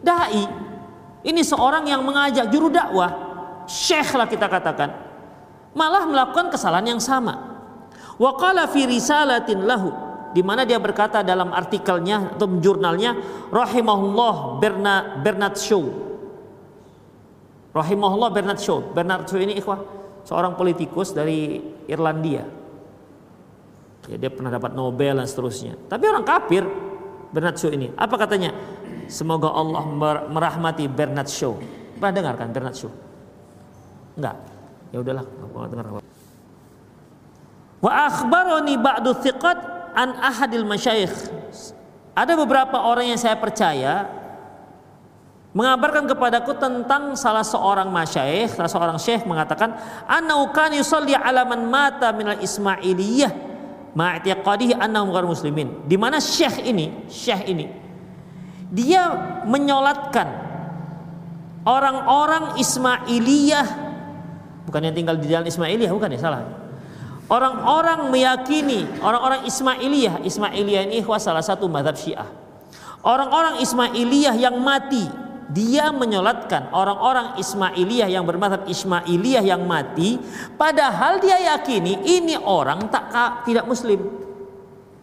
dai, 0.02 0.46
ini 1.28 1.42
seorang 1.44 1.86
yang 1.86 2.02
mengajak 2.02 2.50
juru 2.50 2.72
dakwah, 2.72 3.12
syekh 3.68 4.16
lah 4.18 4.26
kita 4.26 4.48
katakan, 4.48 4.90
malah 5.76 6.08
melakukan 6.08 6.50
kesalahan 6.50 6.98
yang 6.98 7.02
sama. 7.04 7.52
Waqala 8.18 8.70
fi 8.70 8.86
risalatin 8.86 9.66
lahu 9.66 9.92
di 10.32 10.42
mana 10.42 10.64
dia 10.64 10.80
berkata 10.80 11.22
dalam 11.22 11.52
artikelnya 11.52 12.38
atau 12.38 12.48
jurnalnya 12.62 13.18
rahimahullah 13.52 14.62
Bernard 15.22 15.60
Shaw. 15.60 15.86
Rahimahullah 17.72 18.30
Bernard 18.32 18.60
Shaw. 18.60 18.80
Bernard 18.96 19.28
Shaw 19.28 19.40
ini 19.44 19.60
ikhwah 19.60 20.01
seorang 20.26 20.54
politikus 20.58 21.14
dari 21.14 21.62
Irlandia. 21.90 22.46
Ya, 24.10 24.18
dia 24.18 24.32
pernah 24.34 24.50
dapat 24.50 24.74
Nobel 24.74 25.22
dan 25.22 25.28
seterusnya. 25.30 25.78
Tapi 25.88 26.04
orang 26.10 26.26
kafir 26.26 26.66
Bernard 27.32 27.56
Shaw 27.56 27.72
ini. 27.72 27.94
Apa 27.96 28.18
katanya? 28.18 28.52
Semoga 29.08 29.54
Allah 29.54 29.86
merahmati 30.28 30.90
Bernard 30.90 31.30
Shaw. 31.30 31.56
Pernah 31.96 32.14
dengar 32.14 32.34
kan 32.36 32.50
Bernard 32.50 32.76
Shaw? 32.76 32.92
Enggak. 34.18 34.36
Ya 34.92 34.98
udahlah, 35.00 35.24
enggak 35.24 35.70
dengar. 35.72 35.86
Wa 37.82 37.92
akhbaroni 38.10 38.76
ba'du 38.78 39.12
thiqat 39.22 39.58
an 39.96 40.18
ahadil 40.18 40.66
masyayikh. 40.66 41.14
Ada 42.12 42.36
beberapa 42.36 42.78
orang 42.78 43.16
yang 43.16 43.20
saya 43.22 43.40
percaya 43.40 44.21
mengabarkan 45.52 46.08
kepadaku 46.08 46.56
tentang 46.56 47.12
salah 47.20 47.44
seorang 47.44 47.92
masyaikh, 47.92 48.56
salah 48.56 48.72
seorang 48.72 48.98
syekh 49.00 49.28
mengatakan, 49.28 49.76
"Annau 50.08 50.48
kan 50.56 50.72
yusalli 50.72 51.12
ala 51.12 51.44
man 51.44 51.68
mata 51.68 52.16
minal 52.16 52.40
Ismailiyah 52.40 53.32
ma'tiqadihi 53.92 54.80
annahum 54.80 55.12
ghairu 55.12 55.28
muslimin." 55.28 55.84
Di 55.84 56.00
mana 56.00 56.24
syekh 56.24 56.64
ini, 56.64 57.06
syekh 57.12 57.52
ini 57.52 57.68
dia 58.72 59.12
menyolatkan 59.44 60.28
orang-orang 61.68 62.56
Ismailiyah 62.56 63.68
bukan 64.72 64.82
yang 64.88 64.96
tinggal 64.96 65.20
di 65.20 65.28
jalan 65.28 65.52
Ismailiyah, 65.52 65.92
bukan 65.92 66.16
ya 66.16 66.20
salah. 66.24 66.42
Orang-orang 67.28 68.08
meyakini 68.12 68.88
orang-orang 69.04 69.44
Ismailiyah, 69.44 70.24
Ismailiyah 70.24 70.84
ini 70.88 71.04
salah 71.20 71.44
satu 71.44 71.68
mazhab 71.68 71.96
Syiah. 72.00 72.28
Orang-orang 73.04 73.60
Ismailiyah 73.60 74.36
yang 74.40 74.60
mati 74.60 75.21
dia 75.52 75.92
menyolatkan 75.92 76.72
orang-orang 76.72 77.36
Ismailiyah 77.36 78.08
yang 78.08 78.24
bermadhab 78.24 78.64
Ismailiyah 78.72 79.44
yang 79.44 79.68
mati 79.68 80.16
padahal 80.56 81.20
dia 81.20 81.38
yakini 81.56 82.08
ini 82.08 82.40
orang 82.40 82.88
tak 82.88 83.12
tidak 83.44 83.68
muslim. 83.68 84.00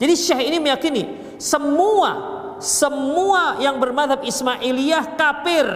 Jadi 0.00 0.14
Syekh 0.16 0.48
ini 0.48 0.56
meyakini 0.56 1.36
semua 1.36 2.10
semua 2.58 3.60
yang 3.60 3.76
bermadhab 3.76 4.24
Ismailiyah 4.24 5.20
kafir 5.20 5.66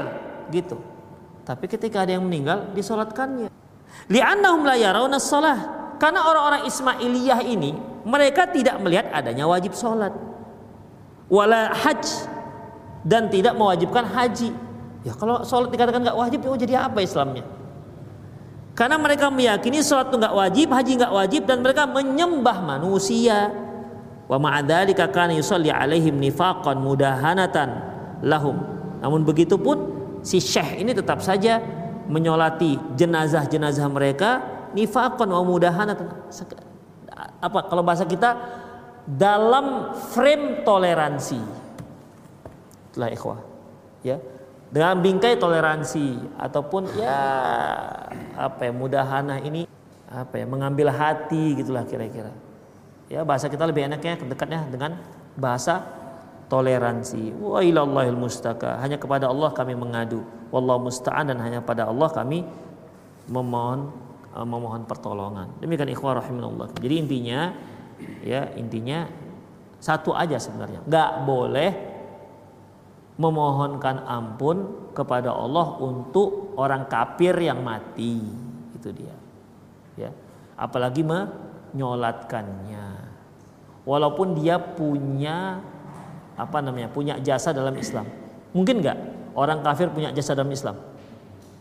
gitu. 0.49 0.81
Tapi 1.45 1.69
ketika 1.69 2.09
ada 2.09 2.17
yang 2.17 2.25
meninggal 2.25 2.73
disolatkannya. 2.73 3.53
Li'annahum 4.09 4.65
la 4.65 4.75
yarawna 4.81 5.21
salah 5.21 5.59
karena 6.01 6.25
orang-orang 6.25 6.63
Ismailiyah 6.65 7.45
ini 7.45 7.77
mereka 8.09 8.49
tidak 8.49 8.81
melihat 8.81 9.13
adanya 9.13 9.45
wajib 9.47 9.77
sholat. 9.77 10.17
Wala 11.29 11.71
hajj 11.77 12.32
dan 13.03 13.29
tidak 13.31 13.55
mewajibkan 13.59 14.07
haji. 14.07 14.55
Ya 15.03 15.13
kalau 15.19 15.43
sholat 15.43 15.75
dikatakan 15.75 16.07
nggak 16.07 16.19
wajib, 16.19 16.47
oh 16.47 16.59
jadi 16.59 16.87
apa 16.87 17.03
Islamnya? 17.03 17.43
Karena 18.73 18.97
mereka 18.97 19.29
meyakini 19.29 19.83
sholat 19.83 20.09
itu 20.09 20.17
nggak 20.17 20.35
wajib, 20.35 20.67
haji 20.71 20.93
nggak 20.97 21.13
wajib, 21.13 21.43
dan 21.45 21.59
mereka 21.61 21.85
menyembah 21.85 22.59
manusia. 22.63 23.51
Wa 24.31 24.39
ma'adzalika 24.39 25.11
kana 25.11 25.35
yusalli 25.37 25.69
alaihim 25.69 26.17
nifaqan 26.17 26.79
mudahanatan 26.81 27.69
lahum. 28.23 28.57
Namun 29.03 29.27
begitu 29.27 29.59
pun 29.59 29.91
si 30.23 30.39
syekh 30.39 30.79
ini 30.79 30.95
tetap 30.95 31.19
saja 31.21 31.59
menyolati 32.07 32.79
jenazah-jenazah 32.95 33.87
mereka 33.91 34.31
nifaqan 34.73 35.29
wa 35.29 35.43
mudahanatan. 35.43 36.07
Apa 37.43 37.67
kalau 37.67 37.83
bahasa 37.83 38.07
kita 38.07 38.39
dalam 39.05 39.91
frame 40.15 40.63
toleransi 40.63 41.62
itulah 42.93 43.09
ikhwah 43.09 43.41
ya. 44.05 44.21
Dengan 44.73 45.05
bingkai 45.05 45.37
toleransi 45.37 46.17
ataupun 46.41 46.97
ya 46.97 47.19
apa 48.37 48.69
ya 48.69 48.73
mudahana 48.73 49.37
ini 49.41 49.69
apa 50.09 50.41
ya 50.41 50.49
mengambil 50.49 50.89
hati 50.93 51.57
gitulah 51.57 51.85
kira-kira. 51.85 52.33
Ya 53.13 53.21
bahasa 53.25 53.53
kita 53.53 53.69
lebih 53.69 53.85
enaknya 53.85 54.17
dekatnya 54.17 54.65
dengan 54.73 54.97
bahasa 55.37 55.85
toleransi. 56.49 57.37
Wa 57.37 57.61
ilallahil 57.61 58.17
mustaka. 58.17 58.81
Hanya 58.81 58.97
kepada 58.97 59.29
Allah 59.29 59.53
kami 59.53 59.77
mengadu. 59.77 60.25
Wallahu 60.49 60.89
musta'an 60.89 61.29
dan 61.29 61.41
hanya 61.41 61.61
pada 61.61 61.89
Allah 61.89 62.09
kami 62.09 62.45
memohon 63.29 63.93
uh, 64.33 64.45
memohon 64.49 64.89
pertolongan. 64.89 65.53
Demikian 65.61 65.93
ikhwah 65.93 66.21
rahimanullah 66.21 66.73
jadi 66.81 66.95
intinya 66.97 67.41
ya 68.25 68.49
intinya 68.57 69.05
satu 69.85 70.17
aja 70.17 70.41
sebenarnya. 70.41 70.81
Nggak 70.89 71.11
boleh 71.29 71.92
memohonkan 73.23 74.03
ampun 74.03 74.91
kepada 74.91 75.31
Allah 75.31 75.79
untuk 75.79 76.59
orang 76.59 76.91
kafir 76.91 77.39
yang 77.39 77.63
mati. 77.63 78.19
Itu 78.75 78.91
dia. 78.91 79.15
Ya. 79.95 80.11
Apalagi 80.59 81.07
menyolatkannya. 81.07 83.15
Walaupun 83.87 84.39
dia 84.39 84.59
punya 84.59 85.63
apa 86.35 86.59
namanya 86.59 86.91
punya 86.91 87.15
jasa 87.23 87.55
dalam 87.55 87.79
Islam. 87.79 88.07
Mungkin 88.51 88.83
nggak? 88.83 88.99
Orang 89.39 89.63
kafir 89.63 89.87
punya 89.89 90.11
jasa 90.11 90.35
dalam 90.35 90.51
Islam? 90.51 90.77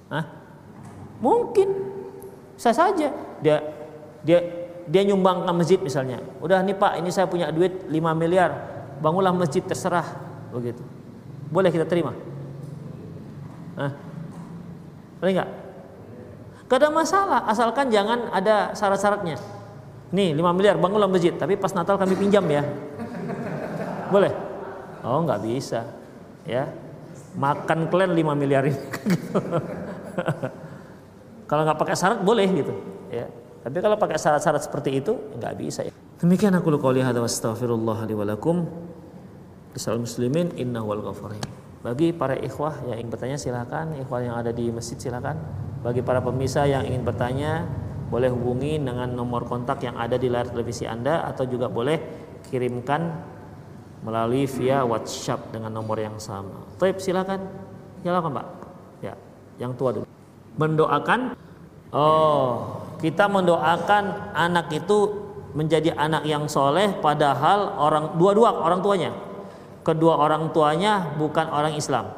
Hah? 0.09 0.26
mungkin. 1.22 1.70
Bisa 2.57 2.74
saja. 2.74 3.14
Dia 3.41 3.57
dia 4.26 4.39
dia 4.89 5.01
nyumbang 5.05 5.45
ke 5.45 5.51
masjid 5.53 5.80
misalnya. 5.82 6.18
Udah 6.41 6.66
nih 6.66 6.74
pak 6.74 6.97
ini 6.97 7.14
saya 7.14 7.30
punya 7.30 7.53
duit 7.53 7.86
5 7.86 7.93
miliar. 8.18 8.49
Bangunlah 9.01 9.34
masjid 9.34 9.62
terserah. 9.62 10.05
Begitu 10.51 11.01
boleh 11.52 11.70
kita 11.70 11.84
terima? 11.84 12.16
Hah? 13.76 13.91
Boleh 15.20 15.32
nggak? 15.38 15.49
Gak 16.72 16.80
ada 16.80 16.89
masalah, 16.89 17.39
asalkan 17.52 17.91
jangan 17.91 18.32
ada 18.32 18.72
syarat-syaratnya. 18.72 19.36
Nih 20.16 20.32
5 20.32 20.56
miliar 20.56 20.80
bangunlah 20.80 21.12
masjid, 21.12 21.36
tapi 21.36 21.60
pas 21.60 21.76
Natal 21.76 21.99
kami 21.99 22.16
pinjam 22.16 22.47
ya. 22.47 22.64
Boleh? 24.08 24.32
Oh 25.04 25.20
nggak 25.28 25.43
bisa, 25.43 25.84
ya. 26.47 26.72
Makan 27.36 27.91
kalian 27.91 28.16
5 28.16 28.39
miliar 28.39 28.64
ini. 28.68 28.76
kalau 31.52 31.68
nggak 31.68 31.80
pakai 31.80 31.95
syarat 31.95 32.20
boleh 32.24 32.47
gitu, 32.56 32.74
ya. 33.12 33.28
Tapi 33.62 33.78
kalau 33.78 33.95
pakai 33.99 34.18
syarat-syarat 34.18 34.64
seperti 34.64 35.04
itu 35.04 35.14
nggak 35.36 35.54
bisa 35.60 35.86
ya. 35.86 35.91
Demikian 36.24 36.56
aku 36.56 36.72
qouli 36.80 37.04
hadza 37.04 37.20
wa 37.20 37.28
astaghfirullah 37.28 37.99
li 38.08 38.16
wa. 38.16 38.26
Bisal 39.72 40.03
muslimin 40.03 40.51
inna 40.59 40.84
wal 40.84 40.99
ghafurin. 40.99 41.39
Bagi 41.80 42.11
para 42.11 42.36
ikhwah 42.36 42.84
yang 42.91 42.99
ingin 42.99 43.09
bertanya 43.09 43.38
silakan, 43.39 43.95
ikhwah 43.95 44.19
yang 44.19 44.36
ada 44.36 44.51
di 44.51 44.67
masjid 44.67 44.99
silakan. 44.99 45.39
Bagi 45.80 46.03
para 46.03 46.19
pemirsa 46.19 46.67
yang 46.67 46.84
ingin 46.84 47.07
bertanya 47.07 47.65
boleh 48.11 48.28
hubungi 48.28 48.78
dengan 48.84 49.07
nomor 49.15 49.47
kontak 49.47 49.80
yang 49.88 49.95
ada 49.95 50.19
di 50.19 50.28
layar 50.28 50.51
televisi 50.51 50.84
Anda 50.84 51.24
atau 51.24 51.47
juga 51.47 51.72
boleh 51.72 51.97
kirimkan 52.51 53.01
melalui 54.03 54.43
via 54.45 54.84
WhatsApp 54.84 55.55
dengan 55.55 55.72
nomor 55.72 55.95
yang 55.95 56.19
sama. 56.19 56.67
Taib 56.76 56.99
silakan. 56.99 57.39
Silakan 58.03 58.32
Pak. 58.36 58.47
Ya, 58.99 59.15
yang 59.55 59.72
tua 59.80 59.95
dulu. 59.95 60.05
Mendoakan 60.59 61.39
Oh, 61.91 62.80
kita 63.03 63.28
mendoakan 63.28 64.32
anak 64.32 64.72
itu 64.72 65.11
menjadi 65.51 65.91
anak 65.91 66.24
yang 66.24 66.47
soleh 66.47 66.95
padahal 67.03 67.76
orang 67.76 68.15
dua-dua 68.15 68.63
orang 68.63 68.80
tuanya 68.80 69.11
kedua 69.82 70.17
orang 70.17 70.53
tuanya 70.53 71.13
bukan 71.17 71.49
orang 71.49 71.73
Islam. 71.77 72.13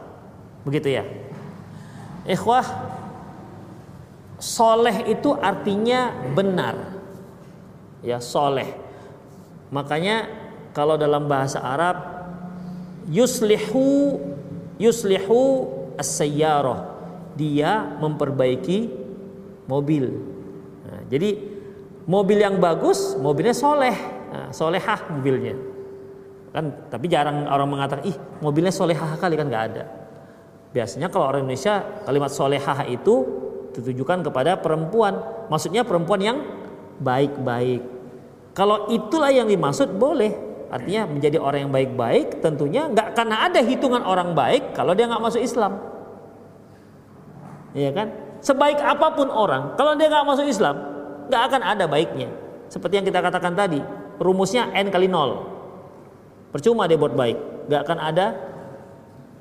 Begitu 0.64 1.00
ya. 1.00 1.04
Ikhwah 2.24 2.64
soleh 4.40 5.08
itu 5.12 5.36
artinya 5.36 6.12
benar. 6.36 6.76
Ya 8.04 8.20
soleh. 8.20 8.76
Makanya 9.72 10.28
kalau 10.76 11.00
dalam 11.00 11.28
bahasa 11.28 11.60
Arab 11.64 11.98
yuslihu 13.08 14.20
yuslihu 14.80 15.68
as-sayyarah. 16.00 16.92
Dia 17.34 17.82
memperbaiki 17.98 18.94
mobil. 19.66 20.06
Nah, 20.86 21.02
jadi 21.10 21.34
mobil 22.06 22.38
yang 22.38 22.62
bagus 22.62 23.18
mobilnya 23.18 23.58
soleh. 23.58 23.96
Nah, 24.30 24.54
solehah 24.54 25.10
mobilnya 25.10 25.73
kan 26.54 26.70
tapi 26.88 27.10
jarang 27.10 27.50
orang 27.50 27.66
mengatakan 27.66 28.06
ih 28.06 28.14
mobilnya 28.40 28.70
solehah 28.70 29.18
kali 29.18 29.34
kan 29.34 29.50
nggak 29.50 29.66
ada. 29.74 29.84
Biasanya 30.74 31.10
kalau 31.10 31.30
orang 31.30 31.46
Indonesia 31.46 31.82
kalimat 32.06 32.30
solehah 32.34 32.86
itu 32.90 33.26
ditujukan 33.74 34.26
kepada 34.30 34.62
perempuan. 34.62 35.18
Maksudnya 35.50 35.82
perempuan 35.82 36.22
yang 36.22 36.38
baik-baik. 37.02 37.82
Kalau 38.54 38.90
itulah 38.90 39.34
yang 39.34 39.50
dimaksud 39.50 39.98
boleh. 39.98 40.54
Artinya 40.74 41.06
menjadi 41.06 41.38
orang 41.38 41.70
yang 41.70 41.74
baik-baik 41.74 42.42
tentunya 42.42 42.90
nggak 42.90 43.14
karena 43.14 43.46
ada 43.46 43.62
hitungan 43.62 44.02
orang 44.02 44.34
baik 44.34 44.74
kalau 44.74 44.98
dia 44.98 45.06
nggak 45.06 45.22
masuk 45.22 45.42
Islam. 45.42 45.78
Ya 47.78 47.94
kan? 47.94 48.10
Sebaik 48.42 48.82
apa 48.82 49.14
pun 49.14 49.30
orang 49.30 49.78
kalau 49.78 49.94
dia 49.94 50.10
nggak 50.10 50.26
masuk 50.26 50.50
Islam 50.50 50.94
nggak 51.30 51.42
akan 51.50 51.62
ada 51.62 51.86
baiknya. 51.86 52.30
Seperti 52.74 52.98
yang 52.98 53.06
kita 53.06 53.22
katakan 53.22 53.54
tadi, 53.54 53.78
rumusnya 54.18 54.74
n 54.74 54.90
kali 54.90 55.06
nol. 55.06 55.53
Percuma 56.54 56.86
dia 56.86 57.02
buat 57.02 57.18
baik, 57.18 57.66
nggak 57.66 57.82
akan 57.82 57.98
ada, 57.98 58.28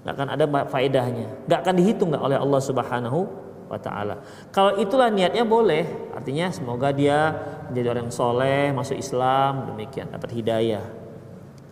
nggak 0.02 0.14
akan 0.16 0.28
ada 0.32 0.44
faedahnya, 0.64 1.28
nggak 1.44 1.60
akan 1.60 1.74
dihitung 1.76 2.08
nggak 2.08 2.24
oleh 2.24 2.38
Allah 2.40 2.60
Subhanahu 2.64 3.20
wa 3.68 3.76
taala. 3.76 4.24
Kalau 4.48 4.80
itulah 4.80 5.12
niatnya 5.12 5.44
boleh, 5.44 5.84
artinya 6.16 6.48
semoga 6.48 6.88
dia 6.88 7.36
menjadi 7.68 7.86
orang 7.92 8.08
yang 8.08 8.16
soleh, 8.16 8.72
masuk 8.72 8.96
Islam, 8.96 9.76
demikian 9.76 10.08
dapat 10.08 10.32
hidayah. 10.32 10.84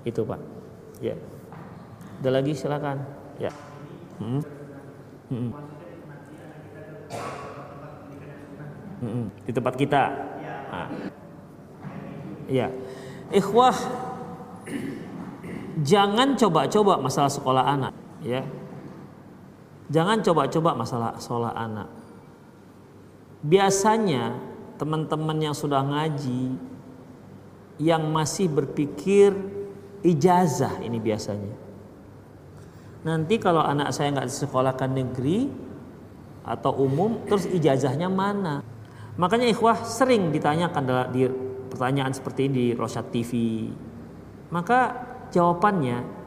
Itu 0.04 0.28
pak. 0.28 0.40
Ya. 1.00 1.16
Ada 2.20 2.30
lagi 2.36 2.52
silakan. 2.52 3.00
Ya. 3.40 3.52
Hmm. 4.20 4.44
Hmm 5.32 5.52
di 9.48 9.52
tempat 9.52 9.74
kita. 9.80 10.02
Nah. 10.70 10.88
Ya, 12.50 12.66
ikhwah, 13.30 13.74
jangan 15.80 16.36
coba-coba 16.36 17.00
masalah 17.00 17.32
sekolah 17.32 17.64
anak, 17.64 17.94
ya. 18.24 18.44
Jangan 19.90 20.22
coba-coba 20.22 20.70
masalah 20.78 21.18
sekolah 21.18 21.50
anak. 21.50 21.88
Biasanya 23.42 24.38
teman-teman 24.78 25.50
yang 25.50 25.56
sudah 25.56 25.82
ngaji, 25.82 26.54
yang 27.82 28.06
masih 28.12 28.46
berpikir 28.46 29.34
ijazah 30.06 30.78
ini 30.84 31.02
biasanya. 31.02 31.56
Nanti 33.02 33.40
kalau 33.40 33.64
anak 33.64 33.90
saya 33.96 34.12
nggak 34.12 34.28
disekolahkan 34.28 34.90
negeri 34.92 35.48
atau 36.44 36.84
umum, 36.84 37.24
terus 37.26 37.48
ijazahnya 37.48 38.06
mana? 38.06 38.62
Makanya 39.18 39.50
ikhwah 39.50 39.82
sering 39.82 40.30
ditanyakan 40.30 41.10
di 41.10 41.26
pertanyaan 41.66 42.12
seperti 42.14 42.46
ini 42.46 42.54
di 42.54 42.66
Rosyad 42.76 43.10
TV. 43.10 43.32
Maka 44.54 45.09
jawabannya 45.30 46.20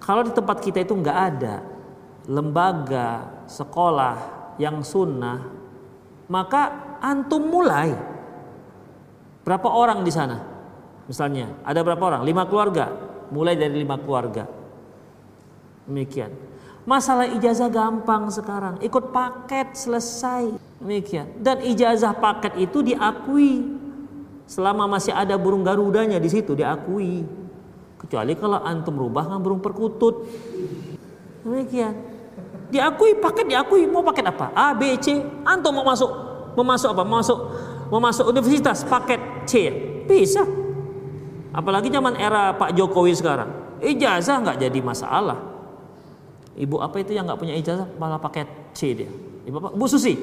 kalau 0.00 0.22
di 0.22 0.32
tempat 0.32 0.60
kita 0.60 0.84
itu 0.84 0.92
nggak 0.94 1.18
ada 1.34 1.64
lembaga 2.26 3.42
sekolah 3.46 4.16
yang 4.58 4.82
sunnah, 4.82 5.46
maka 6.26 6.96
antum 7.00 7.42
mulai. 7.46 7.94
Berapa 9.46 9.68
orang 9.70 10.02
di 10.02 10.10
sana? 10.10 10.42
Misalnya 11.06 11.54
ada 11.62 11.80
berapa 11.86 12.02
orang? 12.02 12.22
Lima 12.26 12.46
keluarga. 12.50 12.90
Mulai 13.30 13.54
dari 13.54 13.78
lima 13.78 13.94
keluarga. 13.98 14.46
Demikian. 15.86 16.34
Masalah 16.86 17.26
ijazah 17.34 17.66
gampang 17.66 18.30
sekarang, 18.30 18.78
ikut 18.78 19.10
paket 19.10 19.74
selesai. 19.74 20.54
Demikian. 20.78 21.42
Dan 21.42 21.62
ijazah 21.62 22.14
paket 22.14 22.58
itu 22.62 22.82
diakui. 22.82 23.74
Selama 24.46 24.86
masih 24.86 25.10
ada 25.10 25.34
burung 25.34 25.66
garudanya 25.66 26.22
di 26.22 26.30
situ 26.30 26.54
diakui. 26.54 27.26
Kecuali 27.96 28.32
kalau 28.36 28.60
antum 28.60 28.96
rubah 28.96 29.24
kan 29.24 29.40
burung 29.40 29.60
perkutut. 29.60 30.28
Demikian. 31.42 31.94
Diakui 32.68 33.16
paket 33.22 33.46
diakui 33.46 33.86
mau 33.86 34.02
paket 34.02 34.26
apa? 34.26 34.52
A, 34.52 34.74
B, 34.74 34.98
C. 34.98 35.22
Antum 35.46 35.72
mau 35.72 35.86
masuk 35.86 36.10
mau 36.56 36.64
masuk 36.66 36.88
apa? 36.92 37.02
Mau 37.06 37.16
masuk 37.20 37.38
mau 37.88 38.00
masuk 38.02 38.24
universitas 38.28 38.84
paket 38.84 39.20
C. 39.48 39.52
Bisa. 40.04 40.44
Apalagi 41.56 41.88
zaman 41.88 42.20
era 42.20 42.52
Pak 42.52 42.76
Jokowi 42.76 43.16
sekarang. 43.16 43.80
Ijazah 43.80 44.40
nggak 44.40 44.58
jadi 44.68 44.80
masalah 44.80 45.56
Ibu 46.56 46.80
apa 46.80 47.04
itu 47.04 47.12
yang 47.12 47.28
nggak 47.28 47.36
punya 47.36 47.52
ijazah 47.52 47.84
malah 48.00 48.16
pakai 48.16 48.72
C 48.72 48.96
dia. 48.96 49.12
Ibu 49.44 49.56
apa? 49.60 49.68
Bu 49.76 49.84
Susi 49.84 50.16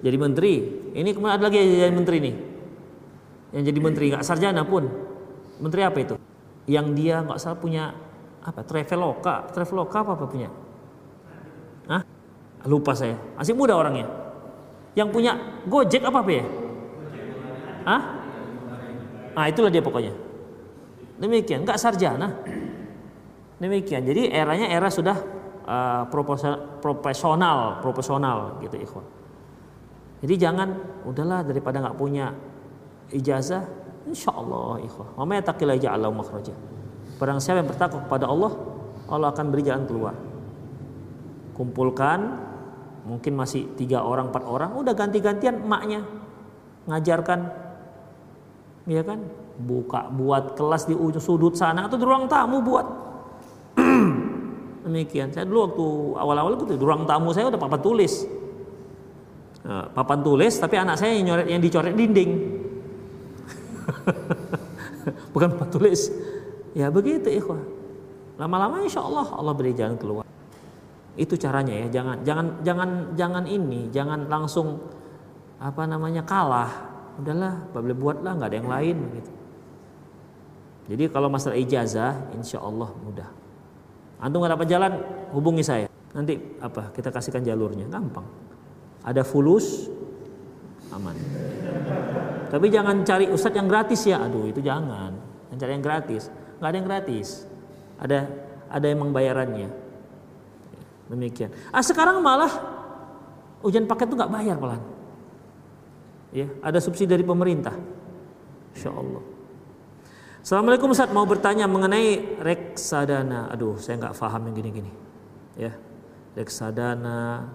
jadi 0.00 0.16
menteri. 0.16 0.62
Ini 0.94 1.10
kemudian 1.10 1.34
ada 1.34 1.44
lagi 1.50 1.58
yang 1.58 1.90
jadi 1.90 1.94
menteri 1.94 2.16
nih. 2.22 2.34
Yang 3.58 3.62
jadi 3.74 3.78
menteri 3.82 4.04
nggak 4.14 4.22
sarjana 4.22 4.62
pun. 4.62 4.86
Menteri 5.58 5.82
apa 5.82 5.98
itu? 5.98 6.14
Yang 6.70 6.86
dia 6.94 7.26
nggak 7.26 7.42
salah 7.42 7.58
punya 7.58 7.90
apa? 8.46 8.62
Traveloka, 8.62 9.50
Traveloka 9.50 9.96
apa 10.06 10.12
apa 10.14 10.24
punya? 10.30 10.48
Hah? 11.90 12.02
Lupa 12.70 12.94
saya. 12.94 13.18
Masih 13.34 13.58
muda 13.58 13.74
orangnya. 13.74 14.06
Yang 14.94 15.08
punya 15.10 15.32
Gojek 15.66 16.06
apa 16.06 16.22
apa 16.22 16.30
ya? 16.30 16.44
Ah 19.34 19.46
itulah 19.50 19.70
dia 19.72 19.82
pokoknya. 19.82 20.14
Demikian, 21.20 21.66
nggak 21.66 21.80
sarjana. 21.80 22.32
Demikian. 23.60 24.04
Jadi 24.06 24.32
eranya 24.32 24.72
era 24.72 24.88
sudah 24.88 25.16
uh, 25.68 26.04
profesional, 26.80 27.80
profesional 27.84 28.56
gitu 28.64 28.76
ikhwan. 28.80 29.06
Jadi 30.20 30.34
jangan 30.36 30.68
udahlah 31.04 31.44
daripada 31.44 31.80
nggak 31.80 31.96
punya 31.96 32.32
ijazah, 33.12 33.64
insya 34.08 34.32
Allah 34.32 34.80
ikhwan. 34.84 35.08
Wa 35.16 35.24
yattaqilla 35.28 35.76
ja'ala 35.76 36.08
makhraja. 36.08 36.54
Barang 37.20 37.36
siapa 37.36 37.60
yang 37.60 37.68
bertakwa 37.68 38.00
kepada 38.08 38.24
Allah, 38.28 38.52
Allah 39.10 39.28
akan 39.28 39.46
beri 39.52 39.62
jalan 39.66 39.84
keluar. 39.84 40.14
Kumpulkan 41.52 42.48
mungkin 43.04 43.36
masih 43.36 43.68
tiga 43.76 44.00
orang 44.00 44.32
empat 44.32 44.44
orang, 44.48 44.72
udah 44.76 44.96
ganti-gantian 44.96 45.60
emaknya 45.60 46.00
ngajarkan, 46.88 47.40
ya 48.88 49.04
kan? 49.04 49.20
Buka 49.60 50.08
buat 50.08 50.56
kelas 50.56 50.88
di 50.88 50.96
ujung 50.96 51.20
sudut 51.20 51.52
sana 51.52 51.84
atau 51.84 52.00
di 52.00 52.04
ruang 52.08 52.24
tamu 52.24 52.64
buat 52.64 52.86
Demikian. 54.88 55.28
Saya 55.28 55.44
dulu 55.44 55.58
waktu 55.68 55.86
awal-awal 56.16 56.56
itu 56.56 56.64
di 56.72 56.80
ruang 56.80 57.04
tamu 57.04 57.36
saya 57.36 57.52
udah 57.52 57.60
papan 57.60 57.80
tulis. 57.84 58.24
Nah, 59.60 59.92
papan 59.92 60.24
tulis 60.24 60.56
tapi 60.56 60.80
anak 60.80 60.96
saya 60.96 61.20
yang 61.20 61.60
dicoret 61.60 61.92
dinding. 61.92 62.59
Bukan 65.32 65.48
papan 65.56 65.68
tulis. 65.70 66.10
Ya 66.76 66.92
begitu 66.92 67.26
ikhwah. 67.30 67.62
Lama-lama 68.38 68.80
insya 68.80 69.02
Allah 69.02 69.26
Allah 69.34 69.52
beri 69.52 69.74
jalan 69.74 69.98
keluar. 69.98 70.24
Itu 71.18 71.34
caranya 71.36 71.74
ya. 71.74 72.00
Jangan 72.00 72.16
jangan 72.22 72.46
jangan 72.62 72.90
jangan 73.18 73.44
ini, 73.44 73.90
jangan 73.90 74.30
langsung 74.30 74.80
apa 75.60 75.84
namanya 75.84 76.24
kalah. 76.24 76.70
Udahlah, 77.20 77.68
boleh 77.76 77.96
buatlah 77.96 78.32
nggak 78.38 78.48
ada 78.48 78.56
yang 78.56 78.70
lain 78.70 78.96
gitu. 79.20 79.30
Jadi 80.90 81.04
kalau 81.12 81.28
masalah 81.28 81.54
ijazah, 81.54 82.32
insya 82.32 82.58
Allah 82.64 82.88
mudah. 83.04 83.28
Antum 84.18 84.40
nggak 84.40 84.56
dapat 84.56 84.66
jalan, 84.68 84.92
hubungi 85.36 85.62
saya. 85.62 85.86
Nanti 86.16 86.40
apa? 86.58 86.90
Kita 86.90 87.12
kasihkan 87.12 87.44
jalurnya, 87.44 87.86
gampang. 87.86 88.26
Ada 89.04 89.22
fulus, 89.22 89.86
aman. 90.90 91.14
Tapi 92.50 92.66
jangan 92.66 93.06
cari 93.06 93.30
ustadz 93.30 93.56
yang 93.56 93.70
gratis 93.70 94.02
ya. 94.02 94.26
Aduh, 94.26 94.50
itu 94.50 94.58
jangan. 94.58 95.14
Jangan 95.48 95.58
cari 95.62 95.72
yang 95.78 95.84
gratis. 95.86 96.22
Nggak 96.58 96.68
ada 96.68 96.76
yang 96.76 96.88
gratis. 96.90 97.28
Ada 97.96 98.18
ada 98.70 98.86
emang 98.90 99.14
bayarannya. 99.14 99.70
Demikian. 101.10 101.50
Ah 101.70 101.82
sekarang 101.82 102.18
malah 102.22 102.50
ujian 103.62 103.86
paket 103.86 104.10
itu 104.10 104.14
nggak 104.18 104.32
bayar 104.34 104.56
pelan. 104.58 104.82
Ya, 106.30 106.46
ada 106.62 106.78
subsidi 106.78 107.10
dari 107.10 107.26
pemerintah. 107.26 107.74
Insya 108.70 108.94
Allah. 108.94 109.22
Assalamualaikum 110.40 110.94
Ustaz 110.94 111.10
mau 111.10 111.26
bertanya 111.26 111.66
mengenai 111.66 112.38
reksadana. 112.38 113.50
Aduh, 113.50 113.76
saya 113.82 113.98
nggak 113.98 114.14
paham 114.14 114.48
yang 114.48 114.54
gini-gini. 114.54 114.92
Ya, 115.58 115.74
reksadana, 116.38 117.50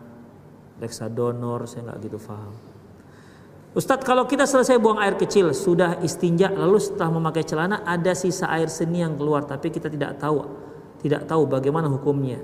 reksadonor, 0.77 1.65
saya 1.65 1.89
nggak 1.89 1.99
gitu 2.03 2.19
paham. 2.19 2.53
Ustadz 3.75 4.07
kalau 4.07 4.23
kita 4.23 4.47
selesai 4.47 4.79
buang 4.79 5.03
air 5.03 5.19
kecil 5.19 5.51
sudah 5.51 5.99
istinja 5.99 6.47
lalu 6.47 6.79
setelah 6.79 7.11
memakai 7.11 7.43
celana 7.43 7.83
ada 7.83 8.15
sisa 8.15 8.47
air 8.47 8.71
seni 8.71 9.03
yang 9.03 9.19
keluar 9.19 9.43
tapi 9.43 9.67
kita 9.67 9.91
tidak 9.91 10.15
tahu 10.15 10.47
tidak 11.03 11.27
tahu 11.27 11.43
bagaimana 11.43 11.91
hukumnya. 11.91 12.39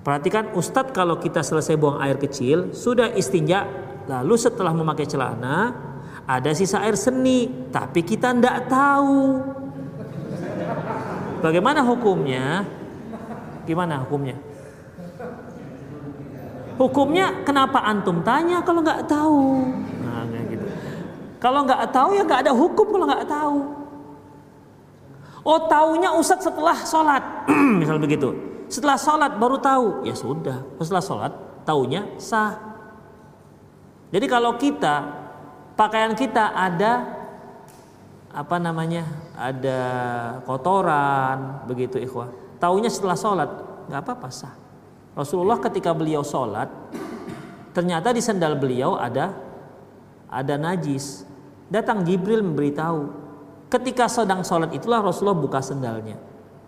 Perhatikan 0.00 0.56
Ustadz 0.56 0.96
kalau 0.96 1.20
kita 1.20 1.44
selesai 1.44 1.76
buang 1.76 2.00
air 2.00 2.16
kecil 2.16 2.72
sudah 2.72 3.12
istinja 3.12 3.68
lalu 4.08 4.40
setelah 4.40 4.72
memakai 4.72 5.04
celana 5.04 5.76
ada 6.24 6.48
sisa 6.56 6.80
air 6.80 6.96
seni 6.96 7.68
tapi 7.68 8.00
kita 8.00 8.32
tidak 8.32 8.72
tahu. 8.72 9.36
Bagaimana 11.44 11.84
hukumnya? 11.84 12.64
Gimana 13.68 14.00
hukumnya 14.00 14.49
hukumnya 16.80 17.44
kenapa 17.44 17.84
antum 17.84 18.24
tanya 18.24 18.64
kalau 18.64 18.80
nggak 18.80 19.04
tahu? 19.04 19.68
Nah, 20.00 20.24
gitu. 20.48 20.64
kalau 21.36 21.68
nggak 21.68 21.92
tahu 21.92 22.16
ya 22.16 22.22
nggak 22.24 22.40
ada 22.48 22.52
hukum 22.56 22.86
kalau 22.88 23.04
nggak 23.04 23.28
tahu. 23.28 23.58
Oh 25.44 25.60
taunya 25.68 26.16
ustadz 26.16 26.48
setelah 26.48 26.76
sholat. 26.84 27.20
Misal 27.80 28.00
begitu. 28.00 28.32
Setelah 28.72 28.96
sholat 28.96 29.36
baru 29.36 29.60
tahu. 29.60 30.08
Ya 30.08 30.16
sudah 30.16 30.64
setelah 30.80 31.04
sholat 31.04 31.32
taunya 31.68 32.08
sah. 32.16 32.56
Jadi 34.10 34.26
kalau 34.26 34.56
kita 34.56 35.04
pakaian 35.76 36.16
kita 36.16 36.56
ada 36.56 37.20
apa 38.30 38.56
namanya 38.62 39.04
ada 39.36 39.80
kotoran 40.44 41.64
begitu 41.68 42.00
ikhwah. 42.00 42.32
Taunya 42.60 42.92
setelah 42.92 43.16
sholat 43.16 43.50
nggak 43.88 44.00
apa-apa 44.00 44.28
sah 44.28 44.59
Rasulullah 45.14 45.58
ketika 45.58 45.90
beliau 45.90 46.22
sholat 46.22 46.70
ternyata 47.74 48.14
di 48.14 48.22
sandal 48.22 48.58
beliau 48.58 48.98
ada 48.98 49.34
ada 50.30 50.54
najis. 50.54 51.26
Datang 51.70 52.02
Jibril 52.06 52.42
memberitahu. 52.42 53.18
Ketika 53.70 54.10
sedang 54.10 54.42
sholat 54.42 54.74
itulah 54.74 55.02
Rasulullah 55.02 55.38
buka 55.38 55.62
sendalnya. 55.62 56.18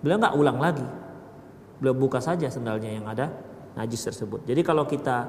Beliau 0.02 0.18
nggak 0.18 0.34
ulang 0.38 0.58
lagi. 0.58 0.86
Beliau 1.82 1.94
buka 1.94 2.22
saja 2.22 2.46
sendalnya 2.46 2.90
yang 2.90 3.06
ada 3.06 3.30
najis 3.74 4.06
tersebut. 4.06 4.46
Jadi 4.46 4.62
kalau 4.62 4.86
kita 4.86 5.26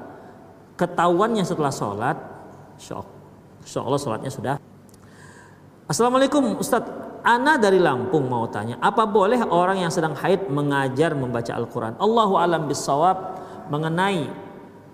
ketahuannya 0.78 1.42
setelah 1.42 1.74
sholat, 1.74 2.16
shock. 2.78 3.06
Insya 3.66 3.80
Allah 3.82 3.98
sholatnya 3.98 4.30
sudah. 4.30 4.54
Assalamualaikum 5.90 6.58
Ustadz. 6.58 7.13
Ana 7.24 7.56
dari 7.56 7.80
Lampung 7.80 8.28
mau 8.28 8.44
tanya, 8.52 8.76
apa 8.84 9.08
boleh 9.08 9.40
orang 9.48 9.80
yang 9.80 9.88
sedang 9.88 10.12
haid 10.12 10.44
mengajar 10.52 11.16
membaca 11.16 11.56
Al-Quran? 11.56 11.96
Allahu 11.96 12.36
alam 12.36 12.68
bisawab 12.68 13.40
mengenai 13.72 14.28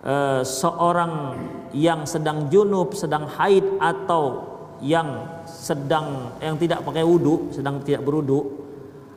uh, 0.06 0.38
seorang 0.46 1.34
yang 1.74 2.06
sedang 2.06 2.46
junub, 2.46 2.94
sedang 2.94 3.26
haid 3.26 3.66
atau 3.82 4.46
yang 4.78 5.42
sedang 5.42 6.38
yang 6.38 6.54
tidak 6.54 6.86
pakai 6.86 7.02
wudhu, 7.02 7.50
sedang 7.50 7.82
tidak 7.82 8.06
berwudhu, 8.06 8.62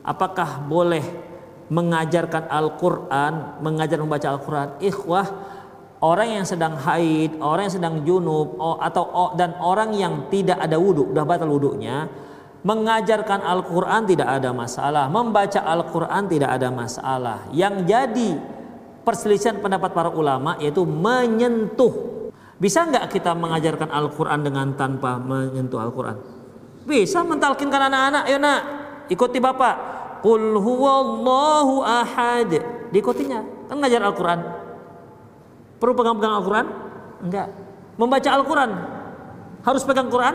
apakah 0.02 0.66
boleh 0.66 1.06
mengajarkan 1.70 2.50
Al-Quran, 2.50 3.62
mengajar 3.62 4.02
membaca 4.02 4.26
Al-Quran? 4.26 4.68
Ikhwah, 4.82 5.26
orang 6.02 6.42
yang 6.42 6.46
sedang 6.50 6.74
haid, 6.82 7.38
orang 7.38 7.70
yang 7.70 7.76
sedang 7.78 7.94
junub, 8.02 8.58
atau 8.82 9.32
dan 9.38 9.54
orang 9.62 9.94
yang 9.94 10.26
tidak 10.34 10.58
ada 10.58 10.74
wudhu, 10.82 11.14
sudah 11.14 11.22
batal 11.22 11.46
wudhunya, 11.46 12.10
mengajarkan 12.64 13.44
Al-Quran 13.44 14.08
tidak 14.08 14.28
ada 14.40 14.50
masalah, 14.56 15.04
membaca 15.12 15.60
Al-Quran 15.60 16.22
tidak 16.32 16.50
ada 16.56 16.68
masalah. 16.72 17.38
Yang 17.52 17.84
jadi 17.84 18.30
perselisihan 19.04 19.60
pendapat 19.60 19.92
para 19.92 20.08
ulama 20.08 20.56
yaitu 20.56 20.82
menyentuh. 20.88 22.24
Bisa 22.56 22.88
nggak 22.88 23.12
kita 23.12 23.36
mengajarkan 23.36 23.92
Al-Quran 23.92 24.40
dengan 24.40 24.72
tanpa 24.72 25.20
menyentuh 25.20 25.76
Al-Quran? 25.76 26.16
Bisa 26.88 27.20
mentalkinkan 27.20 27.92
anak-anak, 27.92 28.24
ya 28.32 28.38
nak, 28.40 28.60
ikuti 29.12 29.38
bapak. 29.40 29.92
Qul 30.24 30.56
huwallahu 30.56 31.84
ahad. 31.84 32.48
Diikutinya, 32.88 33.68
kan 33.68 33.76
ngajar 33.76 34.00
Al-Quran. 34.08 34.40
Perlu 35.76 35.92
pegang-pegang 35.92 36.40
Al-Quran? 36.40 36.66
Enggak. 37.20 37.48
Membaca 38.00 38.30
Al-Quran, 38.32 38.70
harus 39.60 39.82
pegang 39.84 40.08
Quran? 40.08 40.34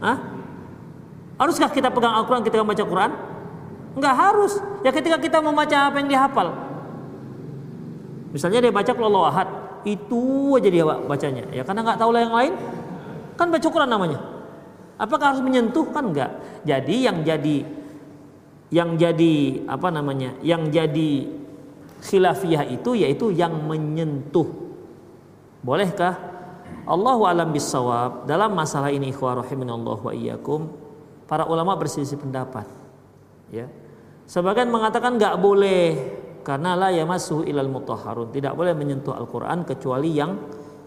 Hah? 0.00 0.33
Haruskah 1.34 1.70
kita 1.70 1.90
pegang 1.90 2.14
Al-Quran 2.14 2.42
ketika 2.46 2.62
membaca 2.62 2.84
Quran? 2.86 3.10
Enggak 3.94 4.14
harus. 4.14 4.52
Ya 4.86 4.90
ketika 4.90 5.18
kita 5.18 5.38
membaca 5.42 5.76
apa 5.90 5.96
yang 6.02 6.10
dihafal. 6.10 6.48
Misalnya 8.34 8.66
dia 8.66 8.72
baca 8.74 8.90
kalau 8.90 9.22
ahad, 9.26 9.48
itu 9.86 10.54
aja 10.58 10.68
dia 10.70 10.84
bacanya. 10.86 11.44
Ya 11.54 11.62
karena 11.62 11.86
nggak 11.86 11.98
tahu 12.02 12.10
lah 12.10 12.20
yang 12.26 12.34
lain, 12.34 12.52
kan 13.38 13.46
baca 13.50 13.68
Quran 13.70 13.90
namanya. 13.90 14.18
Apakah 14.98 15.34
harus 15.34 15.42
menyentuh? 15.42 15.86
Kan 15.90 16.14
enggak. 16.14 16.34
Jadi 16.66 16.96
yang 17.06 17.22
jadi 17.22 17.56
yang 18.74 18.98
jadi 18.98 19.34
apa 19.70 19.88
namanya? 19.90 20.34
Yang 20.42 20.62
jadi 20.74 21.10
khilafiyah 22.02 22.66
itu 22.74 22.98
yaitu 22.98 23.30
yang 23.30 23.54
menyentuh. 23.66 24.46
Bolehkah? 25.62 26.34
Allahu 26.84 27.24
alam 27.24 27.48
bisawab 27.48 28.28
dalam 28.28 28.52
masalah 28.52 28.92
ini 28.92 29.08
ikhwah 29.08 29.40
rahimanallahu 29.40 30.04
wa 30.04 30.12
iyyakum 30.12 30.68
para 31.24 31.48
ulama 31.48 31.76
berselisih 31.76 32.20
pendapat. 32.20 32.68
Ya. 33.52 33.68
Sebagian 34.24 34.72
mengatakan 34.72 35.20
nggak 35.20 35.36
boleh 35.36 35.82
karena 36.44 36.76
la 36.76 36.92
yamassuhu 36.92 37.48
ilal 37.48 37.72
mutahharun, 37.72 38.28
tidak 38.32 38.52
boleh 38.52 38.76
menyentuh 38.76 39.16
Al-Qur'an 39.16 39.64
kecuali 39.64 40.12
yang 40.12 40.36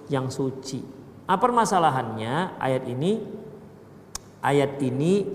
yang 0.07 0.29
suci. 0.29 0.79
Apa 1.27 1.49
permasalahannya 1.49 2.61
ayat 2.61 2.83
ini 2.88 3.11
ayat 4.41 4.79
ini 4.79 5.27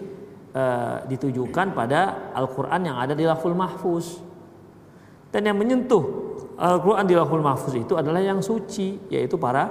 e, 0.55 0.65
ditujukan 1.11 1.75
pada 1.75 2.33
Al-Qur'an 2.33 2.81
yang 2.87 2.97
ada 2.97 3.13
di 3.13 3.27
Lahful 3.27 3.53
Mahfuz. 3.53 4.23
Dan 5.33 5.49
yang 5.49 5.59
menyentuh 5.59 6.05
Al-Qur'an 6.57 7.05
di 7.05 7.19
Lahful 7.19 7.43
Mahfuz 7.43 7.75
itu 7.77 7.99
adalah 7.99 8.23
yang 8.23 8.41
suci, 8.41 9.11
yaitu 9.11 9.37
para 9.37 9.69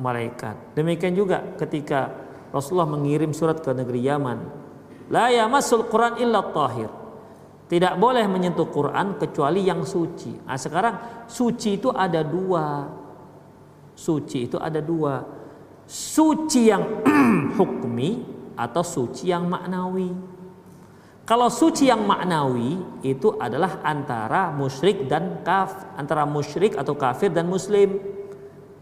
malaikat. 0.00 0.72
Demikian 0.72 1.12
juga 1.12 1.44
ketika 1.60 2.10
Rasulullah 2.50 2.88
mengirim 2.88 3.32
surat 3.36 3.60
ke 3.60 3.70
negeri 3.76 4.08
Yaman. 4.08 4.61
La 5.12 5.28
yamassul 5.28 5.86
Quran 5.92 6.16
illa 6.24 6.40
tahir. 6.40 6.88
Tidak 7.68 7.94
boleh 8.00 8.24
menyentuh 8.28 8.68
Quran 8.68 9.16
kecuali 9.20 9.64
yang 9.64 9.84
suci. 9.84 10.44
Nah, 10.44 10.56
sekarang 10.56 11.24
suci 11.28 11.80
itu 11.80 11.88
ada 11.92 12.20
dua. 12.24 12.88
Suci 13.92 14.48
itu 14.48 14.56
ada 14.56 14.80
dua. 14.80 15.20
Suci 15.84 16.72
yang 16.72 17.04
hukmi 17.60 18.24
atau 18.56 18.84
suci 18.84 19.28
yang 19.28 19.48
maknawi. 19.48 20.12
Kalau 21.22 21.48
suci 21.48 21.86
yang 21.88 22.04
maknawi 22.04 22.76
itu 23.06 23.36
adalah 23.40 23.80
antara 23.86 24.52
musyrik 24.52 25.06
dan 25.08 25.40
kaf, 25.46 25.96
antara 25.96 26.26
musyrik 26.26 26.76
atau 26.76 26.98
kafir 26.98 27.30
dan 27.30 27.46
muslim 27.48 28.00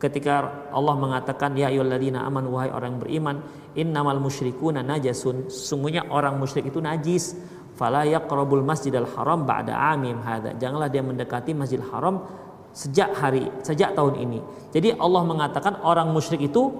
ketika 0.00 0.66
Allah 0.72 0.96
mengatakan 0.96 1.52
ya 1.54 1.68
ayyuhalladzina 1.68 2.24
amanu 2.24 2.56
wahai 2.56 2.72
orang 2.72 2.96
beriman 2.96 3.44
innamal 3.76 4.16
musyrikuna 4.16 4.80
najasun. 4.80 5.52
Sungguhnya 5.52 6.08
orang 6.08 6.40
musyrik 6.40 6.72
itu 6.72 6.80
najis. 6.80 7.36
Fala 7.76 8.08
yaqrabul 8.08 8.64
masjidal 8.64 9.08
haram 9.16 9.44
ba'da 9.44 9.72
amim 9.96 10.20
hadza 10.20 10.52
janganlah 10.56 10.92
dia 10.92 11.00
mendekati 11.00 11.56
masjidil 11.56 11.88
haram 11.88 12.28
sejak 12.72 13.12
hari 13.16 13.48
sejak 13.60 13.92
tahun 13.92 14.20
ini. 14.20 14.40
Jadi 14.72 14.96
Allah 14.96 15.22
mengatakan 15.22 15.84
orang 15.84 16.08
musyrik 16.10 16.48
itu 16.48 16.72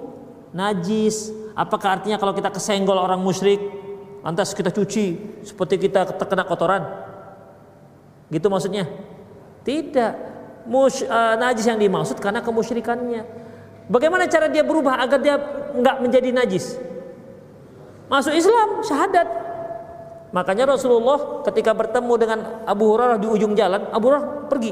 najis. 0.57 1.29
Apakah 1.53 2.01
artinya 2.01 2.17
kalau 2.17 2.33
kita 2.33 2.49
kesenggol 2.49 2.97
orang 2.97 3.21
musyrik 3.21 3.61
lantas 4.25 4.53
kita 4.57 4.73
cuci 4.73 5.37
seperti 5.45 5.77
kita 5.77 6.17
terkena 6.17 6.45
kotoran? 6.45 6.83
Gitu 8.31 8.47
maksudnya? 8.47 8.87
Tidak 9.61 10.30
mus, 10.65 11.01
uh, 11.05 11.35
najis 11.37 11.65
yang 11.65 11.79
dimaksud 11.79 12.17
karena 12.19 12.41
kemusyrikannya. 12.43 13.23
Bagaimana 13.91 14.29
cara 14.29 14.47
dia 14.47 14.63
berubah 14.63 15.01
agar 15.01 15.19
dia 15.19 15.35
nggak 15.75 15.95
menjadi 15.99 16.29
najis? 16.31 16.79
Masuk 18.11 18.35
Islam, 18.35 18.83
syahadat. 18.83 19.27
Makanya 20.31 20.75
Rasulullah 20.75 21.43
ketika 21.43 21.75
bertemu 21.75 22.13
dengan 22.15 22.39
Abu 22.63 22.91
Hurairah 22.91 23.19
di 23.19 23.27
ujung 23.27 23.51
jalan, 23.55 23.87
Abu 23.91 24.11
Hurairah 24.11 24.47
pergi. 24.47 24.71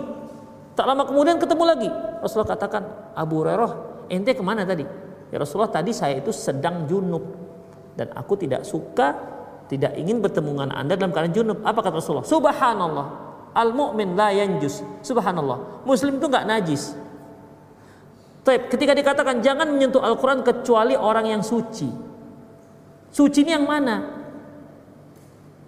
Tak 0.75 0.87
lama 0.87 1.03
kemudian 1.03 1.35
ketemu 1.35 1.63
lagi. 1.67 1.89
Rasulullah 2.23 2.55
katakan, 2.55 2.83
Abu 3.15 3.43
Hurairah, 3.43 3.71
ente 4.07 4.31
ke 4.31 4.43
mana 4.43 4.63
tadi? 4.63 4.87
Ya 5.29 5.37
Rasulullah 5.37 5.71
tadi 5.71 5.91
saya 5.91 6.17
itu 6.17 6.31
sedang 6.31 6.87
junub 6.87 7.21
dan 7.99 8.09
aku 8.15 8.39
tidak 8.39 8.63
suka, 8.63 9.13
tidak 9.67 9.93
ingin 9.99 10.23
bertemu 10.23 10.49
dengan 10.55 10.71
anda 10.73 10.95
dalam 10.95 11.11
keadaan 11.11 11.35
junub. 11.35 11.59
Apa 11.61 11.83
kata 11.83 11.99
Rasulullah? 11.99 12.25
Subhanallah, 12.25 13.07
Al 13.54 13.74
mukmin 13.74 14.14
la 14.14 14.30
yanjus. 14.34 14.86
Subhanallah. 15.02 15.84
Muslim 15.86 16.22
itu 16.22 16.26
nggak 16.30 16.45
najis. 16.45 16.93
Taib, 18.45 18.72
ketika 18.72 18.95
dikatakan 18.95 19.43
jangan 19.43 19.68
menyentuh 19.68 20.00
Al-Quran 20.00 20.41
kecuali 20.45 20.95
orang 20.95 21.28
yang 21.28 21.43
suci. 21.43 21.89
Suci 23.10 23.41
ini 23.43 23.52
yang 23.58 23.66
mana? 23.66 24.06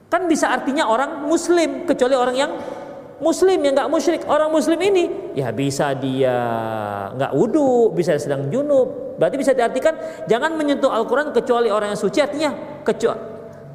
Kan 0.07 0.27
bisa 0.27 0.51
artinya 0.51 0.87
orang 0.87 1.25
muslim 1.25 1.87
kecuali 1.87 2.15
orang 2.15 2.35
yang 2.35 2.51
muslim 3.21 3.61
yang 3.61 3.77
nggak 3.77 3.89
musyrik 3.89 4.21
orang 4.25 4.49
muslim 4.49 4.81
ini 4.81 5.37
ya 5.37 5.53
bisa 5.53 5.93
dia 5.93 6.35
nggak 7.13 7.31
wudhu 7.37 7.93
bisa 7.93 8.17
sedang 8.17 8.49
junub 8.49 9.15
berarti 9.21 9.37
bisa 9.37 9.53
diartikan 9.53 9.93
jangan 10.25 10.57
menyentuh 10.57 10.89
Al-Quran 10.89 11.29
kecuali 11.29 11.69
orang 11.69 11.93
yang 11.93 12.01
suci 12.01 12.17
artinya 12.17 12.81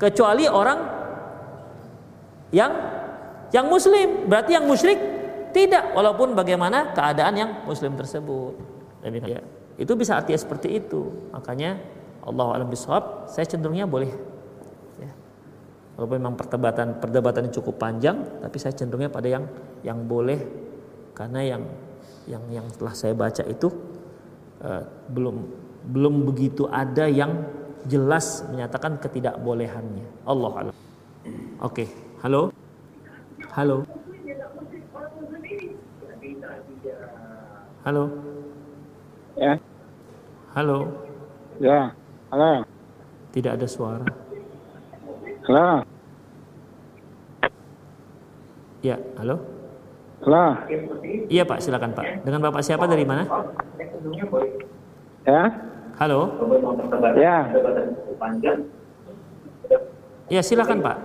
kecuali 0.03 0.45
orang 0.51 0.79
yang 2.51 2.96
yang 3.55 3.67
muslim 3.71 4.27
berarti 4.27 4.57
yang 4.57 4.67
musyrik 4.67 4.99
tidak 5.55 5.95
walaupun 5.97 6.37
bagaimana 6.37 6.93
keadaan 6.93 7.35
yang 7.39 7.51
muslim 7.65 7.97
tersebut 7.97 8.55
ya, 9.07 9.41
itu 9.79 9.93
bisa 9.97 10.19
artinya 10.19 10.41
seperti 10.41 10.81
itu 10.83 11.31
makanya 11.31 11.79
Allah 12.27 12.59
alam 12.59 12.69
bisawab 12.69 13.31
saya 13.31 13.47
cenderungnya 13.47 13.87
boleh 13.87 14.11
ya. 14.99 15.11
walaupun 15.97 16.17
memang 16.19 16.35
perdebatan 16.35 16.99
perdebatan 16.99 17.49
cukup 17.55 17.79
panjang 17.79 18.43
tapi 18.43 18.57
saya 18.59 18.75
cenderungnya 18.75 19.09
pada 19.09 19.29
yang 19.31 19.45
yang 19.87 19.99
boleh 20.05 20.43
karena 21.17 21.41
yang 21.57 21.63
yang 22.27 22.43
yang 22.51 22.67
telah 22.75 22.93
saya 22.93 23.15
baca 23.15 23.47
itu 23.47 23.71
uh, 24.61 24.83
belum 25.09 25.37
belum 25.87 26.27
begitu 26.27 26.67
ada 26.67 27.07
yang 27.07 27.47
jelas 27.87 28.43
menyatakan 28.51 28.99
ketidakbolehannya. 28.99 30.27
Allah 30.27 30.53
alam. 30.59 30.77
Oke, 31.63 31.87
okay. 31.87 31.89
halo, 32.23 32.51
halo, 33.57 33.89
halo, 37.89 38.05
ya, 39.41 39.53
halo, 40.53 40.79
ya, 41.57 41.81
halo, 42.29 42.53
tidak 43.33 43.57
ada 43.57 43.67
suara. 43.67 44.05
halo, 45.49 45.81
Ya, 48.85 49.01
halo. 49.19 49.41
halo, 50.23 50.45
Iya 51.27 51.43
Pak, 51.49 51.59
silakan 51.65 51.97
Pak. 51.97 52.29
Dengan 52.29 52.45
Bapak 52.45 52.61
siapa 52.61 52.85
dari 52.85 53.09
mana? 53.09 53.25
ya, 55.25 55.43
Halo. 55.97 56.21
ya, 57.17 57.37
Ya, 60.29 60.41
silakan 60.45 60.85
Pak. 60.85 60.97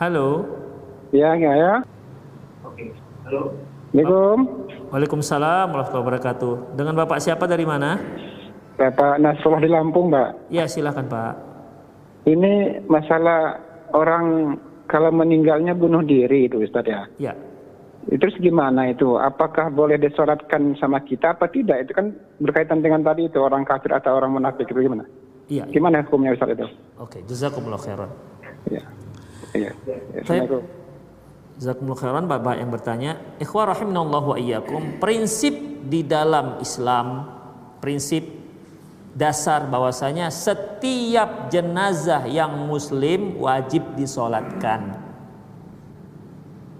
Halo. 0.00 0.42
ya, 1.14 1.30
ya, 1.38 1.52
ya. 1.54 1.74
Assalamualaikum, 3.90 4.38
Waalaikumsalam 4.90 5.66
warahmatullahi 5.70 6.02
wabarakatuh. 6.02 6.54
Dengan 6.74 6.94
Bapak 6.98 7.22
siapa 7.22 7.46
dari 7.46 7.62
mana? 7.62 8.02
Bapak 8.74 9.22
Nasrullah 9.22 9.62
di 9.62 9.70
Lampung, 9.70 10.10
Mbak. 10.10 10.50
Ya, 10.50 10.66
silakan 10.66 11.06
Pak. 11.06 11.34
Ini 12.26 12.82
masalah 12.90 13.62
orang 13.94 14.58
kalau 14.90 15.14
meninggalnya 15.14 15.78
bunuh 15.78 16.02
diri 16.02 16.50
itu, 16.50 16.66
Ustaz 16.66 16.82
ya. 16.82 17.06
Ya. 17.22 17.38
Itu 18.10 18.26
terus 18.26 18.36
gimana 18.42 18.90
itu? 18.90 19.14
Apakah 19.14 19.70
boleh 19.70 19.94
disolatkan 19.94 20.74
sama 20.82 20.98
kita 20.98 21.38
apa 21.38 21.46
tidak? 21.46 21.86
Itu 21.86 21.92
kan 21.94 22.10
berkaitan 22.42 22.82
dengan 22.82 23.06
tadi 23.06 23.30
itu 23.30 23.38
orang 23.38 23.62
kafir 23.62 23.94
atau 23.94 24.18
orang 24.18 24.34
munafik 24.34 24.66
itu 24.66 24.82
gimana? 24.82 25.06
Iya. 25.46 25.70
Gimana 25.70 26.02
hukumnya 26.02 26.34
Ustaz 26.34 26.58
itu? 26.58 26.66
Oke, 26.98 27.22
jazakumullah 27.22 27.78
khairan. 27.78 28.10
Iya. 28.66 28.82
Iya. 29.54 29.70
Ya. 29.86 29.96
Assalamualaikum. 30.26 30.62
Jazakumullah 31.54 32.00
khairan 32.02 32.24
Bapak 32.26 32.54
yang 32.58 32.70
bertanya. 32.74 33.12
Ikhwah 33.38 33.70
rahimanallahu 33.78 34.34
wa 34.34 34.36
iyyakum. 34.42 34.98
Prinsip 34.98 35.54
di 35.86 36.02
dalam 36.02 36.58
Islam, 36.58 37.30
prinsip 37.78 38.26
dasar 39.14 39.70
bahwasanya 39.70 40.34
setiap 40.34 41.46
jenazah 41.46 42.26
yang 42.26 42.66
muslim 42.66 43.38
wajib 43.38 43.86
disolatkan. 43.94 45.09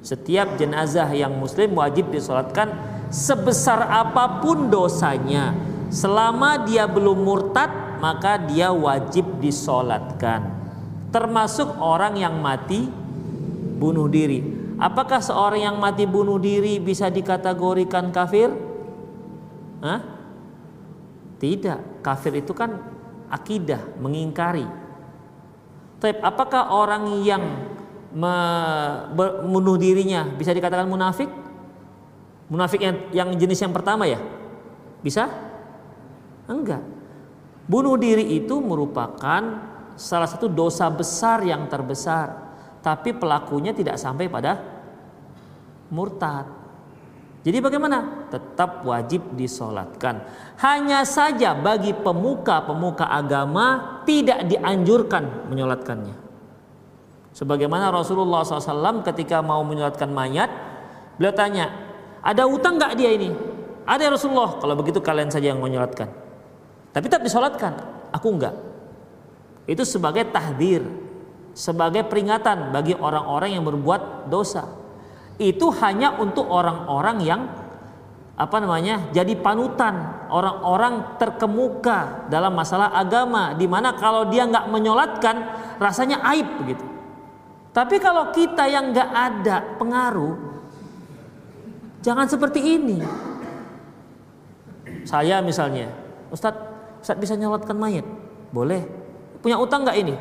Setiap 0.00 0.56
jenazah 0.56 1.08
yang 1.12 1.36
muslim 1.36 1.76
wajib 1.76 2.08
disolatkan 2.08 2.72
sebesar 3.12 3.84
apa 3.84 4.40
pun 4.40 4.72
dosanya. 4.72 5.52
Selama 5.92 6.64
dia 6.64 6.88
belum 6.88 7.20
murtad, 7.20 7.68
maka 8.00 8.40
dia 8.40 8.72
wajib 8.72 9.42
disolatkan. 9.42 10.56
Termasuk 11.10 11.76
orang 11.82 12.16
yang 12.16 12.38
mati 12.38 12.86
bunuh 13.76 14.06
diri. 14.06 14.40
Apakah 14.80 15.20
seorang 15.20 15.68
yang 15.68 15.76
mati 15.76 16.08
bunuh 16.08 16.40
diri 16.40 16.80
bisa 16.80 17.12
dikategorikan 17.12 18.08
kafir? 18.08 18.48
Hah? 19.84 20.00
Tidak, 21.36 22.00
kafir 22.00 22.40
itu 22.40 22.56
kan 22.56 22.80
akidah, 23.28 23.80
mengingkari. 24.00 24.64
Tapi 26.00 26.16
apakah 26.24 26.72
orang 26.72 27.20
yang 27.20 27.44
membunuh 28.10 29.78
dirinya 29.78 30.26
bisa 30.26 30.50
dikatakan 30.50 30.86
munafik? 30.90 31.30
Munafik 32.50 32.82
yang, 32.82 32.96
yang 33.14 33.28
jenis 33.38 33.62
yang 33.62 33.70
pertama 33.70 34.10
ya? 34.10 34.18
Bisa? 35.00 35.30
Enggak. 36.50 36.82
Bunuh 37.70 37.94
diri 37.94 38.34
itu 38.34 38.58
merupakan 38.58 39.42
salah 39.94 40.26
satu 40.26 40.50
dosa 40.50 40.90
besar 40.90 41.46
yang 41.46 41.70
terbesar. 41.70 42.50
Tapi 42.82 43.14
pelakunya 43.14 43.70
tidak 43.70 43.94
sampai 43.94 44.26
pada 44.26 44.58
murtad. 45.94 46.60
Jadi 47.40 47.56
bagaimana? 47.62 48.28
Tetap 48.28 48.84
wajib 48.84 49.32
disolatkan. 49.32 50.20
Hanya 50.60 51.08
saja 51.08 51.56
bagi 51.56 51.96
pemuka-pemuka 51.96 53.08
agama 53.08 54.00
tidak 54.04 54.44
dianjurkan 54.44 55.48
menyolatkannya. 55.48 56.19
Sebagaimana 57.30 57.94
Rasulullah 57.94 58.42
SAW 58.42 59.06
ketika 59.06 59.38
mau 59.38 59.62
menyolatkan 59.62 60.10
mayat, 60.10 60.50
beliau 61.14 61.30
tanya, 61.30 61.70
ada 62.20 62.44
utang 62.44 62.76
nggak 62.76 62.98
dia 62.98 63.10
ini? 63.14 63.30
Ada 63.86 64.06
ya 64.06 64.10
Rasulullah. 64.12 64.58
Kalau 64.58 64.74
begitu 64.76 64.98
kalian 64.98 65.30
saja 65.30 65.54
yang 65.54 65.62
menyolatkan. 65.62 66.10
Tapi 66.90 67.04
tetap 67.06 67.22
disolatkan. 67.22 67.72
Aku 68.10 68.34
enggak. 68.34 68.54
Itu 69.70 69.86
sebagai 69.86 70.26
tahdir, 70.34 70.82
sebagai 71.54 72.02
peringatan 72.06 72.74
bagi 72.74 72.98
orang-orang 72.98 73.54
yang 73.54 73.64
berbuat 73.66 74.26
dosa. 74.26 74.66
Itu 75.38 75.70
hanya 75.80 76.18
untuk 76.18 76.50
orang-orang 76.50 77.16
yang 77.22 77.40
apa 78.40 78.56
namanya? 78.56 79.12
jadi 79.12 79.36
panutan, 79.36 80.26
orang-orang 80.32 81.20
terkemuka 81.20 82.26
dalam 82.32 82.56
masalah 82.56 82.88
agama 82.96 83.52
di 83.52 83.68
mana 83.68 83.92
kalau 83.92 84.32
dia 84.32 84.48
nggak 84.48 84.66
menyolatkan 84.72 85.36
rasanya 85.76 86.24
aib 86.34 86.48
begitu. 86.60 86.99
Tapi 87.70 87.96
kalau 88.02 88.34
kita 88.34 88.66
yang 88.66 88.90
nggak 88.90 89.10
ada 89.10 89.56
pengaruh, 89.78 90.34
jangan 92.02 92.26
seperti 92.26 92.58
ini. 92.58 92.98
Saya 95.06 95.38
misalnya, 95.40 95.90
Ustadz, 96.34 97.02
Ustadz 97.02 97.20
bisa 97.22 97.34
nyolatkan 97.38 97.78
mayat? 97.78 98.04
Boleh. 98.50 98.82
Punya 99.38 99.56
utang 99.56 99.86
nggak 99.86 99.96
ini? 99.96 100.14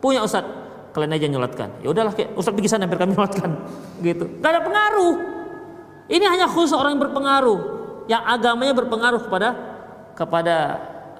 Punya 0.00 0.24
Ustadz 0.24 0.58
kalian 0.98 1.14
aja 1.14 1.26
nyolatkan. 1.28 1.68
Ya 1.84 1.88
udahlah, 1.92 2.10
Ustaz 2.34 2.50
pergi 2.50 2.70
sana 2.70 2.90
biar 2.90 2.98
kami 2.98 3.14
nyolatkan. 3.14 3.50
Gitu. 4.06 4.24
Gak 4.42 4.50
ada 4.50 4.62
pengaruh. 4.64 5.14
Ini 6.08 6.24
hanya 6.24 6.46
khusus 6.48 6.72
orang 6.72 6.96
yang 6.96 7.02
berpengaruh, 7.04 7.58
yang 8.08 8.22
agamanya 8.24 8.72
berpengaruh 8.72 9.20
kepada 9.28 9.48
kepada 10.16 10.56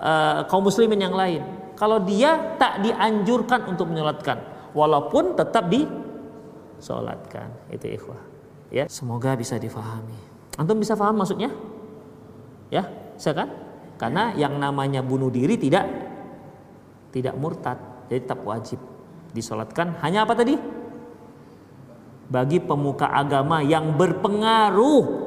uh, 0.00 0.38
kaum 0.48 0.64
muslimin 0.64 0.98
yang 0.98 1.12
lain. 1.12 1.44
Kalau 1.76 2.02
dia 2.02 2.56
tak 2.58 2.82
dianjurkan 2.82 3.70
untuk 3.70 3.86
menyolatkan, 3.86 4.42
walaupun 4.78 5.34
tetap 5.34 5.66
disolatkan. 5.66 7.50
Itu 7.74 7.90
ikhwah. 7.90 8.22
Ya, 8.70 8.86
semoga 8.86 9.34
bisa 9.34 9.58
difahami. 9.58 10.14
Antum 10.54 10.78
bisa 10.78 10.94
paham 10.94 11.18
maksudnya? 11.18 11.50
Ya, 12.70 12.86
saya 13.18 13.34
kan? 13.44 13.48
Karena 13.98 14.30
yang 14.38 14.54
namanya 14.62 15.02
bunuh 15.02 15.32
diri 15.32 15.58
tidak 15.58 15.82
tidak 17.10 17.34
murtad, 17.34 17.80
jadi 18.06 18.20
tetap 18.22 18.44
wajib 18.46 18.78
disolatkan 19.34 19.98
hanya 20.04 20.22
apa 20.22 20.38
tadi? 20.38 20.54
Bagi 22.28 22.60
pemuka 22.60 23.08
agama 23.08 23.64
yang 23.64 23.96
berpengaruh 23.96 25.26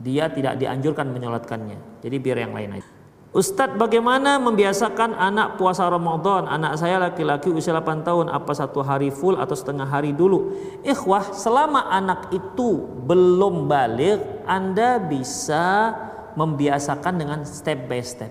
dia 0.00 0.32
tidak 0.32 0.56
dianjurkan 0.56 1.12
menyolatkannya. 1.12 2.00
Jadi 2.00 2.16
biar 2.18 2.38
yang 2.48 2.56
lain 2.56 2.80
aja. 2.80 3.03
Ustadz 3.34 3.74
bagaimana 3.74 4.38
membiasakan 4.38 5.18
anak 5.18 5.58
puasa 5.58 5.90
Ramadan? 5.90 6.46
Anak 6.46 6.78
saya 6.78 7.02
laki-laki 7.02 7.50
usia 7.50 7.74
8 7.74 8.06
tahun 8.06 8.30
Apa 8.30 8.54
satu 8.54 8.78
hari 8.86 9.10
full 9.10 9.34
atau 9.34 9.58
setengah 9.58 9.90
hari 9.90 10.14
dulu? 10.14 10.54
Ikhwah 10.86 11.34
selama 11.34 11.90
anak 11.90 12.30
itu 12.30 12.86
belum 13.02 13.66
balik 13.66 14.46
Anda 14.46 15.02
bisa 15.02 15.90
membiasakan 16.38 17.14
dengan 17.18 17.42
step 17.42 17.90
by 17.90 18.02
step. 18.06 18.30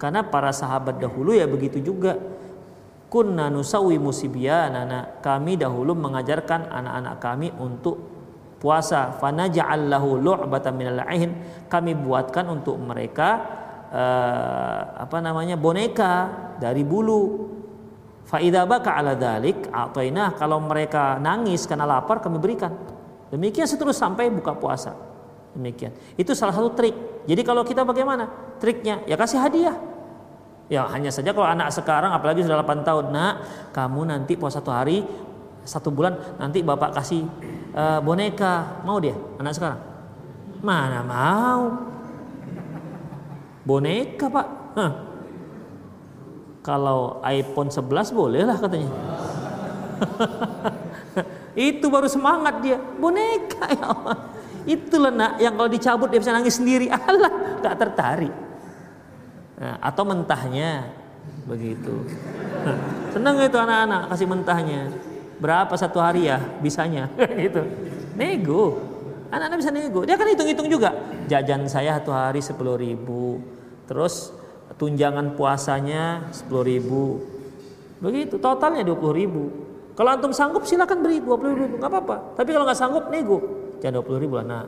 Karena 0.00 0.24
para 0.24 0.56
sahabat 0.56 0.96
dahulu 0.96 1.36
ya 1.36 1.44
begitu 1.44 1.84
juga. 1.84 2.16
Kunna 3.12 3.52
nusawi 3.52 4.00
musibyanana 4.00 5.20
kami 5.20 5.60
dahulu 5.60 5.92
mengajarkan 5.92 6.72
anak-anak 6.72 7.16
kami 7.20 7.52
untuk 7.60 8.00
puasa. 8.56 9.12
Lu'batan 9.20 10.72
minal 10.72 11.04
ain. 11.04 11.36
Kami 11.68 11.92
buatkan 11.92 12.48
untuk 12.48 12.80
mereka 12.80 13.57
uh, 13.92 14.80
apa 15.04 15.18
namanya 15.20 15.56
boneka 15.58 16.28
dari 16.60 16.82
bulu. 16.84 17.54
Faidah 18.28 18.68
baka 18.68 18.92
ala 18.92 19.16
dalik 19.16 19.72
atainah 19.72 20.36
kalau 20.36 20.60
mereka 20.60 21.16
nangis 21.16 21.64
karena 21.64 21.88
lapar 21.88 22.20
kami 22.20 22.36
berikan. 22.36 22.76
Demikian 23.32 23.64
seterus 23.64 23.96
sampai 23.96 24.28
buka 24.28 24.52
puasa. 24.52 24.92
Demikian. 25.56 25.96
Itu 26.12 26.36
salah 26.36 26.52
satu 26.52 26.76
trik. 26.76 27.24
Jadi 27.24 27.40
kalau 27.40 27.64
kita 27.64 27.88
bagaimana? 27.88 28.28
Triknya 28.60 29.00
ya 29.08 29.16
kasih 29.16 29.40
hadiah. 29.40 29.76
Ya 30.68 30.84
hanya 30.92 31.08
saja 31.08 31.32
kalau 31.32 31.48
anak 31.48 31.72
sekarang 31.72 32.12
apalagi 32.12 32.44
sudah 32.44 32.60
8 32.60 32.84
tahun, 32.84 33.04
nak 33.08 33.34
kamu 33.72 34.12
nanti 34.12 34.36
puasa 34.36 34.60
satu 34.60 34.68
hari 34.68 35.00
satu 35.68 35.92
bulan 35.92 36.16
nanti 36.40 36.64
bapak 36.64 36.96
kasih 36.96 37.28
uh, 37.76 38.00
boneka 38.00 38.80
mau 38.88 38.96
dia 38.96 39.12
anak 39.36 39.52
sekarang 39.52 39.80
mana 40.64 41.04
mau 41.04 41.60
boneka 43.68 44.32
pak. 44.32 44.48
Hah. 44.80 44.92
kalau 46.64 47.20
iPhone 47.24 47.72
11 47.72 48.12
boleh 48.12 48.44
lah 48.44 48.56
katanya. 48.60 48.92
Itu 51.56 51.88
baru 51.88 52.08
semangat 52.08 52.60
dia. 52.60 52.76
Boneka 52.76 53.72
ya 53.72 53.84
Allah. 53.88 54.16
Itulah 54.68 55.08
nak 55.08 55.32
yang 55.40 55.56
kalau 55.56 55.70
dicabut 55.72 56.12
dia 56.12 56.20
bisa 56.20 56.32
nangis 56.32 56.60
sendiri. 56.60 56.92
Allah 56.92 57.58
gak 57.64 57.76
tertarik. 57.80 58.34
Nah, 59.58 59.80
atau 59.80 60.04
mentahnya. 60.04 60.92
Begitu. 61.48 62.04
Senang 63.16 63.40
itu 63.40 63.56
anak-anak 63.56 64.12
kasih 64.12 64.28
mentahnya. 64.28 64.92
Berapa 65.40 65.72
satu 65.72 66.04
hari 66.04 66.28
ya 66.28 66.36
bisanya. 66.60 67.08
Gitu. 67.16 67.64
Nego. 68.12 68.76
Anak-anak 69.32 69.56
bisa 69.56 69.72
nego. 69.72 70.04
Dia 70.04 70.20
kan 70.20 70.28
hitung-hitung 70.28 70.68
juga. 70.68 70.92
Jajan 71.32 71.64
saya 71.64 71.96
satu 71.96 72.12
hari 72.12 72.44
sepuluh 72.44 72.76
ribu 72.76 73.40
terus 73.88 74.30
tunjangan 74.76 75.32
puasanya 75.34 76.28
sepuluh 76.30 76.64
ribu. 76.68 77.04
Begitu 78.04 78.36
totalnya 78.36 78.84
dua 78.84 78.94
puluh 79.00 79.16
ribu. 79.16 79.42
Kalau 79.96 80.14
antum 80.14 80.30
sanggup 80.30 80.62
silakan 80.68 81.02
beri 81.02 81.18
dua 81.24 81.40
puluh 81.40 81.56
ribu. 81.56 81.74
Nggak 81.80 81.90
apa-apa. 81.90 82.16
Tapi 82.36 82.52
kalau 82.52 82.64
nggak 82.68 82.78
sanggup 82.78 83.08
nego. 83.08 83.38
Jangan 83.80 83.98
dua 83.98 84.04
puluh 84.04 84.20
ribu 84.20 84.34
lah 84.36 84.46
nah 84.46 84.62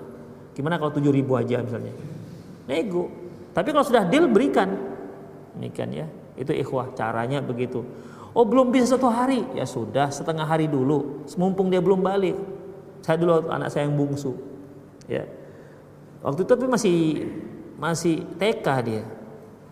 gimana 0.56 0.80
kalau 0.80 0.90
tujuh 0.96 1.12
ribu 1.12 1.36
aja 1.36 1.62
misalnya? 1.62 1.94
Nego. 2.66 3.06
Tapi 3.52 3.68
kalau 3.70 3.84
sudah 3.84 4.08
deal 4.08 4.26
berikan. 4.26 4.72
Ini 5.60 5.68
kan 5.70 5.92
ya. 5.92 6.08
Itu 6.34 6.50
ikhwah 6.56 6.96
caranya 6.96 7.44
begitu. 7.44 7.84
Oh 8.30 8.46
belum 8.46 8.70
bisa 8.70 8.94
satu 8.94 9.10
hari, 9.10 9.42
ya 9.58 9.66
sudah 9.66 10.06
setengah 10.06 10.46
hari 10.46 10.70
dulu. 10.70 11.26
Mumpung 11.34 11.66
dia 11.66 11.82
belum 11.82 11.98
balik. 11.98 12.38
Saya 13.02 13.18
dulu 13.18 13.50
anak 13.50 13.74
saya 13.74 13.88
yang 13.88 13.96
bungsu, 13.96 14.36
ya. 15.08 15.26
Waktu 16.20 16.44
itu 16.44 16.52
tapi 16.52 16.68
masih 16.68 16.96
masih 17.80 18.28
TK 18.36 18.66
dia, 18.84 19.02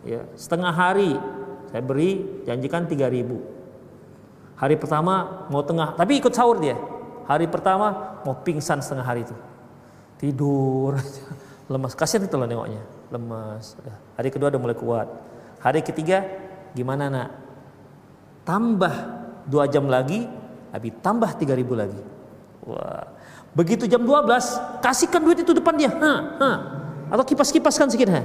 ya 0.02 0.20
setengah 0.32 0.72
hari 0.72 1.20
saya 1.68 1.84
beri 1.84 2.42
janjikan 2.48 2.88
tiga 2.88 3.12
ribu. 3.12 3.44
Hari 4.56 4.74
pertama 4.80 5.46
mau 5.52 5.62
tengah, 5.62 5.94
tapi 5.94 6.18
ikut 6.18 6.32
sahur 6.34 6.58
dia. 6.58 6.74
Hari 7.28 7.46
pertama 7.46 8.18
mau 8.24 8.34
pingsan 8.40 8.80
setengah 8.80 9.04
hari 9.04 9.22
itu, 9.22 9.36
tidur, 10.16 10.96
lemas. 11.70 11.92
Kasihan 11.92 12.24
itu 12.24 12.34
loh 12.34 12.48
nengoknya, 12.48 12.82
lemas. 13.12 13.76
Hari 14.16 14.32
kedua 14.32 14.48
udah 14.48 14.58
mulai 14.58 14.74
kuat. 14.74 15.06
Hari 15.60 15.84
ketiga 15.84 16.24
gimana 16.72 17.06
nak? 17.06 17.28
tambah 18.48 18.94
dua 19.44 19.68
jam 19.68 19.84
lagi, 19.84 20.24
habis 20.72 20.96
tambah 21.04 21.28
tiga 21.36 21.52
ribu 21.52 21.76
lagi. 21.76 22.00
Wah. 22.64 23.12
Begitu 23.52 23.84
jam 23.84 24.00
12, 24.00 24.80
kasihkan 24.80 25.20
duit 25.20 25.44
itu 25.44 25.52
depan 25.52 25.76
dia. 25.76 25.92
Ha, 25.92 26.12
ha. 26.40 26.50
Atau 27.08 27.24
kipas-kipaskan 27.24 27.88
sedikit. 27.88 28.12
Ha. 28.12 28.22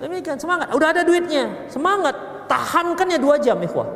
Demikian 0.00 0.40
semangat. 0.40 0.72
Udah 0.72 0.88
ada 0.96 1.02
duitnya. 1.04 1.68
Semangat. 1.68 2.16
Tahankan 2.48 3.06
ya 3.12 3.18
dua 3.20 3.36
jam 3.38 3.60
ikhwah. 3.60 3.86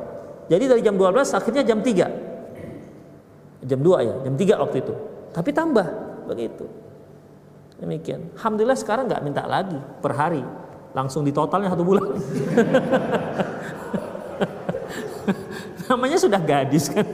Jadi 0.45 0.68
dari 0.68 0.85
jam 0.85 0.95
12 1.01 1.25
akhirnya 1.33 1.64
jam 1.64 1.81
3. 1.81 3.64
Jam 3.64 3.81
2 3.81 4.05
ya, 4.05 4.14
jam 4.29 4.35
3 4.37 4.61
waktu 4.61 4.77
itu. 4.85 4.95
Tapi 5.33 5.51
tambah 5.57 5.89
begitu. 6.29 6.68
Demikian. 7.81 8.29
Alhamdulillah 8.37 8.77
sekarang 8.77 9.09
nggak 9.09 9.25
minta 9.25 9.49
lagi 9.49 9.81
per 10.05 10.12
hari. 10.12 10.45
Langsung 10.93 11.25
di 11.25 11.33
totalnya 11.33 11.72
satu 11.72 11.83
bulan. 11.83 12.12
namanya 15.89 16.16
sudah 16.20 16.41
gadis 16.41 16.89
kan 16.89 17.05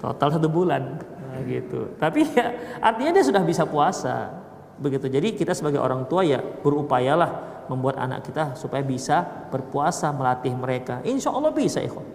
total 0.00 0.28
satu 0.32 0.48
bulan 0.48 0.98
nah, 1.00 1.40
gitu 1.44 1.92
tapi 2.00 2.24
ya 2.26 2.52
artinya 2.80 3.12
dia 3.20 3.24
sudah 3.24 3.42
bisa 3.44 3.62
puasa 3.68 4.32
begitu. 4.80 5.06
Jadi 5.06 5.36
kita 5.36 5.52
sebagai 5.52 5.78
orang 5.78 6.08
tua 6.08 6.24
ya 6.26 6.40
berupayalah 6.40 7.64
membuat 7.68 8.00
anak 8.00 8.26
kita 8.26 8.58
supaya 8.58 8.82
bisa 8.82 9.22
berpuasa 9.52 10.10
melatih 10.10 10.56
mereka. 10.56 11.04
Insya 11.06 11.30
Allah 11.30 11.54
bisa 11.54 11.78
ikhwan. 11.78 12.08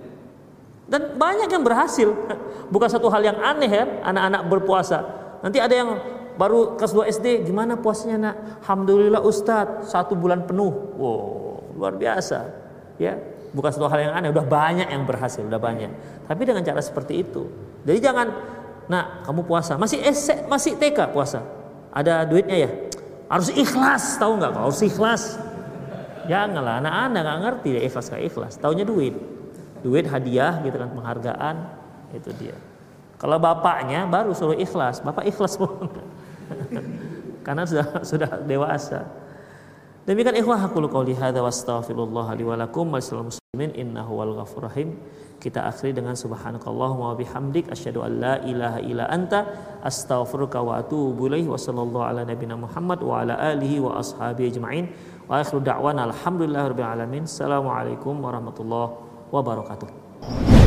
Dan 0.85 1.15
banyak 1.15 1.49
yang 1.49 1.63
berhasil. 1.63 2.11
Bukan 2.73 2.89
satu 2.89 3.07
hal 3.07 3.23
yang 3.23 3.37
aneh 3.39 3.71
ya 3.71 3.85
anak-anak 4.03 4.41
berpuasa. 4.49 4.97
Nanti 5.45 5.61
ada 5.61 5.73
yang 5.73 5.89
baru 6.35 6.75
kelas 6.75 6.91
2 6.91 7.13
SD 7.21 7.27
gimana 7.47 7.79
puasanya 7.79 8.17
nak? 8.19 8.35
Alhamdulillah 8.65 9.21
Ustadz. 9.23 9.87
Satu 9.87 10.17
bulan 10.17 10.43
penuh. 10.43 10.73
Wow 10.97 11.45
luar 11.75 11.93
biasa 11.99 12.39
ya. 12.97 13.19
Bukan 13.55 13.71
suatu 13.71 13.87
hal 13.87 14.11
yang 14.11 14.13
aneh, 14.19 14.35
udah 14.35 14.43
banyak 14.43 14.91
yang 14.91 15.07
berhasil, 15.07 15.39
udah 15.39 15.55
banyak. 15.55 15.87
Tapi 16.27 16.41
dengan 16.43 16.59
cara 16.59 16.83
seperti 16.83 17.23
itu. 17.23 17.47
Jadi 17.87 18.03
jangan, 18.03 18.27
nah 18.91 19.23
kamu 19.23 19.47
puasa, 19.47 19.79
masih 19.79 20.03
ese, 20.03 20.43
masih 20.51 20.75
TK 20.75 21.15
puasa, 21.15 21.39
ada 21.95 22.27
duitnya 22.27 22.67
ya, 22.67 22.69
harus 23.31 23.47
ikhlas, 23.55 24.19
tahu 24.19 24.35
nggak? 24.35 24.51
Harus 24.51 24.83
ikhlas. 24.83 25.39
Janganlah, 26.27 26.83
anak-anak 26.83 27.21
nggak 27.23 27.39
ngerti 27.47 27.67
deh 27.79 27.83
ikhlas 27.87 28.11
kayak 28.11 28.33
ikhlas, 28.33 28.53
taunya 28.59 28.83
duit, 28.83 29.15
duit 29.79 30.03
hadiah 30.09 30.59
gitu 30.65 30.75
kan 30.75 30.91
penghargaan, 30.91 31.55
itu 32.11 32.29
dia. 32.35 32.57
Kalau 33.15 33.39
bapaknya 33.39 34.03
baru 34.09 34.35
suruh 34.35 34.59
ikhlas, 34.59 34.99
bapak 34.99 35.23
ikhlas 35.31 35.55
pun, 35.55 35.87
karena 37.45 37.63
sudah 37.63 38.03
sudah 38.03 38.29
dewasa. 38.43 39.07
Demikian 40.05 40.37
ikhwah 40.37 40.61
aku 40.61 40.85
qauli 40.85 41.17
hadza 41.17 41.41
wa 41.41 41.49
astaghfirullah 41.49 42.27
li 42.37 42.43
wa 42.45 42.59
wa 42.61 43.23
muslimin 43.25 43.71
innahu 43.73 44.11
wal 44.19 44.33
ghafur 44.43 44.69
rahim. 44.69 44.99
Kita 45.45 45.61
akhiri 45.69 45.93
dengan 45.93 46.17
subhanakallahumma 46.17 47.13
wa 47.13 47.15
bihamdik 47.21 47.69
asyhadu 47.69 48.01
an 48.01 48.11
la 48.17 48.33
ilaha 48.41 48.81
illa 48.81 49.05
anta 49.05 49.45
astaghfiruka 49.85 50.57
wa 50.57 50.81
atubu 50.81 51.29
ilaih 51.29 51.45
wa 51.45 51.53
sallallahu 51.53 52.01
ala 52.01 52.25
nabiyyina 52.25 52.57
Muhammad 52.57 53.05
wa 53.05 53.21
ala 53.21 53.37
alihi 53.53 53.77
wa 53.77 54.01
ashabihi 54.01 54.49
ajmain. 54.49 54.89
Wa 55.29 55.45
akhiru 55.45 55.61
da'wana 55.61 56.09
alhamdulillahirabbil 56.09 56.89
alamin. 56.97 57.29
Assalamualaikum 57.29 58.25
warahmatullahi 58.25 58.97
wabarakatuh. 59.29 60.64